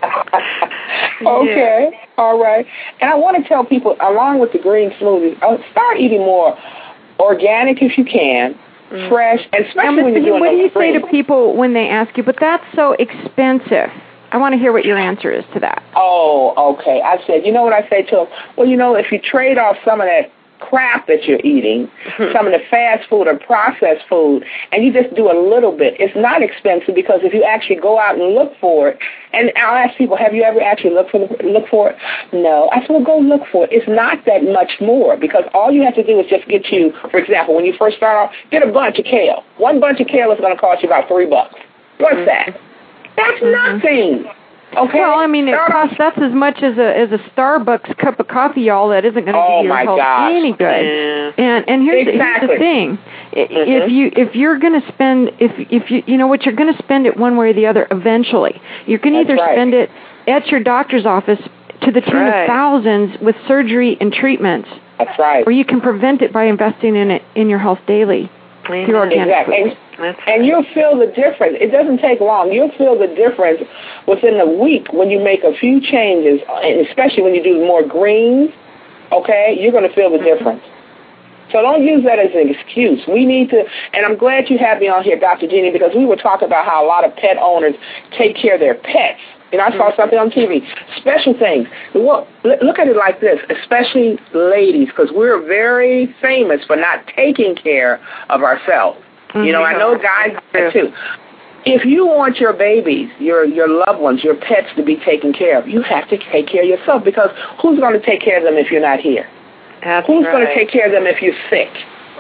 okay, 1.26 1.90
yeah. 1.92 2.07
all 2.18 2.40
right. 2.40 2.66
And 3.00 3.11
I 3.11 3.14
want 3.14 3.42
to 3.42 3.48
tell 3.48 3.64
people, 3.64 3.96
along 4.00 4.38
with 4.40 4.52
the 4.52 4.59
green 4.59 4.90
smoothies, 4.92 5.40
uh, 5.42 5.59
start 5.70 5.98
eating 5.98 6.20
more 6.20 6.59
organic 7.18 7.83
if 7.83 7.96
you 7.96 8.05
can, 8.05 8.55
mm-hmm. 8.55 9.09
fresh, 9.09 9.40
and 9.52 9.66
especially 9.66 9.96
now, 9.96 10.05
when 10.05 10.14
you're 10.14 10.24
doing 10.24 10.40
What 10.40 10.50
do 10.50 10.57
you 10.57 10.70
say 10.74 10.92
to 10.92 11.07
people 11.07 11.57
when 11.57 11.72
they 11.72 11.88
ask 11.88 12.16
you, 12.16 12.22
but 12.22 12.37
that's 12.40 12.64
so 12.74 12.92
expensive? 12.92 13.90
I 14.33 14.38
want 14.38 14.55
to 14.55 14.59
hear 14.59 14.72
what 14.72 14.85
your 14.85 14.98
answer 14.98 15.33
is 15.33 15.44
to 15.55 15.61
that. 15.61 15.83
Oh, 15.94 16.74
okay. 16.74 17.00
I 17.00 17.24
said, 17.26 17.46
you 17.46 17.52
know 17.52 17.62
what 17.62 17.72
I 17.72 17.88
say 17.88 18.02
to 18.02 18.16
them? 18.16 18.26
Well, 18.57 18.66
you 18.66 18.76
know, 18.76 18.94
if 18.94 19.12
you 19.12 19.20
trade 19.20 19.57
off 19.57 19.76
some 19.85 20.00
of 20.00 20.07
that 20.09 20.33
crap 20.61 21.07
that 21.07 21.25
you're 21.25 21.40
eating, 21.40 21.90
some 22.33 22.47
of 22.47 22.53
the 22.53 22.61
fast 22.71 23.09
food 23.09 23.27
or 23.29 23.38
processed 23.38 24.05
food, 24.09 24.45
and 24.73 24.85
you 24.85 24.92
just 24.92 25.14
do 25.14 25.31
a 25.31 25.37
little 25.37 25.77
bit. 25.77 25.95
It's 25.99 26.16
not 26.16 26.42
expensive 26.42 26.95
because 26.95 27.21
if 27.23 27.35
you 27.35 27.45
actually 27.45 27.77
go 27.77 27.99
out 27.99 28.19
and 28.19 28.35
look 28.35 28.53
for 28.61 28.88
it, 28.88 28.99
and 29.33 29.53
I'll 29.57 29.77
ask 29.77 29.97
people, 29.99 30.16
have 30.16 30.35
you 30.35 30.42
ever 30.42 30.61
actually 30.61 30.95
looked 30.95 31.11
for 31.11 31.21
the, 31.21 31.29
look 31.45 31.69
for 31.69 31.90
it? 31.90 31.97
No. 32.33 32.71
I 32.73 32.81
said, 32.81 32.90
well, 32.90 33.05
go 33.05 33.19
look 33.19 33.42
for 33.53 33.64
it. 33.64 33.71
It's 33.73 33.88
not 33.88 34.25
that 34.25 34.45
much 34.45 34.81
more 34.81 35.16
because 35.16 35.45
all 35.53 35.71
you 35.71 35.83
have 35.83 35.95
to 35.97 36.05
do 36.05 36.19
is 36.19 36.27
just 36.29 36.49
get 36.49 36.66
you, 36.73 36.92
for 37.11 37.19
example, 37.19 37.55
when 37.55 37.64
you 37.64 37.75
first 37.79 37.97
start 37.97 38.16
off, 38.16 38.35
get 38.51 38.66
a 38.66 38.73
bunch 38.73 38.99
of 38.99 39.05
kale. 39.05 39.45
One 39.59 39.81
bunch 39.81 40.01
of 40.01 40.07
kale 40.07 40.33
is 40.33 40.40
going 40.40 40.55
to 40.55 40.61
cost 40.61 40.83
you 40.83 40.88
about 40.88 41.09
three 41.09 41.27
bucks. 41.27 41.55
What's 41.99 42.16
mm-hmm. 42.16 42.27
that? 42.27 42.61
That's 43.16 43.40
mm-hmm. 43.42 43.77
nothing. 43.77 44.36
Okay. 44.74 45.00
Well, 45.00 45.18
I 45.18 45.26
mean, 45.26 45.48
it 45.48 45.59
costs 45.68 45.94
that's 45.96 46.18
as 46.18 46.33
much 46.33 46.62
as 46.62 46.76
a 46.76 46.96
as 46.96 47.11
a 47.12 47.18
Starbucks 47.31 47.96
cup 47.98 48.20
of 48.20 48.29
coffee, 48.29 48.62
y'all. 48.62 48.90
That 48.90 49.05
isn't 49.05 49.24
going 49.24 49.33
to 49.33 49.38
oh 49.38 49.62
do 49.62 49.68
your 49.68 49.76
health 49.76 49.98
gosh. 49.98 50.33
any 50.35 50.52
good. 50.52 50.59
Yeah. 50.59 51.33
And 51.38 51.68
and 51.68 51.83
here's, 51.83 52.09
exactly. 52.09 52.48
the, 52.48 52.55
here's 52.55 52.59
the 52.59 52.59
thing: 52.59 52.98
mm-hmm. 52.98 53.70
if 53.70 53.90
you 53.90 54.11
if 54.16 54.35
you're 54.35 54.59
going 54.59 54.81
to 54.81 54.87
spend 54.88 55.31
if 55.38 55.52
if 55.70 55.90
you 55.90 56.02
you 56.07 56.18
know 56.18 56.26
what 56.26 56.42
you're 56.42 56.55
going 56.55 56.74
to 56.74 56.83
spend 56.83 57.07
it 57.07 57.16
one 57.16 57.37
way 57.37 57.50
or 57.50 57.55
the 57.55 57.66
other 57.66 57.87
eventually, 57.90 58.61
you 58.87 58.98
can 58.98 59.14
either 59.14 59.37
right. 59.37 59.55
spend 59.55 59.72
it 59.72 59.88
at 60.26 60.46
your 60.48 60.62
doctor's 60.62 61.07
office 61.07 61.40
to 61.83 61.92
the 61.92 62.00
tune 62.00 62.14
right. 62.14 62.42
of 62.42 62.46
thousands 62.46 63.16
with 63.22 63.37
surgery 63.46 63.96
and 64.00 64.12
treatments. 64.12 64.68
That's 64.98 65.18
right. 65.18 65.46
Or 65.46 65.52
you 65.52 65.64
can 65.64 65.81
prevent 65.81 66.22
it 66.22 66.33
by 66.33 66.44
investing 66.44 66.96
in 66.96 67.11
it 67.11 67.22
in 67.35 67.48
your 67.48 67.59
health 67.59 67.81
daily 67.87 68.31
through 68.66 68.96
organic 68.96 69.29
exactly. 69.29 69.79
Foods. 69.96 70.18
And, 70.26 70.28
and 70.28 70.46
you'll 70.46 70.66
feel 70.74 70.98
the 70.98 71.06
difference. 71.06 71.56
It 71.61 71.72
doesn't 71.72 71.98
take 71.98 72.20
long. 72.20 72.52
You'll 72.52 72.72
feel 72.76 72.98
the 72.98 73.09
difference 73.09 73.62
within 74.06 74.40
a 74.40 74.46
week 74.46 74.92
when 74.92 75.11
you 75.11 75.22
make 75.22 75.42
a 75.44 75.56
few 75.56 75.80
changes, 75.80 76.40
and 76.48 76.87
especially 76.87 77.22
when 77.22 77.35
you 77.35 77.42
do 77.42 77.59
more 77.66 77.82
greens. 77.82 78.50
Okay, 79.12 79.56
you're 79.59 79.72
going 79.72 79.88
to 79.88 79.94
feel 79.94 80.11
the 80.11 80.18
Mm-hmm. 80.18 80.38
difference. 80.38 80.62
So 81.52 81.62
don't 81.62 81.85
use 81.85 82.02
that 82.04 82.18
as 82.18 82.30
an 82.35 82.50
excuse. 82.50 83.00
We 83.06 83.24
need 83.24 83.50
to, 83.50 83.64
and 83.92 84.04
I'm 84.04 84.18
glad 84.18 84.50
you 84.50 84.59
have 84.59 84.80
me 84.80 84.88
on 84.88 85.04
here, 85.04 85.18
Dr. 85.18 85.46
Jeannie, 85.46 85.70
because 85.70 85.92
we 85.94 86.04
were 86.04 86.16
talking 86.16 86.46
about 86.46 86.66
how 86.66 86.85
a 86.85 86.87
lot 86.87 87.04
of 87.04 87.14
pet 87.14 87.37
owners 87.40 87.74
take 88.18 88.37
care 88.37 88.54
of 88.54 88.61
their 88.61 88.74
pets. 88.74 89.20
Know, 89.52 89.61
I 89.61 89.70
saw 89.70 89.94
something 89.96 90.18
on 90.18 90.30
TV. 90.30 90.66
Special 90.98 91.38
things. 91.38 91.68
Well, 91.94 92.26
look 92.44 92.78
at 92.78 92.88
it 92.88 92.96
like 92.96 93.20
this, 93.20 93.38
especially 93.48 94.18
ladies, 94.35 94.88
because 94.88 95.11
we're 95.14 95.40
very 95.46 96.14
famous 96.20 96.64
for 96.66 96.74
not 96.76 97.06
taking 97.14 97.54
care 97.54 98.00
of 98.28 98.42
ourselves. 98.42 98.98
You 99.44 99.53
know, 99.53 99.62
I 99.62 99.72
know 99.79 99.99
guys 99.99 100.37
do 100.53 100.70
too. 100.72 100.92
If 101.64 101.85
you 101.85 102.07
want 102.07 102.37
your 102.38 102.53
babies, 102.53 103.11
your 103.18 103.44
your 103.44 103.68
loved 103.68 104.01
ones, 104.01 104.22
your 104.22 104.37
pets 104.37 104.68
to 104.77 104.85
be 104.85 104.96
taken 104.96 105.33
care 105.33 105.59
of, 105.59 105.66
you 105.66 105.83
have 105.83 106.09
to 106.11 106.18
take 106.31 106.49
care 106.49 106.62
of 106.62 106.68
yourself 106.68 107.05
because 107.05 107.31
who's 107.61 107.79
going 107.81 107.99
to 107.99 108.05
take 108.05 108.20
care 108.20 108.38
of 108.38 108.44
them 108.44 108.55
if 108.55 108.70
you're 108.70 108.81
not 108.81 109.01
here? 109.01 109.29
That's 109.83 110.07
who's 110.07 110.25
right. 110.25 110.33
going 110.33 110.46
to 110.46 110.55
take 110.55 110.70
care 110.70 110.87
of 110.87 110.92
them 110.92 111.07
if 111.07 111.20
you're 111.20 111.35
sick? 111.51 111.70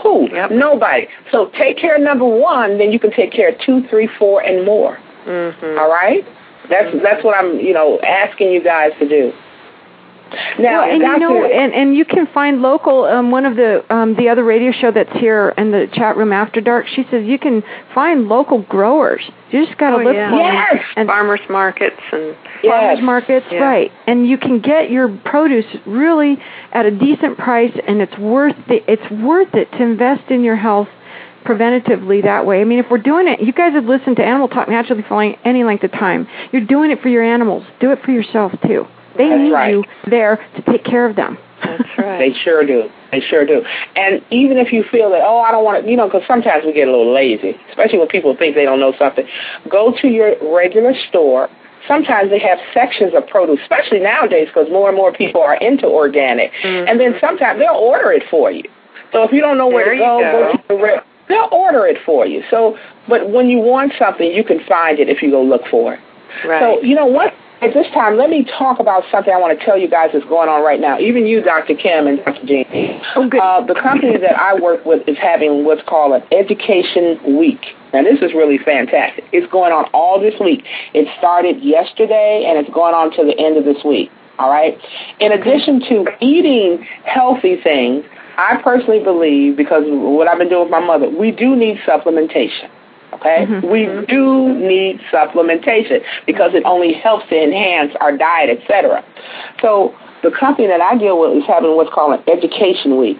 Who? 0.02 0.28
Yep. 0.30 0.50
Nobody. 0.50 1.08
So 1.30 1.50
take 1.56 1.78
care 1.78 1.96
of 1.96 2.02
number 2.02 2.26
one, 2.26 2.78
then 2.78 2.92
you 2.92 2.98
can 2.98 3.10
take 3.12 3.32
care 3.32 3.50
of 3.50 3.60
two, 3.60 3.86
three, 3.88 4.08
four, 4.18 4.42
and 4.42 4.64
more. 4.66 4.98
Mm-hmm. 5.24 5.78
All 5.78 5.88
right? 5.88 6.24
That's 6.68 6.94
that's 7.02 7.24
what 7.24 7.36
I'm, 7.36 7.58
you 7.58 7.72
know, 7.72 8.00
asking 8.00 8.50
you 8.50 8.62
guys 8.62 8.90
to 8.98 9.08
do. 9.08 9.32
Now, 10.58 10.80
well, 10.82 10.90
and 10.90 11.02
you 11.02 11.18
know, 11.18 11.44
and 11.44 11.72
and 11.72 11.94
you 11.96 12.04
can 12.04 12.26
find 12.34 12.60
local. 12.60 13.04
Um, 13.04 13.30
one 13.30 13.44
of 13.44 13.54
the 13.56 13.84
um, 13.94 14.16
the 14.16 14.28
other 14.28 14.42
radio 14.42 14.72
show 14.72 14.90
that's 14.90 15.12
here 15.12 15.54
in 15.56 15.70
the 15.70 15.88
chat 15.92 16.16
room 16.16 16.32
after 16.32 16.60
dark. 16.60 16.86
She 16.88 17.04
says 17.10 17.24
you 17.26 17.38
can 17.38 17.62
find 17.94 18.26
local 18.28 18.62
growers. 18.62 19.22
You 19.50 19.64
just 19.64 19.78
got 19.78 19.90
to 19.90 19.96
Oh, 19.96 20.02
look 20.04 20.14
yeah. 20.14 20.30
for 20.30 20.36
them. 20.36 20.54
Yes. 20.54 20.84
And 20.96 21.08
farmers 21.08 21.40
markets 21.48 22.00
and 22.12 22.34
farmers 22.34 22.98
Yes. 22.98 23.02
markets, 23.02 23.46
Yeah. 23.52 23.58
right? 23.60 23.92
And 24.08 24.26
you 24.26 24.36
can 24.38 24.58
get 24.60 24.90
your 24.90 25.08
produce 25.08 25.66
really 25.86 26.38
at 26.72 26.86
a 26.86 26.90
decent 26.90 27.38
price, 27.38 27.72
and 27.86 28.00
it's 28.02 28.18
worth 28.18 28.56
the, 28.68 28.82
it's 28.90 29.08
worth 29.10 29.54
it 29.54 29.70
to 29.72 29.82
invest 29.82 30.30
in 30.30 30.42
your 30.42 30.56
health 30.56 30.88
preventatively 31.44 32.24
that 32.24 32.44
way. 32.44 32.60
I 32.60 32.64
mean, 32.64 32.80
if 32.80 32.86
we're 32.90 32.98
doing 32.98 33.28
it, 33.28 33.40
you 33.40 33.52
guys 33.52 33.72
have 33.74 33.84
listened 33.84 34.16
to 34.16 34.24
Animal 34.24 34.48
Talk 34.48 34.68
naturally 34.68 35.02
for 35.06 35.22
any 35.44 35.62
length 35.62 35.84
of 35.84 35.92
time. 35.92 36.26
You're 36.50 36.64
doing 36.64 36.90
it 36.90 37.00
for 37.00 37.08
your 37.08 37.22
animals. 37.22 37.64
Do 37.78 37.92
it 37.92 38.02
for 38.04 38.10
yourself 38.10 38.52
too. 38.66 38.86
They 39.16 39.28
That's 39.28 39.40
need 39.40 39.52
right. 39.52 39.70
you 39.74 39.84
there 40.08 40.36
to 40.56 40.62
take 40.62 40.84
care 40.84 41.06
of 41.08 41.16
them. 41.16 41.38
that's 41.62 41.82
right. 41.98 42.18
They 42.18 42.32
sure 42.44 42.64
do. 42.66 42.88
They 43.12 43.20
sure 43.20 43.46
do. 43.46 43.64
And 43.94 44.22
even 44.30 44.58
if 44.58 44.72
you 44.72 44.84
feel 44.90 45.10
that, 45.10 45.22
oh, 45.22 45.40
I 45.40 45.50
don't 45.52 45.64
want 45.64 45.84
to, 45.84 45.90
you 45.90 45.96
know, 45.96 46.06
because 46.06 46.22
sometimes 46.26 46.64
we 46.64 46.72
get 46.72 46.88
a 46.88 46.90
little 46.90 47.12
lazy, 47.14 47.56
especially 47.70 47.98
when 47.98 48.08
people 48.08 48.36
think 48.36 48.54
they 48.54 48.64
don't 48.64 48.80
know 48.80 48.92
something. 48.98 49.26
Go 49.70 49.94
to 50.00 50.08
your 50.08 50.34
regular 50.54 50.92
store. 51.08 51.48
Sometimes 51.88 52.30
they 52.30 52.40
have 52.40 52.58
sections 52.74 53.12
of 53.14 53.26
produce, 53.28 53.60
especially 53.62 54.00
nowadays 54.00 54.48
because 54.48 54.68
more 54.70 54.88
and 54.88 54.96
more 54.96 55.12
people 55.12 55.40
are 55.40 55.54
into 55.56 55.86
organic. 55.86 56.52
Mm-hmm. 56.62 56.88
And 56.88 56.98
then 57.00 57.14
sometimes 57.20 57.60
they'll 57.60 57.74
order 57.78 58.10
it 58.12 58.24
for 58.28 58.50
you. 58.50 58.64
So 59.12 59.22
if 59.22 59.32
you 59.32 59.40
don't 59.40 59.56
know 59.56 59.68
where 59.68 59.84
There 59.86 59.94
to 59.94 60.00
you 60.00 60.04
go, 60.04 60.20
go. 60.20 60.52
to 60.52 60.62
the 60.68 60.74
re- 60.74 61.00
they'll 61.28 61.48
order 61.52 61.86
it 61.86 61.98
for 62.04 62.26
you. 62.26 62.42
So, 62.50 62.76
but 63.08 63.30
when 63.30 63.48
you 63.48 63.58
want 63.60 63.92
something, 63.98 64.26
you 64.30 64.42
can 64.42 64.58
find 64.66 64.98
it 64.98 65.08
if 65.08 65.22
you 65.22 65.30
go 65.30 65.40
look 65.42 65.62
for 65.70 65.94
it. 65.94 66.00
right. 66.44 66.60
So, 66.60 66.82
you 66.82 66.96
know 66.96 67.06
what? 67.06 67.32
At 67.62 67.72
this 67.72 67.86
time, 67.94 68.18
let 68.18 68.28
me 68.28 68.44
talk 68.58 68.80
about 68.80 69.04
something 69.10 69.32
I 69.32 69.40
want 69.40 69.58
to 69.58 69.64
tell 69.64 69.78
you 69.78 69.88
guys 69.88 70.10
is 70.12 70.22
going 70.24 70.50
on 70.50 70.62
right 70.62 70.78
now. 70.78 70.98
Even 70.98 71.24
you, 71.24 71.40
Dr. 71.40 71.74
Kim 71.74 72.06
and 72.06 72.18
Dr. 72.22 72.44
Jean. 72.44 73.00
Oh, 73.16 73.26
good. 73.26 73.40
Uh, 73.40 73.64
the 73.64 73.74
company 73.74 74.18
that 74.18 74.36
I 74.36 74.60
work 74.60 74.84
with 74.84 75.08
is 75.08 75.16
having 75.16 75.64
what's 75.64 75.80
called 75.88 76.20
an 76.20 76.28
Education 76.30 77.16
Week. 77.38 77.64
Now, 77.94 78.02
this 78.02 78.20
is 78.20 78.34
really 78.34 78.58
fantastic. 78.58 79.24
It's 79.32 79.50
going 79.50 79.72
on 79.72 79.88
all 79.94 80.20
this 80.20 80.34
week. 80.38 80.64
It 80.92 81.08
started 81.16 81.64
yesterday, 81.64 82.44
and 82.46 82.58
it's 82.58 82.68
going 82.74 82.94
on 82.94 83.10
to 83.16 83.24
the 83.24 83.32
end 83.40 83.56
of 83.56 83.64
this 83.64 83.82
week. 83.84 84.10
All 84.38 84.50
right? 84.50 84.76
In 85.18 85.32
addition 85.32 85.80
to 85.88 86.04
eating 86.20 86.86
healthy 87.06 87.56
things, 87.64 88.04
I 88.36 88.60
personally 88.62 89.02
believe, 89.02 89.56
because 89.56 89.84
of 89.88 89.96
what 89.96 90.28
I've 90.28 90.36
been 90.36 90.50
doing 90.50 90.68
with 90.68 90.70
my 90.70 90.84
mother, 90.84 91.08
we 91.08 91.32
do 91.32 91.56
need 91.56 91.78
supplementation. 91.88 92.68
Okay? 93.14 93.46
We 93.62 93.86
do 94.08 94.52
need 94.54 95.00
supplementation 95.12 96.02
because 96.26 96.54
it 96.54 96.64
only 96.64 96.92
helps 96.92 97.28
to 97.28 97.42
enhance 97.42 97.92
our 98.00 98.16
diet, 98.16 98.58
etc. 98.58 99.04
So 99.60 99.94
the 100.22 100.30
company 100.30 100.68
that 100.68 100.80
I 100.80 100.96
deal 100.98 101.20
with 101.20 101.36
is 101.36 101.44
having 101.46 101.76
what's 101.76 101.92
called 101.92 102.18
an 102.18 102.24
education 102.28 102.98
week. 102.98 103.18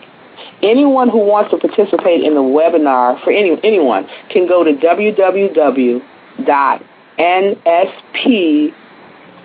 Anyone 0.62 1.08
who 1.08 1.18
wants 1.18 1.50
to 1.50 1.58
participate 1.58 2.22
in 2.22 2.34
the 2.34 2.42
webinar 2.42 3.22
for 3.22 3.30
any 3.30 3.56
anyone 3.62 4.08
can 4.30 4.48
go 4.48 4.64
to 4.64 4.72
www.nsp 4.72 6.02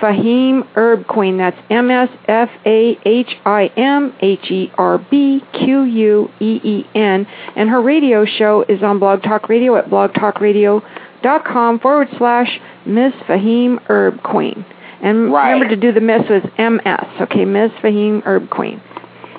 Fahim 0.00 0.66
Herb 0.74 1.06
Queen. 1.06 1.38
That's 1.38 1.56
M 1.70 1.90
S 1.90 2.08
F 2.28 2.50
A 2.64 2.98
H 3.04 3.30
I 3.44 3.66
M 3.76 4.14
H 4.20 4.50
E 4.50 4.70
R 4.78 4.98
B 4.98 5.42
Q 5.52 5.82
U 5.84 6.30
E 6.40 6.60
E 6.62 6.84
N. 6.94 7.26
And 7.56 7.68
her 7.70 7.80
radio 7.82 8.24
show 8.24 8.64
is 8.68 8.82
on 8.82 8.98
Blog 8.98 9.22
Talk 9.22 9.48
Radio 9.48 9.76
at 9.76 9.86
blogtalkradio.com 9.90 11.80
forward 11.80 12.08
slash 12.18 12.60
Miss 12.84 13.12
Fahim 13.28 13.78
Herb 13.88 14.22
Queen. 14.22 14.64
And 15.02 15.32
Right. 15.32 15.52
remember 15.52 15.74
to 15.74 15.80
do 15.80 15.92
the 15.92 16.00
Miss 16.00 16.28
with 16.28 16.44
MS. 16.58 17.06
Okay, 17.22 17.44
Miss 17.44 17.70
Fahim 17.82 18.22
Herb 18.24 18.48
Queen. 18.50 18.80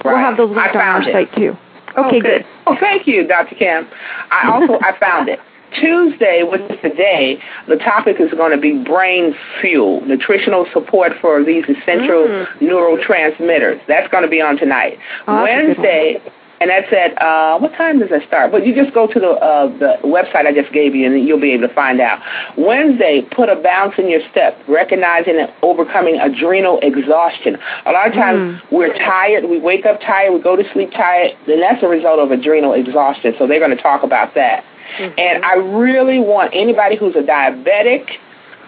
We'll 0.05 0.15
have 0.17 0.37
those 0.37 0.55
linked 0.55 0.75
on 0.75 0.81
our 0.81 1.01
it. 1.01 1.11
site 1.11 1.33
too. 1.35 1.57
Oh, 1.97 2.05
Okay, 2.07 2.19
good. 2.19 2.45
Oh, 2.67 2.75
thank 2.79 3.07
you, 3.07 3.25
Dr. 3.27 3.55
Kim. 3.55 3.87
I 4.29 4.49
also 4.51 4.77
I 4.81 4.95
found 4.99 5.29
it. 5.29 5.39
Tuesday, 5.74 6.43
which 6.43 6.61
is 6.61 6.80
today, 6.82 7.41
the 7.68 7.76
topic 7.78 8.18
is 8.20 8.32
going 8.32 8.51
to 8.51 8.57
be 8.57 8.84
brain 8.84 9.36
fuel, 9.61 10.01
nutritional 10.01 10.65
support 10.74 11.13
for 11.22 11.43
these 11.43 11.63
essential 11.65 12.28
neurotransmitters. 12.61 13.86
That's 13.88 14.09
going 14.11 14.24
to 14.24 14.30
be 14.30 14.41
on 14.41 14.57
tonight. 14.57 14.97
Oh, 15.28 15.45
that's 15.45 15.63
a 15.63 15.68
good 15.68 15.78
Wednesday, 15.78 16.22
and 16.59 16.70
that's 16.70 16.91
at 16.91 17.22
uh, 17.22 17.59
what 17.59 17.74
time 17.74 17.99
does 17.99 18.09
that 18.09 18.28
start? 18.28 18.51
But 18.51 18.65
you 18.65 18.74
just 18.74 18.93
go 18.93 19.07
to 19.07 19.20
the 19.20 19.30
uh, 19.30 19.68
the 19.78 19.97
website 20.03 20.47
I 20.47 20.53
just 20.53 20.74
gave 20.74 20.95
you, 20.95 21.05
and 21.05 21.28
you'll 21.28 21.39
be 21.39 21.51
able 21.51 21.68
to 21.68 21.74
find 21.74 21.99
out. 22.01 22.20
Wednesday, 22.57 23.22
put 23.32 23.49
a 23.49 23.55
bounce 23.55 23.95
in 23.97 24.09
your 24.09 24.22
step, 24.32 24.57
recognizing 24.68 25.38
and 25.38 25.51
overcoming 25.61 26.20
adrenal 26.20 26.80
exhaustion. 26.82 27.57
A 27.86 27.91
lot 27.91 28.07
of 28.07 28.13
times 28.13 28.61
we're 28.72 28.93
tired, 28.93 29.45
we 29.45 29.59
wake 29.59 29.86
up 29.86 30.01
tired, 30.01 30.34
we 30.34 30.39
go 30.41 30.55
to 30.55 30.63
sleep 30.74 30.91
tired, 30.91 31.32
and 31.47 31.61
that's 31.61 31.84
a 31.84 31.88
result 31.88 32.20
of 32.20 32.32
adrenal 32.32 32.74
exhaustion. 32.74 33.36
So 33.38 33.45
they're 33.45 33.59
going 33.59 33.76
to 33.76 33.82
talk 33.82 34.03
about 34.03 34.34
that. 34.36 34.63
And 34.99 35.43
I 35.45 35.55
really 35.55 36.19
want 36.19 36.51
anybody 36.53 36.97
who's 36.97 37.15
a 37.15 37.21
diabetic, 37.21 38.09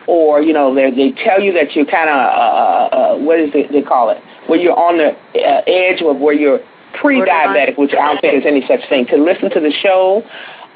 or 0.07 0.41
you 0.41 0.53
know, 0.53 0.73
they 0.73 0.91
they 0.91 1.11
tell 1.23 1.41
you 1.41 1.53
that 1.53 1.75
you're 1.75 1.85
kind 1.85 2.09
of 2.09 2.15
uh, 2.15 2.95
uh, 2.95 3.17
what 3.17 3.39
is 3.39 3.51
it 3.53 3.71
they 3.71 3.81
call 3.81 4.09
it, 4.09 4.21
where 4.47 4.59
you're 4.59 4.77
on 4.77 4.97
the 4.97 5.11
uh, 5.39 5.61
edge 5.67 6.01
of 6.01 6.17
where 6.17 6.33
you're 6.33 6.59
pre-diabetic, 6.99 7.77
which 7.77 7.91
I 7.93 8.07
don't 8.07 8.21
think 8.21 8.33
there's 8.33 8.45
any 8.45 8.65
such 8.67 8.87
thing. 8.89 9.05
To 9.07 9.17
listen 9.17 9.49
to 9.51 9.59
the 9.59 9.71
show, 9.71 10.23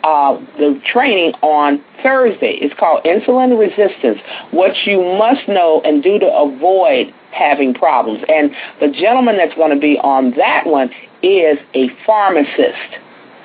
uh, 0.04 0.38
the 0.58 0.80
training 0.86 1.34
on 1.42 1.84
Thursday 2.04 2.58
It's 2.62 2.74
called 2.80 3.04
Insulin 3.04 3.58
Resistance: 3.58 4.20
What 4.52 4.76
You 4.86 5.02
Must 5.02 5.48
Know 5.48 5.82
and 5.86 6.04
Do 6.04 6.20
to 6.20 6.28
Avoid 6.28 7.14
Having 7.32 7.76
Problems. 7.76 8.24
And 8.28 8.52
the 8.80 8.90
gentleman 8.90 9.38
that's 9.38 9.56
going 9.56 9.74
to 9.74 9.80
be 9.80 9.98
on 10.00 10.32
that 10.32 10.66
one 10.66 10.90
is 11.24 11.58
a 11.74 11.90
pharmacist. 12.06 13.00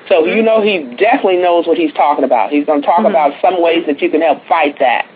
So 0.09 0.25
you 0.25 0.41
mm-hmm. 0.41 0.45
know 0.45 0.61
he 0.61 0.95
definitely 0.97 1.37
knows 1.37 1.67
what 1.67 1.77
he's 1.77 1.93
talking 1.93 2.25
about. 2.25 2.51
He's 2.51 2.65
going 2.65 2.81
to 2.81 2.85
talk 2.85 2.97
mm-hmm. 2.97 3.13
about 3.13 3.39
some 3.41 3.61
ways 3.61 3.85
that 3.85 4.01
you 4.01 4.09
can 4.09 4.21
help 4.21 4.43
fight 4.47 4.77
that. 4.79 5.07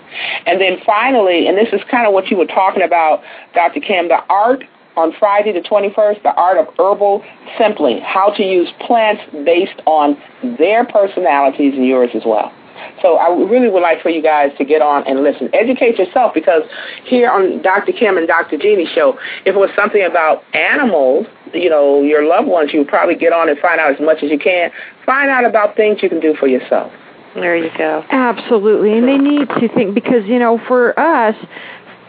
And 0.45 0.61
then 0.61 0.77
finally, 0.85 1.47
and 1.47 1.57
this 1.57 1.73
is 1.73 1.81
kind 1.89 2.05
of 2.05 2.13
what 2.13 2.29
you 2.29 2.37
were 2.37 2.45
talking 2.45 2.83
about, 2.83 3.23
Dr. 3.55 3.79
Kim, 3.79 4.07
the 4.07 4.23
art 4.29 4.63
on 4.95 5.11
Friday 5.17 5.51
the 5.51 5.67
21st, 5.67 6.21
the 6.21 6.33
art 6.35 6.57
of 6.57 6.67
herbal 6.77 7.23
simply, 7.57 7.99
how 7.99 8.29
to 8.29 8.43
use 8.43 8.69
plants 8.79 9.23
based 9.43 9.81
on 9.85 10.15
their 10.59 10.85
personalities 10.85 11.73
and 11.73 11.85
yours 11.85 12.11
as 12.13 12.21
well. 12.25 12.53
So 13.01 13.17
I 13.17 13.29
really 13.29 13.69
would 13.69 13.81
like 13.81 14.01
for 14.01 14.09
you 14.09 14.21
guys 14.21 14.51
to 14.57 14.65
get 14.65 14.81
on 14.81 15.05
and 15.07 15.23
listen. 15.23 15.49
Educate 15.53 15.97
yourself 15.97 16.33
because 16.33 16.63
here 17.05 17.29
on 17.29 17.61
Dr. 17.61 17.91
Kim 17.91 18.17
and 18.17 18.27
Dr. 18.27 18.57
Jeannie's 18.57 18.89
show, 18.89 19.17
if 19.45 19.55
it 19.55 19.59
was 19.59 19.69
something 19.75 20.03
about 20.03 20.43
animals, 20.53 21.27
you 21.53 21.69
know, 21.69 22.01
your 22.01 22.27
loved 22.27 22.47
ones, 22.47 22.71
you 22.73 22.79
would 22.79 22.87
probably 22.87 23.15
get 23.15 23.33
on 23.33 23.49
and 23.49 23.59
find 23.59 23.79
out 23.79 23.93
as 23.93 23.99
much 23.99 24.23
as 24.23 24.31
you 24.31 24.39
can. 24.39 24.71
Find 25.05 25.29
out 25.29 25.45
about 25.45 25.75
things 25.75 26.01
you 26.01 26.09
can 26.09 26.19
do 26.19 26.35
for 26.35 26.47
yourself. 26.47 26.91
There 27.35 27.55
you 27.55 27.71
go. 27.77 28.05
Absolutely, 28.11 28.95
and 28.95 29.07
they 29.07 29.17
need 29.17 29.49
to 29.49 29.67
think 29.73 29.95
because 29.95 30.25
you 30.25 30.37
know, 30.37 30.59
for 30.67 30.97
us, 30.99 31.35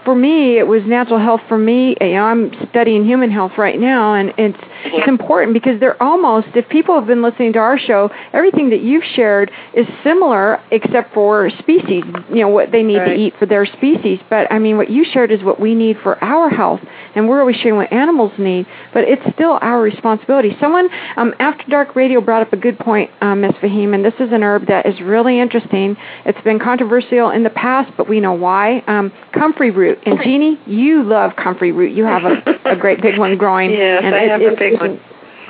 for 0.05 0.15
me, 0.15 0.59
it 0.59 0.67
was 0.67 0.83
natural 0.87 1.19
health. 1.19 1.41
For 1.49 1.59
me, 1.59 1.97
you 2.01 2.15
know, 2.15 2.25
I'm 2.25 2.53
studying 2.71 3.05
human 3.05 3.31
health 3.31 3.53
right 3.57 3.79
now, 3.79 4.15
and 4.15 4.33
it's 4.39 4.59
it's 4.87 5.09
important 5.09 5.55
because 5.55 5.81
they're 5.81 6.01
almost. 6.03 6.49
If 6.55 6.69
people 6.69 6.95
have 6.95 7.07
been 7.07 7.23
listening 7.23 7.53
to 7.55 7.59
our 7.59 7.79
show, 7.79 8.11
everything 8.33 8.71
that 8.71 8.83
you've 8.83 9.05
shared 9.05 9.51
is 9.75 9.87
similar, 10.03 10.61
except 10.71 11.15
for 11.15 11.51
species. 11.59 12.05
You 12.29 12.43
know 12.43 12.49
what 12.49 12.71
they 12.71 12.83
need 12.83 12.99
Right. 12.99 13.09
to 13.09 13.15
eat 13.15 13.35
for 13.39 13.47
their 13.47 13.67
species. 13.67 14.21
But 14.31 14.51
I 14.53 14.59
mean, 14.59 14.77
what 14.77 14.91
you 14.91 15.05
shared 15.05 15.31
is 15.31 15.43
what 15.43 15.59
we 15.61 15.75
need 15.75 15.99
for 16.03 16.23
our 16.23 16.49
health, 16.51 16.81
and 17.15 17.29
we're 17.29 17.41
always 17.41 17.57
sharing 17.57 17.77
what 17.77 17.93
animals 17.93 18.33
need. 18.39 18.67
But 18.93 19.05
it's 19.05 19.23
still 19.35 19.59
our 19.63 19.81
responsibility. 19.81 20.57
Someone 20.61 20.89
um, 21.17 21.35
after 21.41 21.65
dark 21.69 21.97
radio 21.97 22.21
brought 22.21 22.43
up 22.43 22.53
a 22.53 22.57
good 22.57 22.79
point, 22.79 23.11
um, 23.21 23.41
Ms. 23.41 23.53
Fahim, 23.63 23.95
and 23.95 24.05
this 24.05 24.15
is 24.21 24.33
an 24.33 24.43
herb 24.43 24.67
that 24.67 24.87
is 24.87 25.01
really 25.01 25.41
interesting. 25.41 25.97
It's 26.25 26.41
been 26.43 26.59
controversial 26.59 27.31
in 27.31 27.43
the 27.43 27.51
past, 27.51 27.93
but 27.97 28.09
we 28.09 28.21
know 28.21 28.33
why. 28.33 28.83
Um, 28.87 29.13
comfrey 29.33 29.71
root, 29.71 29.94
and 30.07 30.19
Jeannie, 30.23 30.59
you 30.67 31.03
love 31.03 31.37
comfrey 31.37 31.73
root. 31.73 31.93
You 31.93 32.05
have 32.05 32.25
a, 32.25 32.43
a 32.65 32.77
great 32.81 33.01
big 33.03 33.19
one 33.19 33.37
growing. 33.37 33.71
Yes, 33.71 34.03
and 34.05 34.15
I 34.15 34.25
it- 34.25 34.31
have 34.31 34.41
a 34.41 34.53
it- 34.53 34.59
big 34.59 34.81
one. 34.81 35.01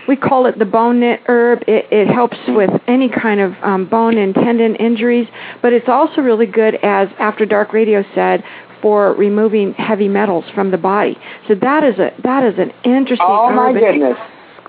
we 0.08 0.16
call 0.16 0.46
it 0.46 0.58
the 0.58 0.64
bone 0.64 1.00
knit 1.00 1.20
herb. 1.26 1.62
It, 1.66 1.86
it 1.90 2.08
helps 2.08 2.36
with 2.48 2.70
any 2.86 3.08
kind 3.08 3.40
of 3.40 3.54
um, 3.62 3.86
bone 3.86 4.16
and 4.18 4.34
tendon 4.34 4.76
injuries, 4.76 5.28
but 5.62 5.72
it's 5.72 5.88
also 5.88 6.20
really 6.20 6.46
good, 6.46 6.74
as 6.82 7.08
After 7.18 7.46
Dark 7.46 7.72
Radio 7.72 8.04
said, 8.14 8.44
for 8.82 9.14
removing 9.14 9.72
heavy 9.74 10.08
metals 10.08 10.44
from 10.54 10.70
the 10.70 10.76
body. 10.78 11.16
So 11.48 11.54
that 11.54 11.82
is 11.84 11.98
a 11.98 12.12
that 12.22 12.44
is 12.44 12.58
an 12.58 12.70
interesting. 12.84 13.26
Oh 13.28 13.50
my 13.50 13.72
goodness. 13.72 14.18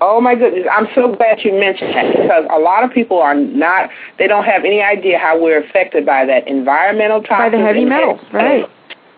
Oh 0.00 0.20
my 0.20 0.34
goodness. 0.34 0.66
I'm 0.70 0.88
so 0.94 1.14
glad 1.14 1.40
you 1.42 1.52
mentioned 1.58 1.94
that 1.94 2.12
because 2.12 2.44
a 2.50 2.58
lot 2.58 2.84
of 2.84 2.90
people 2.92 3.18
are 3.18 3.34
not 3.34 3.88
they 4.18 4.26
don't 4.26 4.44
have 4.44 4.64
any 4.64 4.80
idea 4.82 5.18
how 5.18 5.40
we're 5.42 5.62
affected 5.62 6.04
by 6.04 6.24
that 6.26 6.46
environmental 6.48 7.22
toxins 7.22 7.52
By 7.52 7.58
the 7.58 7.64
heavy 7.64 7.84
metals, 7.86 8.20
right. 8.32 8.66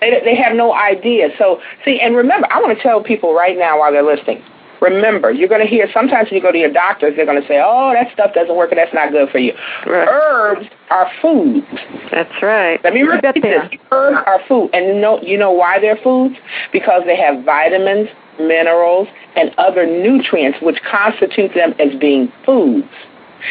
They 0.01 0.21
they 0.25 0.37
have 0.37 0.55
no 0.57 0.75
idea. 0.75 1.29
So 1.39 1.61
see 1.85 2.01
and 2.01 2.17
remember 2.17 2.47
I 2.51 2.61
want 2.61 2.77
to 2.77 2.83
tell 2.83 3.03
people 3.03 3.35
right 3.35 3.57
now 3.57 3.79
while 3.81 3.93
they're 3.93 4.03
listening. 4.03 4.43
Remember, 4.81 5.33
you're 5.33 5.49
going 5.49 5.61
to 5.61 5.67
hear 5.67 5.89
sometimes 5.93 6.31
when 6.31 6.37
you 6.37 6.43
go 6.43 6.53
to 6.53 6.59
your 6.59 6.73
doctors, 6.73 7.17
they're 7.17 7.27
going 7.27 7.41
to 7.41 7.49
say, 7.49 7.61
"Oh, 7.63 7.93
that 7.95 8.13
stuff 8.13 8.33
doesn't 8.33 8.55
work, 8.55 8.71
and 8.71 8.79
that's 8.79 8.95
not 8.95 9.11
good 9.11 9.29
for 9.31 9.39
you." 9.39 9.53
Right. 9.87 10.07
Herbs 10.09 10.69
are 10.91 11.11
foods. 11.21 11.67
That's 12.13 12.43
right. 12.43 12.79
Let 12.85 12.95
me 12.95 13.03
repeat 13.03 13.43
this. 13.43 13.69
Herbs 13.91 14.23
are 14.27 14.41
food. 14.47 14.71
And 14.73 14.87
you 14.87 14.95
know, 14.95 15.21
you 15.21 15.37
know 15.37 15.51
why 15.51 15.81
they're 15.81 15.97
foods? 15.97 16.37
Because 16.73 17.03
they 17.07 17.17
have 17.17 17.45
vitamins, 17.45 18.09
minerals, 18.39 19.09
and 19.35 19.53
other 19.59 19.85
nutrients 19.85 20.59
which 20.63 20.79
constitute 20.89 21.55
them 21.55 21.75
as 21.81 21.99
being 21.99 22.33
foods. 22.47 22.87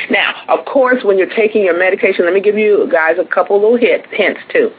Now, 0.09 0.33
of 0.49 0.65
course, 0.65 1.03
when 1.03 1.17
you're 1.17 1.33
taking 1.33 1.63
your 1.63 1.77
medication, 1.77 2.25
let 2.25 2.33
me 2.33 2.41
give 2.41 2.57
you 2.57 2.89
guys 2.91 3.17
a 3.19 3.25
couple 3.25 3.61
little 3.61 3.77
hints 3.77 4.41
too. 4.51 4.71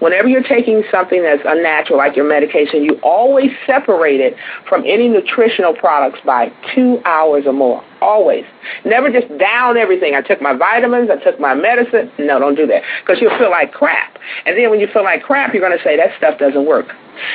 Whenever 0.00 0.28
you're 0.28 0.42
taking 0.42 0.82
something 0.90 1.22
that's 1.22 1.42
unnatural, 1.44 1.98
like 1.98 2.16
your 2.16 2.28
medication, 2.28 2.82
you 2.82 2.98
always 3.02 3.50
separate 3.66 4.20
it 4.20 4.34
from 4.68 4.82
any 4.86 5.08
nutritional 5.08 5.74
products 5.74 6.18
by 6.24 6.52
two 6.74 7.00
hours 7.04 7.44
or 7.46 7.52
more. 7.52 7.82
Always. 8.00 8.44
Never 8.84 9.10
just 9.10 9.28
down 9.38 9.76
everything. 9.76 10.14
I 10.14 10.20
took 10.20 10.42
my 10.42 10.54
vitamins, 10.54 11.10
I 11.10 11.16
took 11.22 11.40
my 11.40 11.54
medicine. 11.54 12.10
No, 12.18 12.38
don't 12.38 12.54
do 12.54 12.66
that 12.66 12.82
because 13.00 13.20
you'll 13.20 13.36
feel 13.38 13.50
like 13.50 13.72
crap. 13.72 14.18
And 14.44 14.56
then 14.58 14.70
when 14.70 14.80
you 14.80 14.88
feel 14.92 15.04
like 15.04 15.22
crap, 15.22 15.54
you're 15.54 15.66
going 15.66 15.76
to 15.76 15.82
say 15.84 15.96
that 15.96 16.16
stuff 16.18 16.38
doesn't 16.38 16.66
work. 16.66 16.86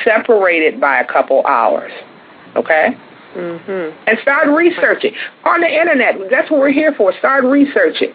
Separate 0.04 0.62
it 0.62 0.80
by 0.80 1.00
a 1.00 1.06
couple 1.06 1.44
hours. 1.46 1.92
Okay? 2.56 2.96
Mhm. 3.34 3.92
and 4.06 4.18
start 4.20 4.48
researching 4.48 5.14
on 5.44 5.60
the 5.60 5.68
internet. 5.68 6.30
That's 6.30 6.50
what 6.50 6.60
we're 6.60 6.70
here 6.70 6.92
for. 6.92 7.12
Start 7.14 7.44
researching. 7.44 8.12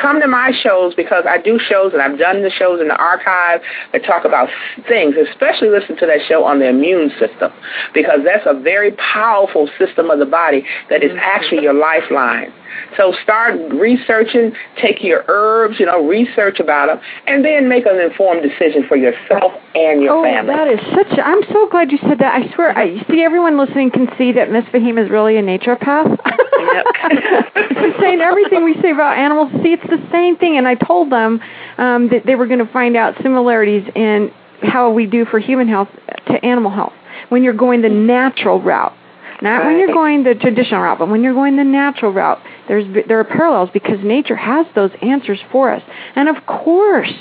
Come 0.00 0.20
to 0.20 0.26
my 0.26 0.52
shows 0.62 0.94
because 0.94 1.24
I 1.28 1.38
do 1.38 1.58
shows 1.58 1.92
and 1.92 2.02
I've 2.02 2.18
done 2.18 2.42
the 2.42 2.50
shows 2.50 2.80
in 2.80 2.88
the 2.88 2.96
archive 2.96 3.60
that 3.92 4.04
talk 4.04 4.24
about 4.24 4.48
things. 4.88 5.14
Especially 5.16 5.68
listen 5.68 5.96
to 5.98 6.06
that 6.06 6.20
show 6.28 6.44
on 6.44 6.58
the 6.58 6.68
immune 6.68 7.10
system 7.18 7.52
because 7.94 8.20
that's 8.24 8.46
a 8.46 8.58
very 8.58 8.92
powerful 8.92 9.68
system 9.78 10.10
of 10.10 10.18
the 10.18 10.26
body 10.26 10.64
that 10.88 11.02
is 11.02 11.10
mm-hmm. 11.10 11.20
actually 11.22 11.62
your 11.62 11.74
lifeline. 11.74 12.52
So 12.96 13.12
start 13.22 13.58
researching, 13.72 14.52
take 14.80 15.02
your 15.02 15.24
herbs, 15.28 15.78
you 15.78 15.86
know, 15.86 16.06
research 16.06 16.60
about 16.60 16.86
them, 16.86 17.00
and 17.26 17.44
then 17.44 17.68
make 17.68 17.86
an 17.86 18.00
informed 18.00 18.42
decision 18.42 18.84
for 18.86 18.96
yourself 18.96 19.52
and 19.74 20.02
your 20.02 20.18
Oh, 20.18 20.22
family. 20.22 20.54
that 20.54 20.68
is 20.68 20.80
such. 20.94 21.18
A, 21.18 21.22
I'm 21.22 21.42
so 21.52 21.68
glad 21.68 21.90
you 21.90 21.98
said 21.98 22.18
that. 22.18 22.34
I 22.34 22.52
swear, 22.54 22.76
I 22.76 22.84
you 22.84 23.02
see 23.10 23.22
everyone 23.22 23.58
listening 23.58 23.90
can 23.90 24.08
see 24.18 24.32
that 24.32 24.50
Miss 24.50 24.64
Fahim 24.66 25.02
is 25.02 25.10
really 25.10 25.36
a 25.36 25.42
naturopath. 25.42 26.16
She's 27.80 27.94
saying 28.00 28.20
everything 28.20 28.64
we 28.64 28.74
say 28.82 28.90
about 28.90 29.16
animals. 29.18 29.50
See, 29.62 29.72
it's 29.72 29.86
the 29.88 30.02
same 30.10 30.36
thing. 30.36 30.56
And 30.58 30.66
I 30.66 30.74
told 30.74 31.10
them 31.10 31.40
um, 31.78 32.08
that 32.08 32.24
they 32.26 32.34
were 32.34 32.46
going 32.46 32.64
to 32.64 32.72
find 32.72 32.96
out 32.96 33.14
similarities 33.22 33.88
in 33.94 34.32
how 34.62 34.90
we 34.90 35.06
do 35.06 35.24
for 35.24 35.38
human 35.38 35.68
health 35.68 35.88
to 36.26 36.44
animal 36.44 36.70
health 36.70 36.92
when 37.28 37.42
you're 37.42 37.54
going 37.54 37.82
the 37.82 37.88
natural 37.88 38.60
route. 38.60 38.94
Not 39.42 39.64
when 39.64 39.78
you're 39.78 39.94
going 39.94 40.22
the 40.22 40.34
traditional 40.34 40.82
route, 40.82 40.98
but 40.98 41.08
when 41.08 41.22
you're 41.22 41.32
going 41.32 41.56
the 41.56 41.64
natural 41.64 42.12
route, 42.12 42.42
there's 42.68 42.84
there 43.08 43.18
are 43.20 43.24
parallels 43.24 43.70
because 43.72 43.98
nature 44.04 44.36
has 44.36 44.66
those 44.74 44.90
answers 45.00 45.38
for 45.50 45.72
us. 45.72 45.82
And 46.14 46.28
of 46.28 46.44
course, 46.46 47.12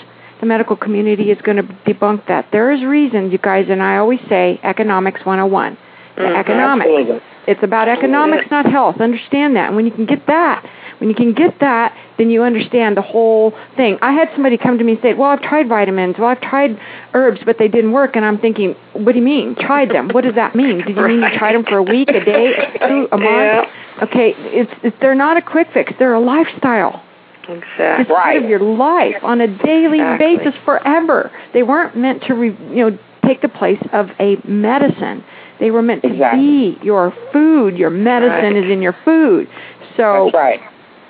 the 0.41 0.45
medical 0.45 0.75
community 0.75 1.31
is 1.31 1.41
going 1.41 1.57
to 1.57 1.63
debunk 1.63 2.27
that. 2.27 2.49
There 2.51 2.71
is 2.71 2.83
reason, 2.83 3.31
you 3.31 3.37
guys, 3.37 3.67
and 3.69 3.81
I 3.81 3.97
always 3.97 4.19
say 4.27 4.59
economics 4.63 5.25
101. 5.25 5.77
The 6.15 6.23
Mhm. 6.23 6.35
economics. 6.35 6.89
Absolutely. 6.89 7.21
It's 7.47 7.63
about 7.63 7.87
economics, 7.87 8.51
not 8.51 8.65
health. 8.65 8.99
Understand 8.99 9.55
that. 9.55 9.67
And 9.67 9.75
when 9.77 9.85
you 9.85 9.91
can 9.91 10.05
get 10.05 10.25
that, 10.27 10.65
when 10.99 11.09
you 11.09 11.15
can 11.15 11.33
get 11.33 11.59
that, 11.59 11.95
then 12.17 12.29
you 12.29 12.43
understand 12.43 12.95
the 12.97 13.01
whole 13.01 13.53
thing. 13.75 13.97
I 14.01 14.11
had 14.11 14.29
somebody 14.33 14.57
come 14.57 14.77
to 14.77 14.83
me 14.83 14.93
and 14.93 15.01
say, 15.01 15.13
"Well, 15.13 15.29
I've 15.29 15.41
tried 15.41 15.67
vitamins. 15.67 16.17
Well, 16.17 16.27
I've 16.27 16.41
tried 16.41 16.79
herbs, 17.13 17.41
but 17.45 17.57
they 17.57 17.67
didn't 17.67 17.91
work." 17.91 18.15
And 18.15 18.25
I'm 18.25 18.37
thinking, 18.37 18.75
"What 18.93 19.13
do 19.13 19.17
you 19.19 19.23
mean? 19.25 19.55
Tried 19.55 19.89
them? 19.89 20.09
What 20.09 20.23
does 20.23 20.35
that 20.35 20.55
mean? 20.55 20.79
Did 20.85 20.95
you 20.95 21.07
mean 21.07 21.21
you 21.21 21.37
tried 21.37 21.55
them 21.55 21.63
for 21.65 21.77
a 21.77 21.83
week, 21.83 22.09
a 22.09 22.23
day, 22.23 22.53
a 22.53 22.87
two, 22.87 23.07
a 23.11 23.17
month? 23.17 23.25
Yeah. 23.27 24.03
Okay, 24.03 24.33
it's, 24.37 24.71
it's 24.83 24.95
they're 25.01 25.15
not 25.15 25.35
a 25.37 25.41
quick 25.41 25.67
fix. 25.73 25.91
They're 25.99 26.13
a 26.13 26.19
lifestyle. 26.19 27.03
Exactly. 27.49 28.03
It's 28.03 28.09
part 28.11 28.37
of 28.37 28.49
your 28.49 28.59
life 28.59 29.23
on 29.23 29.41
a 29.41 29.47
daily 29.47 29.99
Exactly. 29.99 30.37
basis 30.37 30.53
forever. 30.63 31.31
They 31.53 31.63
weren't 31.63 31.97
meant 31.97 32.23
to, 32.27 32.35
re, 32.35 32.55
you 32.69 32.89
know, 32.89 32.97
take 33.25 33.41
the 33.41 33.49
place 33.49 33.81
of 33.91 34.09
a 34.19 34.37
medicine. 34.47 35.23
They 35.59 35.71
were 35.71 35.81
meant 35.81 36.03
to 36.03 36.11
Exactly. 36.11 36.41
be 36.75 36.77
your 36.83 37.11
food. 37.33 37.77
Your 37.77 37.89
medicine 37.89 38.53
Right. 38.53 38.63
is 38.63 38.71
in 38.71 38.81
your 38.81 38.95
food. 39.03 39.49
So 39.97 40.29
That's 40.31 40.35
right. 40.35 40.61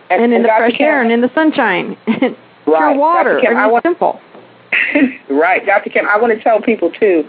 And, 0.10 0.34
in 0.34 0.42
the 0.42 0.48
Dr. 0.48 0.58
fresh 0.68 0.78
Kim- 0.78 0.86
air 0.88 1.02
and 1.02 1.12
in 1.12 1.22
the 1.22 1.32
sunshine, 1.34 1.98
pure 2.06 2.36
Right. 2.68 2.98
water. 2.98 3.40
Kim, 3.42 3.56
I 3.58 3.68
want- 3.68 3.84
simple. 3.84 4.20
right, 5.30 5.66
Dr. 5.66 5.90
Kim, 5.90 6.08
I 6.08 6.18
want 6.18 6.36
to 6.38 6.44
tell 6.44 6.62
people 6.62 6.92
too, 6.92 7.28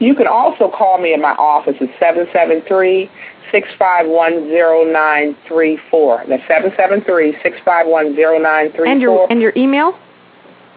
you 0.00 0.14
can 0.14 0.26
also 0.26 0.68
call 0.70 0.98
me 0.98 1.14
in 1.14 1.20
my 1.20 1.32
office 1.32 1.76
at 1.80 1.88
773 1.98 3.10
651 3.52 4.48
0934. 4.50 6.24
That's 6.28 6.42
773 6.48 7.32
651 7.42 8.14
0934. 8.16 8.86
And 8.86 9.00
your 9.00 9.26
and 9.30 9.40
your 9.40 9.52
email. 9.56 9.96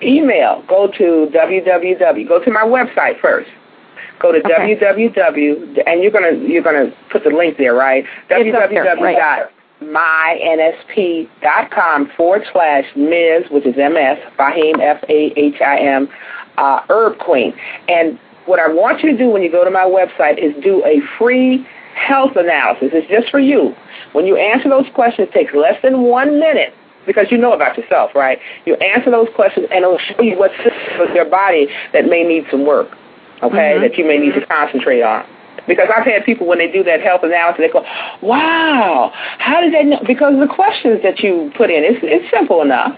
email, 0.02 0.64
go 0.68 0.88
to 0.88 1.30
www. 1.34 2.28
Go 2.28 2.44
to 2.44 2.52
my 2.52 2.64
website 2.64 3.20
first. 3.20 3.50
Go 4.20 4.32
to 4.32 4.40
Okay. 4.40 4.76
www. 4.76 5.84
And 5.88 6.02
you're 6.04 6.12
gonna 6.12 6.32
you're 6.34 6.64
gonna 6.64 6.92
put 7.12 7.24
the 7.24 7.30
link 7.32 7.58
there, 7.58 7.74
right? 7.74 8.06
It's 8.30 8.56
up 8.56 8.70
there, 8.70 8.84
right. 9.02 9.50
www.mynsp.com 9.82 12.12
forward 12.18 12.44
slash 12.52 12.86
Ms, 12.96 13.44
which 13.52 13.66
is 13.66 13.76
MS, 13.76 14.18
Fahim, 14.38 14.80
F-A-H-I-M, 14.80 16.10
uh, 16.58 16.82
Herb 16.90 17.18
Queen. 17.20 17.54
And 17.88 18.20
what 18.46 18.60
I 18.60 18.68
want 18.68 19.04
you 19.04 19.12
to 19.12 19.18
do 19.18 19.30
when 19.30 19.44
you 19.44 19.52
go 19.52 19.64
to 19.64 19.72
my 19.72 19.84
website 19.84 20.38
is 20.38 20.54
do 20.64 20.84
a 20.86 21.02
free 21.18 21.66
health 21.96 22.36
analysis. 22.36 22.90
It's 22.94 23.10
just 23.10 23.30
for 23.30 23.40
you. 23.40 23.76
When 24.14 24.26
you 24.26 24.38
answer 24.38 24.70
those 24.70 24.86
questions, 24.94 25.30
it 25.30 25.34
takes 25.34 25.54
less 25.54 25.82
than 25.82 26.04
one 26.04 26.40
minute 26.40 26.74
because 27.06 27.28
you 27.32 27.38
know 27.38 27.54
about 27.54 27.78
yourself, 27.78 28.14
right? 28.16 28.40
You 28.66 28.76
answer 28.76 29.10
those 29.10 29.28
questions 29.36 29.68
and 29.72 29.84
it'll 29.84 29.98
show 29.98 30.22
you 30.22 30.38
what 30.38 30.52
systems 30.58 31.10
of 31.10 31.16
your 31.16 31.26
body 31.26 31.68
that 31.94 32.06
may 32.06 32.24
need 32.24 32.46
some 32.52 32.66
work, 32.66 32.90
okay, 33.42 33.76
Mhm. 33.78 33.82
that 33.82 33.98
you 33.98 34.06
may 34.06 34.18
need 34.18 34.34
to 34.36 34.46
concentrate 34.46 35.02
on. 35.02 35.24
Because 35.68 35.90
I've 35.96 36.06
had 36.06 36.24
people 36.26 36.48
when 36.48 36.58
they 36.60 36.72
do 36.72 36.84
that 36.84 37.02
health 37.02 37.22
analysis, 37.24 37.60
they 37.60 37.70
go, 37.70 37.86
"Wow, 38.22 39.12
how 39.38 39.62
did 39.62 39.74
they 39.74 39.84
know?" 39.84 40.02
Because 40.06 40.40
the 40.40 40.48
questions 40.48 41.02
that 41.04 41.20
you 41.20 41.52
put 41.56 41.70
in, 41.70 41.84
it's 41.84 42.00
it's 42.04 42.30
simple 42.32 42.62
enough. 42.62 42.98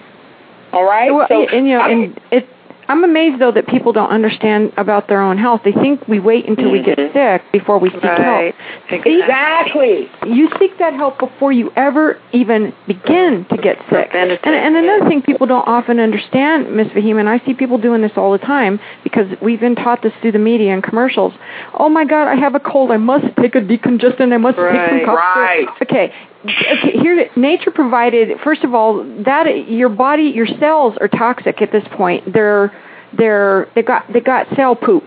All 0.71 0.83
right. 0.85 1.11
Well, 1.13 1.27
so 1.27 1.47
and 1.47 1.67
you 1.67 1.73
know, 1.73 1.81
I- 1.81 1.89
and 1.89 2.19
it. 2.31 2.47
I'm 2.89 3.03
amazed 3.03 3.39
though 3.39 3.51
that 3.51 3.67
people 3.67 3.93
don't 3.93 4.09
understand 4.09 4.73
about 4.75 5.07
their 5.07 5.21
own 5.21 5.37
health. 5.37 5.61
They 5.63 5.71
think 5.71 6.07
we 6.07 6.19
wait 6.19 6.47
until 6.49 6.71
we 6.71 6.81
get 6.81 6.97
Mhm. 6.97 7.13
sick 7.13 7.43
before 7.51 7.77
we 7.77 7.91
seek 7.91 8.03
Right. 8.03 8.19
help. 8.19 9.05
exactly. 9.05 10.09
You 10.25 10.49
seek 10.59 10.77
that 10.79 10.93
help 10.93 11.19
before 11.19 11.51
you 11.51 11.71
ever 11.75 12.17
even 12.31 12.73
begin 12.87 13.45
to 13.49 13.57
get 13.57 13.77
sick. 13.89 14.09
And, 14.13 14.31
and 14.43 14.75
another 14.75 15.07
thing 15.07 15.21
people 15.21 15.45
don't 15.45 15.67
often 15.67 15.99
understand, 15.99 16.71
Miss 16.71 16.87
Fahim, 16.89 17.19
and 17.19 17.29
I 17.29 17.37
see 17.45 17.53
people 17.53 17.77
doing 17.77 18.01
this 18.01 18.13
all 18.17 18.31
the 18.31 18.37
time 18.39 18.79
because 19.03 19.27
we've 19.39 19.59
been 19.59 19.75
taught 19.75 20.01
this 20.01 20.13
through 20.21 20.31
the 20.31 20.39
media 20.39 20.73
and 20.73 20.81
commercials. 20.83 21.33
Oh 21.75 21.89
my 21.89 22.05
God, 22.05 22.27
I 22.27 22.35
have 22.35 22.55
a 22.55 22.59
cold. 22.59 22.91
I 22.91 22.97
must 22.97 23.25
take 23.37 23.55
a 23.55 23.61
decongestant. 23.61 24.33
I 24.33 24.37
must 24.37 24.57
take 24.57 24.65
some 24.67 24.97
Right. 24.97 25.05
cough 25.05 25.19
syrup." 25.35 25.49
Right. 25.49 25.67
Okay. 25.83 26.11
Okay, 26.41 26.97
here 27.01 27.29
nature 27.35 27.71
provided 27.71 28.39
first 28.43 28.63
of 28.63 28.73
all 28.73 29.03
that 29.25 29.67
your 29.67 29.89
body 29.89 30.31
your 30.33 30.47
cells 30.59 30.95
are 31.01 31.09
toxic 31.09 31.61
at 31.61 31.71
this 31.71 31.83
point. 31.91 32.31
They're 32.31 32.71
they're 33.17 33.67
they 33.75 33.81
got 33.81 34.11
they 34.11 34.21
got 34.21 34.47
cell 34.55 34.75
poop. 34.75 35.03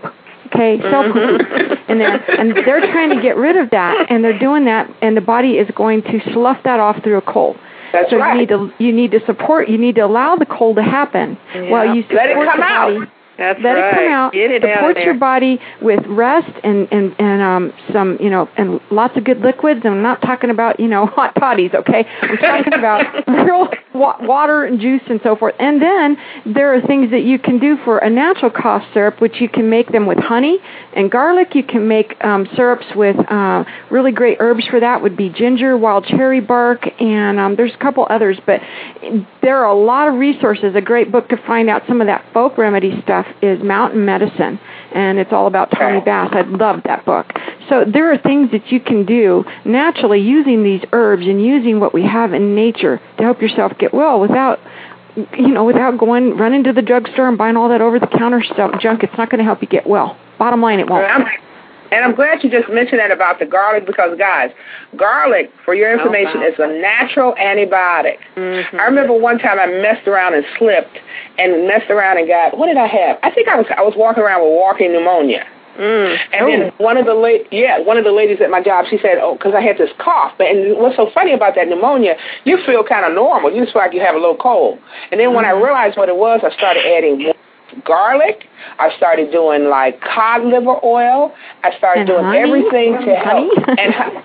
Okay, 0.47 0.79
cell 0.81 1.11
poop 1.11 1.41
mm-hmm. 1.41 1.91
in 1.91 1.97
there, 1.97 2.39
and 2.39 2.55
they're 2.55 2.91
trying 2.91 3.09
to 3.15 3.21
get 3.21 3.37
rid 3.37 3.57
of 3.57 3.71
that, 3.71 4.11
and 4.11 4.23
they're 4.23 4.37
doing 4.37 4.65
that, 4.65 4.87
and 5.01 5.17
the 5.17 5.21
body 5.21 5.53
is 5.53 5.67
going 5.75 6.03
to 6.03 6.19
slough 6.31 6.61
that 6.65 6.79
off 6.79 7.01
through 7.03 7.17
a 7.17 7.21
cold. 7.21 7.57
That's 7.91 8.11
so 8.11 8.17
right. 8.17 8.33
you 8.33 8.39
need 8.39 8.49
to 8.49 8.83
you 8.83 8.93
need 8.93 9.11
to 9.11 9.25
support 9.25 9.69
you 9.69 9.79
need 9.79 9.95
to 9.95 10.01
allow 10.01 10.35
the 10.35 10.45
cold 10.45 10.75
to 10.75 10.83
happen 10.83 11.37
while 11.53 11.95
you 11.95 12.03
support 12.03 12.17
Let 12.17 12.29
it 12.29 12.35
come 12.35 12.59
the 12.59 12.65
out. 12.65 13.07
That's 13.37 13.59
Let 13.63 13.73
right. 13.73 13.89
it 13.89 13.95
come 13.95 14.11
out. 14.13 14.33
Get 14.33 14.51
it 14.51 14.63
out 14.63 14.77
support 14.77 14.95
there. 14.95 15.05
your 15.05 15.13
body 15.15 15.59
with 15.81 16.05
rest 16.07 16.51
and 16.63 16.87
and 16.91 17.15
and 17.19 17.41
um 17.41 17.73
some 17.91 18.17
you 18.19 18.29
know 18.29 18.47
and 18.57 18.79
lots 18.91 19.17
of 19.17 19.23
good 19.23 19.39
liquids. 19.39 19.81
And 19.83 19.95
I'm 19.95 20.03
not 20.03 20.21
talking 20.21 20.49
about 20.49 20.79
you 20.79 20.87
know 20.87 21.05
hot 21.15 21.33
toddies. 21.35 21.71
Okay, 21.73 22.05
I'm 22.21 22.37
talking 22.37 22.73
about 22.73 23.27
real 23.27 23.69
wa- 23.93 24.17
water 24.21 24.65
and 24.65 24.79
juice 24.79 25.01
and 25.09 25.19
so 25.23 25.35
forth. 25.35 25.55
And 25.59 25.81
then 25.81 26.17
there 26.53 26.75
are 26.75 26.81
things 26.81 27.09
that 27.11 27.23
you 27.23 27.39
can 27.39 27.59
do 27.59 27.77
for 27.83 27.97
a 27.99 28.09
natural 28.09 28.51
cough 28.51 28.83
syrup, 28.93 29.19
which 29.19 29.41
you 29.41 29.49
can 29.49 29.69
make 29.69 29.91
them 29.91 30.05
with 30.05 30.19
honey 30.19 30.59
and 30.95 31.09
garlic. 31.09 31.55
You 31.55 31.63
can 31.63 31.87
make 31.87 32.13
um, 32.23 32.47
syrups 32.55 32.85
with 32.95 33.15
uh, 33.31 33.63
really 33.89 34.11
great 34.11 34.37
herbs 34.39 34.65
for 34.67 34.79
that. 34.79 35.01
Would 35.01 35.17
be 35.17 35.29
ginger, 35.29 35.75
wild 35.75 36.05
cherry 36.05 36.39
bark, 36.39 36.85
and 37.01 37.39
um, 37.39 37.55
there's 37.55 37.73
a 37.73 37.77
couple 37.79 38.05
others. 38.09 38.39
But 38.45 38.61
there 39.41 39.57
are 39.57 39.65
a 39.67 39.75
lot 39.75 40.07
of 40.07 40.15
resources. 40.15 40.75
A 40.75 40.81
great 40.81 41.11
book 41.11 41.29
to 41.29 41.37
find 41.47 41.69
out 41.69 41.81
some 41.87 41.99
of 41.99 42.07
that 42.07 42.23
folk 42.31 42.57
remedy 42.59 43.01
stuff 43.01 43.22
is 43.41 43.61
Mountain 43.63 44.05
Medicine, 44.05 44.59
and 44.93 45.19
it's 45.19 45.31
all 45.31 45.47
about 45.47 45.71
Tommie. 45.71 46.01
Bass. 46.01 46.29
I 46.31 46.41
love 46.41 46.81
that 46.85 47.05
book. 47.05 47.27
So 47.69 47.85
there 47.85 48.11
are 48.11 48.17
things 48.17 48.51
that 48.51 48.71
you 48.71 48.79
can 48.79 49.05
do 49.05 49.43
naturally 49.65 50.19
using 50.19 50.63
these 50.63 50.81
herbs 50.91 51.25
and 51.25 51.43
using 51.43 51.79
what 51.79 51.93
we 51.93 52.03
have 52.03 52.33
in 52.33 52.55
nature 52.55 53.01
to 53.17 53.23
help 53.23 53.41
yourself 53.41 53.73
get 53.77 53.93
well 53.93 54.19
without 54.19 54.59
you 55.15 55.49
know, 55.49 55.63
without 55.63 55.97
going 55.97 56.37
running 56.37 56.63
to 56.63 56.73
the 56.73 56.81
drugstore 56.81 57.27
and 57.27 57.37
buying 57.37 57.55
all 57.55 57.69
that 57.69 57.81
over 57.81 57.99
the 57.99 58.07
counter 58.07 58.41
stuff 58.43 58.79
junk, 58.81 59.03
it's 59.03 59.15
not 59.17 59.29
going 59.29 59.37
to 59.37 59.43
help 59.43 59.61
you 59.61 59.67
get 59.67 59.85
well. 59.85 60.17
Bottom 60.39 60.61
line, 60.61 60.79
it 60.79 60.89
won't. 60.89 61.05
And 61.93 62.03
I'm, 62.03 62.15
glad 62.15 62.43
you 62.43 62.49
just 62.49 62.69
mentioned 62.69 62.99
that 62.99 63.11
about 63.11 63.37
the 63.37 63.45
garlic 63.45 63.85
because, 63.85 64.17
guys, 64.17 64.51
garlic, 64.97 65.51
for 65.63 65.75
your 65.75 65.93
information, 65.93 66.41
wow. 66.41 66.47
is 66.47 66.55
a 66.57 66.67
natural 66.81 67.33
antibiotic. 67.35 68.17
Mhm. 68.35 68.79
I 68.79 68.85
remember 68.85 69.13
one 69.13 69.37
time 69.37 69.59
I 69.59 69.67
messed 69.67 70.07
around 70.07 70.33
and 70.33 70.45
slipped 70.57 70.97
and 71.37 71.67
messed 71.67 71.91
around 71.91 72.17
and 72.17 72.27
got 72.27 72.57
what 72.57 72.67
did 72.67 72.77
I 72.77 72.87
have? 72.87 73.19
I 73.21 73.29
think 73.29 73.47
I 73.47 73.55
was 73.55 73.67
I 73.77 73.81
was 73.81 73.93
walking 73.95 74.23
around 74.23 74.41
with 74.41 74.53
walking 74.53 74.91
pneumonia. 74.91 75.45
Mm. 75.77 76.17
And 76.33 76.47
then 76.47 76.71
one 76.77 76.97
of 76.97 77.05
the 77.05 77.15
la- 77.15 77.45
yeah, 77.51 77.79
one 77.79 77.97
of 77.97 78.03
the 78.03 78.11
ladies 78.11 78.41
at 78.41 78.49
my 78.49 78.61
job, 78.61 78.85
she 78.89 78.97
said, 78.99 79.17
"Oh, 79.19 79.33
because 79.33 79.53
I 79.55 79.61
had 79.61 79.77
this 79.77 79.89
cough." 79.97 80.33
And 80.39 80.77
what's 80.77 80.95
so 80.95 81.09
funny 81.13 81.33
about 81.33 81.55
that 81.55 81.67
pneumonia? 81.67 82.15
You 82.43 82.57
feel 82.63 82.83
kind 82.83 83.05
of 83.05 83.13
normal. 83.13 83.51
You 83.51 83.61
just 83.61 83.73
feel 83.73 83.81
like 83.81 83.93
you 83.93 84.01
have 84.01 84.13
a 84.15 84.19
little 84.19 84.37
cold. 84.37 84.79
And 85.11 85.19
then 85.19 85.33
when 85.33 85.45
I 85.45 85.51
realized 85.51 85.97
what 85.97 86.09
it 86.09 86.17
was, 86.17 86.41
I 86.43 86.55
started 86.55 86.85
adding 86.85 87.23
more 87.23 87.33
garlic. 87.85 88.47
I 88.79 88.95
started 88.97 89.31
doing 89.31 89.65
like 89.69 89.99
cod 90.01 90.43
liver 90.43 90.77
oil. 90.83 91.33
I 91.63 91.75
started 91.77 92.01
And 92.01 92.07
doing 92.07 92.23
honey? 92.25 92.39
everything 92.39 92.93
to 93.05 93.15
help. 93.15 93.51
Honey? 93.57 93.77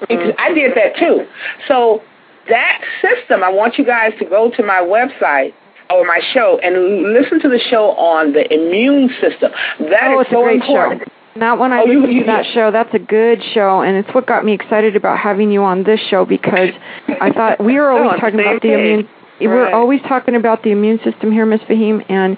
and 0.10 0.34
I 0.38 0.52
did 0.54 0.72
that 0.76 0.96
too. 0.98 1.26
So 1.66 2.02
that 2.48 2.82
system, 3.02 3.42
I 3.42 3.50
want 3.50 3.78
you 3.78 3.84
guys 3.84 4.12
to 4.18 4.24
go 4.24 4.50
to 4.50 4.62
my 4.62 4.80
website 4.80 5.52
or 5.90 6.04
my 6.06 6.20
show 6.32 6.58
and 6.62 7.12
listen 7.12 7.40
to 7.40 7.48
the 7.48 7.58
show 7.70 7.92
on 7.92 8.32
the 8.32 8.44
immune 8.52 9.08
system. 9.20 9.52
That 9.90 10.08
oh, 10.14 10.20
is 10.20 10.20
oh, 10.20 10.20
it's 10.20 10.30
so 10.30 10.40
a 10.40 10.44
great 10.44 10.60
important. 10.62 11.02
show. 11.02 11.12
Not 11.36 11.58
when 11.60 11.72
I 11.72 11.82
Oh, 11.82 11.84
you- 11.86 12.00
listened 12.00 12.14
you- 12.14 12.20
to 12.20 12.26
that 12.26 12.46
show. 12.52 12.70
That's 12.72 12.92
a 12.94 12.98
good 12.98 13.40
show, 13.54 13.80
and 13.82 13.96
it's 13.96 14.12
what 14.14 14.26
got 14.26 14.44
me 14.44 14.52
excited 14.54 14.96
about 14.96 15.18
having 15.18 15.50
you 15.52 15.62
on 15.62 15.84
this 15.84 16.00
show 16.10 16.24
because 16.24 16.70
I 17.20 17.30
thought 17.30 17.60
we 17.62 17.74
were 17.76 17.90
Oh, 17.92 17.98
always 17.98 18.12
the 18.12 18.20
talking 18.20 18.40
about 18.40 18.60
the 18.62 18.68
page. 18.68 19.06
Immune. 19.40 19.50
We're 19.50 19.74
always 19.74 20.00
talking 20.02 20.34
about 20.34 20.62
the 20.62 20.70
immune 20.70 20.98
system 21.04 21.32
here, 21.32 21.46
Miss 21.46 21.60
Fahim, 21.62 22.04
and 22.08 22.36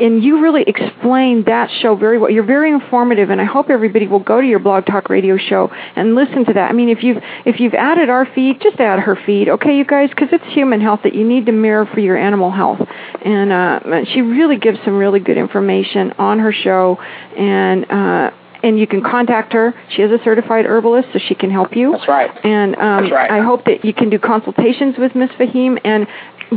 and 0.00 0.22
you 0.22 0.40
really 0.40 0.64
explained 0.66 1.46
that 1.46 1.70
show 1.80 1.94
very 1.94 2.18
well. 2.18 2.30
You're 2.30 2.44
very 2.44 2.70
informative, 2.70 3.30
and 3.30 3.40
I 3.40 3.44
hope 3.44 3.70
everybody 3.70 4.06
will 4.06 4.20
go 4.20 4.40
to 4.40 4.46
your 4.46 4.58
Blog 4.58 4.86
Talk 4.86 5.08
Radio 5.08 5.36
show 5.36 5.70
and 5.96 6.14
listen 6.14 6.44
to 6.46 6.52
that. 6.54 6.70
I 6.70 6.72
mean, 6.72 6.88
if 6.88 7.02
you've 7.02 7.22
if 7.44 7.60
you've 7.60 7.74
added 7.74 8.08
our 8.08 8.26
feed, 8.34 8.60
just 8.60 8.80
add 8.80 9.00
her 9.00 9.16
feed, 9.26 9.48
okay, 9.48 9.76
you 9.76 9.84
guys, 9.84 10.10
because 10.10 10.28
it's 10.32 10.44
human 10.54 10.80
health 10.80 11.00
that 11.04 11.14
you 11.14 11.26
need 11.26 11.46
to 11.46 11.52
mirror 11.52 11.86
for 11.86 12.00
your 12.00 12.16
animal 12.16 12.50
health. 12.50 12.80
And 13.24 13.52
uh, 13.52 14.04
she 14.12 14.20
really 14.20 14.56
gives 14.56 14.78
some 14.84 14.96
really 14.96 15.20
good 15.20 15.38
information 15.38 16.12
on 16.18 16.38
her 16.38 16.52
show, 16.52 16.98
and. 17.36 17.90
Uh, 17.90 18.30
and 18.64 18.80
you 18.80 18.86
can 18.86 19.02
contact 19.02 19.52
her. 19.52 19.74
She 19.90 20.00
is 20.00 20.10
a 20.10 20.16
certified 20.24 20.64
herbalist, 20.64 21.08
so 21.12 21.18
she 21.18 21.34
can 21.34 21.50
help 21.50 21.76
you. 21.76 21.92
That's 21.92 22.08
right. 22.08 22.30
And 22.44 22.74
um, 22.76 23.02
That's 23.02 23.12
right. 23.12 23.30
I 23.30 23.42
hope 23.44 23.66
that 23.66 23.84
you 23.84 23.92
can 23.92 24.08
do 24.08 24.18
consultations 24.18 24.94
with 24.98 25.14
Miss 25.14 25.28
Fahim. 25.32 25.78
And 25.84 26.06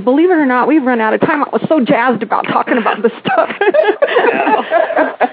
believe 0.05 0.29
it 0.29 0.35
or 0.35 0.45
not, 0.45 0.69
we've 0.69 0.83
run 0.83 1.01
out 1.01 1.13
of 1.13 1.19
time. 1.19 1.43
I 1.43 1.49
was 1.51 1.65
so 1.67 1.83
jazzed 1.83 2.23
about 2.23 2.47
talking 2.47 2.77
about 2.77 3.03
this 3.03 3.11
stuff. 3.19 3.49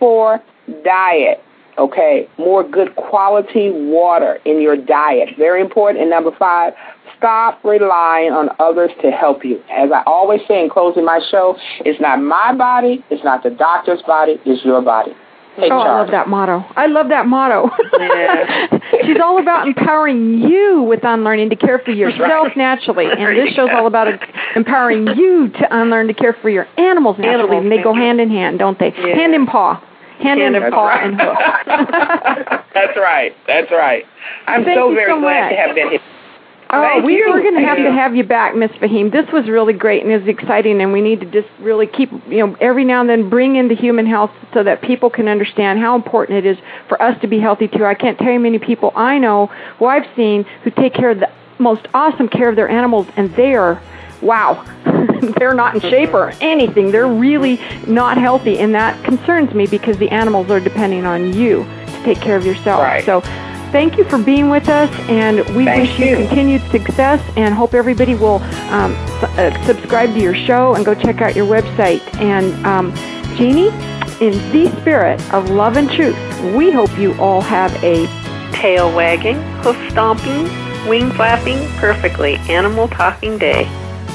Four, 0.00 0.42
diet. 0.84 1.42
Okay, 1.80 2.28
more 2.36 2.62
good 2.62 2.94
quality 2.96 3.70
water 3.70 4.38
in 4.44 4.60
your 4.60 4.76
diet. 4.76 5.30
Very 5.38 5.62
important. 5.62 6.02
And 6.02 6.10
number 6.10 6.30
five, 6.38 6.74
stop 7.16 7.64
relying 7.64 8.32
on 8.32 8.50
others 8.58 8.90
to 9.00 9.10
help 9.10 9.46
you. 9.46 9.62
As 9.70 9.90
I 9.90 10.02
always 10.06 10.42
say 10.46 10.62
in 10.62 10.68
closing 10.68 11.06
my 11.06 11.20
show, 11.30 11.56
it's 11.86 11.98
not 11.98 12.20
my 12.20 12.54
body, 12.54 13.02
it's 13.08 13.24
not 13.24 13.42
the 13.42 13.50
doctor's 13.50 14.02
body, 14.02 14.36
it's 14.44 14.62
your 14.62 14.82
body. 14.82 15.12
Take 15.56 15.72
oh, 15.72 15.78
I 15.78 16.00
love 16.00 16.10
that 16.12 16.28
motto. 16.28 16.64
I 16.76 16.86
love 16.86 17.08
that 17.08 17.26
motto. 17.26 17.70
Yeah. 17.98 18.78
She's 19.04 19.16
all 19.22 19.40
about 19.40 19.66
empowering 19.66 20.38
you 20.38 20.82
with 20.82 21.00
unlearning 21.02 21.50
to 21.50 21.56
care 21.56 21.80
for 21.80 21.90
yourself 21.92 22.48
naturally, 22.56 23.06
and 23.06 23.36
this 23.36 23.54
show's 23.54 23.70
all 23.72 23.86
about 23.86 24.06
empowering 24.54 25.08
you 25.16 25.48
to 25.48 25.66
unlearn 25.70 26.06
to 26.08 26.14
care 26.14 26.36
for 26.40 26.50
your 26.50 26.68
animals 26.78 27.16
naturally. 27.18 27.56
Animals, 27.56 27.62
and 27.64 27.72
they 27.72 27.82
go 27.82 27.94
you. 27.94 28.00
hand 28.00 28.20
in 28.20 28.30
hand, 28.30 28.58
don't 28.58 28.78
they? 28.78 28.92
Yeah. 28.96 29.16
Hand 29.16 29.34
in 29.34 29.46
paw. 29.46 29.82
Hand, 30.22 30.40
Hand 30.40 30.56
in 30.56 30.62
in 30.62 30.70
paw 30.72 30.88
paw. 30.90 31.04
and 31.04 31.20
hoof. 31.20 31.36
That's 32.74 32.96
right. 32.96 33.34
That's 33.46 33.70
right. 33.70 34.04
I'm 34.46 34.64
Thank 34.64 34.78
so 34.78 34.94
very 34.94 35.10
so 35.10 35.20
glad 35.20 35.42
much. 35.48 35.50
to 35.52 35.56
have 35.56 35.74
been 35.74 35.90
here. 35.90 36.00
Oh, 36.72 36.82
Thank 36.82 37.04
we, 37.04 37.16
you. 37.16 37.26
we're 37.28 37.42
going 37.42 37.56
to 37.60 37.66
have 37.66 37.78
to 37.78 37.90
have 37.90 38.14
you 38.14 38.22
back, 38.22 38.54
Miss 38.54 38.70
Fahim. 38.72 39.10
This 39.10 39.26
was 39.32 39.48
really 39.48 39.72
great 39.72 40.04
and 40.04 40.12
is 40.12 40.28
exciting, 40.28 40.80
and 40.80 40.92
we 40.92 41.00
need 41.00 41.18
to 41.18 41.26
just 41.26 41.48
really 41.58 41.88
keep, 41.88 42.12
you 42.28 42.46
know, 42.46 42.56
every 42.60 42.84
now 42.84 43.00
and 43.00 43.10
then 43.10 43.28
bring 43.28 43.56
in 43.56 43.66
the 43.66 43.74
human 43.74 44.06
health 44.06 44.30
so 44.54 44.62
that 44.62 44.80
people 44.80 45.10
can 45.10 45.26
understand 45.26 45.80
how 45.80 45.96
important 45.96 46.38
it 46.38 46.46
is 46.46 46.58
for 46.88 47.00
us 47.02 47.20
to 47.22 47.26
be 47.26 47.40
healthy 47.40 47.66
too. 47.66 47.84
I 47.84 47.94
can't 47.94 48.16
tell 48.18 48.28
you 48.28 48.34
how 48.34 48.38
many 48.38 48.60
people 48.60 48.92
I 48.94 49.18
know 49.18 49.46
who 49.78 49.86
I've 49.86 50.06
seen 50.14 50.44
who 50.62 50.70
take 50.70 50.94
care 50.94 51.10
of 51.10 51.18
the 51.18 51.28
most 51.58 51.88
awesome 51.92 52.28
care 52.28 52.48
of 52.48 52.54
their 52.54 52.68
animals, 52.68 53.08
and 53.16 53.34
they 53.34 53.54
are, 53.54 53.82
wow, 54.22 54.64
they're 55.38 55.54
not 55.54 55.74
in 55.74 55.80
shape 55.80 56.14
or 56.14 56.32
anything. 56.40 56.90
They're 56.90 57.08
really 57.08 57.60
not 57.86 58.18
healthy, 58.18 58.58
and 58.58 58.74
that 58.74 59.02
concerns 59.04 59.54
me 59.54 59.66
because 59.66 59.98
the 59.98 60.08
animals 60.10 60.50
are 60.50 60.60
depending 60.60 61.06
on 61.06 61.32
you 61.32 61.64
to 61.64 62.02
take 62.04 62.20
care 62.20 62.36
of 62.36 62.44
yourself. 62.44 62.82
Right. 62.82 63.04
So. 63.04 63.22
Thank 63.70 63.98
you 63.98 64.02
for 64.02 64.18
being 64.18 64.50
with 64.50 64.68
us, 64.68 64.90
and 65.08 65.48
we 65.54 65.64
Thank 65.64 65.90
wish 65.90 66.00
you 66.00 66.06
you. 66.06 66.16
continued 66.16 66.60
success 66.72 67.22
and 67.36 67.54
hope 67.54 67.72
everybody 67.72 68.16
will 68.16 68.42
um, 68.72 68.96
uh, 68.98 69.64
subscribe 69.64 70.12
to 70.14 70.18
your 70.18 70.34
show 70.34 70.74
and 70.74 70.84
go 70.84 70.92
check 70.92 71.20
out 71.20 71.36
your 71.36 71.46
website. 71.46 72.00
And 72.16 72.66
um, 72.66 72.92
Jeannie, 73.36 73.68
in 74.20 74.32
the 74.50 74.76
spirit 74.80 75.20
of 75.32 75.50
love 75.50 75.76
and 75.76 75.88
truth, 75.88 76.16
we 76.52 76.72
hope 76.72 76.90
you 76.98 77.14
all 77.20 77.40
have 77.42 77.72
a 77.84 78.08
Tail 78.52 78.94
wagging, 78.94 79.40
hoof 79.62 79.76
stomping, 79.90 80.42
wing 80.86 81.10
flapping, 81.12 81.66
perfectly 81.78 82.36
animal 82.50 82.88
talking 82.88 83.38
day. 83.38 83.64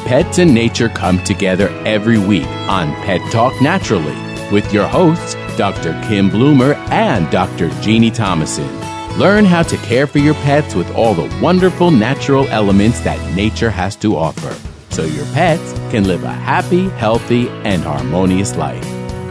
Pets 0.06 0.38
and 0.38 0.53
nature 0.53 0.88
come 0.88 1.22
together 1.24 1.70
every 1.84 2.20
week 2.20 2.45
on 2.70 2.93
Pet 3.03 3.20
Talk 3.32 3.60
Naturally 3.60 4.14
with 4.51 4.72
your 4.72 4.88
hosts, 4.88 5.34
Dr. 5.58 5.99
Kim 6.08 6.30
Bloomer 6.30 6.76
and 6.91 7.28
Dr. 7.32 7.70
Jeannie 7.82 8.12
Thomason. 8.12 8.70
Learn 9.18 9.45
how 9.45 9.64
to 9.64 9.76
care 9.78 10.06
for 10.06 10.20
your 10.20 10.36
pets 10.36 10.76
with 10.76 10.88
all 10.95 11.16
the 11.16 11.28
wonderful 11.41 11.89
natural 11.89 12.47
elements 12.49 12.99
that 12.99 13.18
nature 13.36 13.72
has 13.72 13.95
to 13.95 14.16
offer 14.16 14.56
so 14.91 15.06
your 15.06 15.26
pets 15.34 15.74
can 15.89 16.03
live 16.03 16.24
a 16.24 16.32
happy, 16.32 16.89
healthy, 16.89 17.49
and 17.64 17.82
harmonious 17.82 18.56
life. 18.56 18.84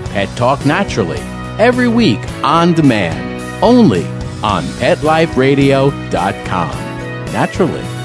Pet 0.07 0.29
Talk 0.37 0.67
Naturally, 0.67 1.21
every 1.61 1.87
week 1.87 2.19
on 2.43 2.75
demand, 2.75 3.41
only 3.63 4.05
on 4.43 4.65
PetLifeRadio.com. 4.65 6.71
Naturally. 7.33 8.04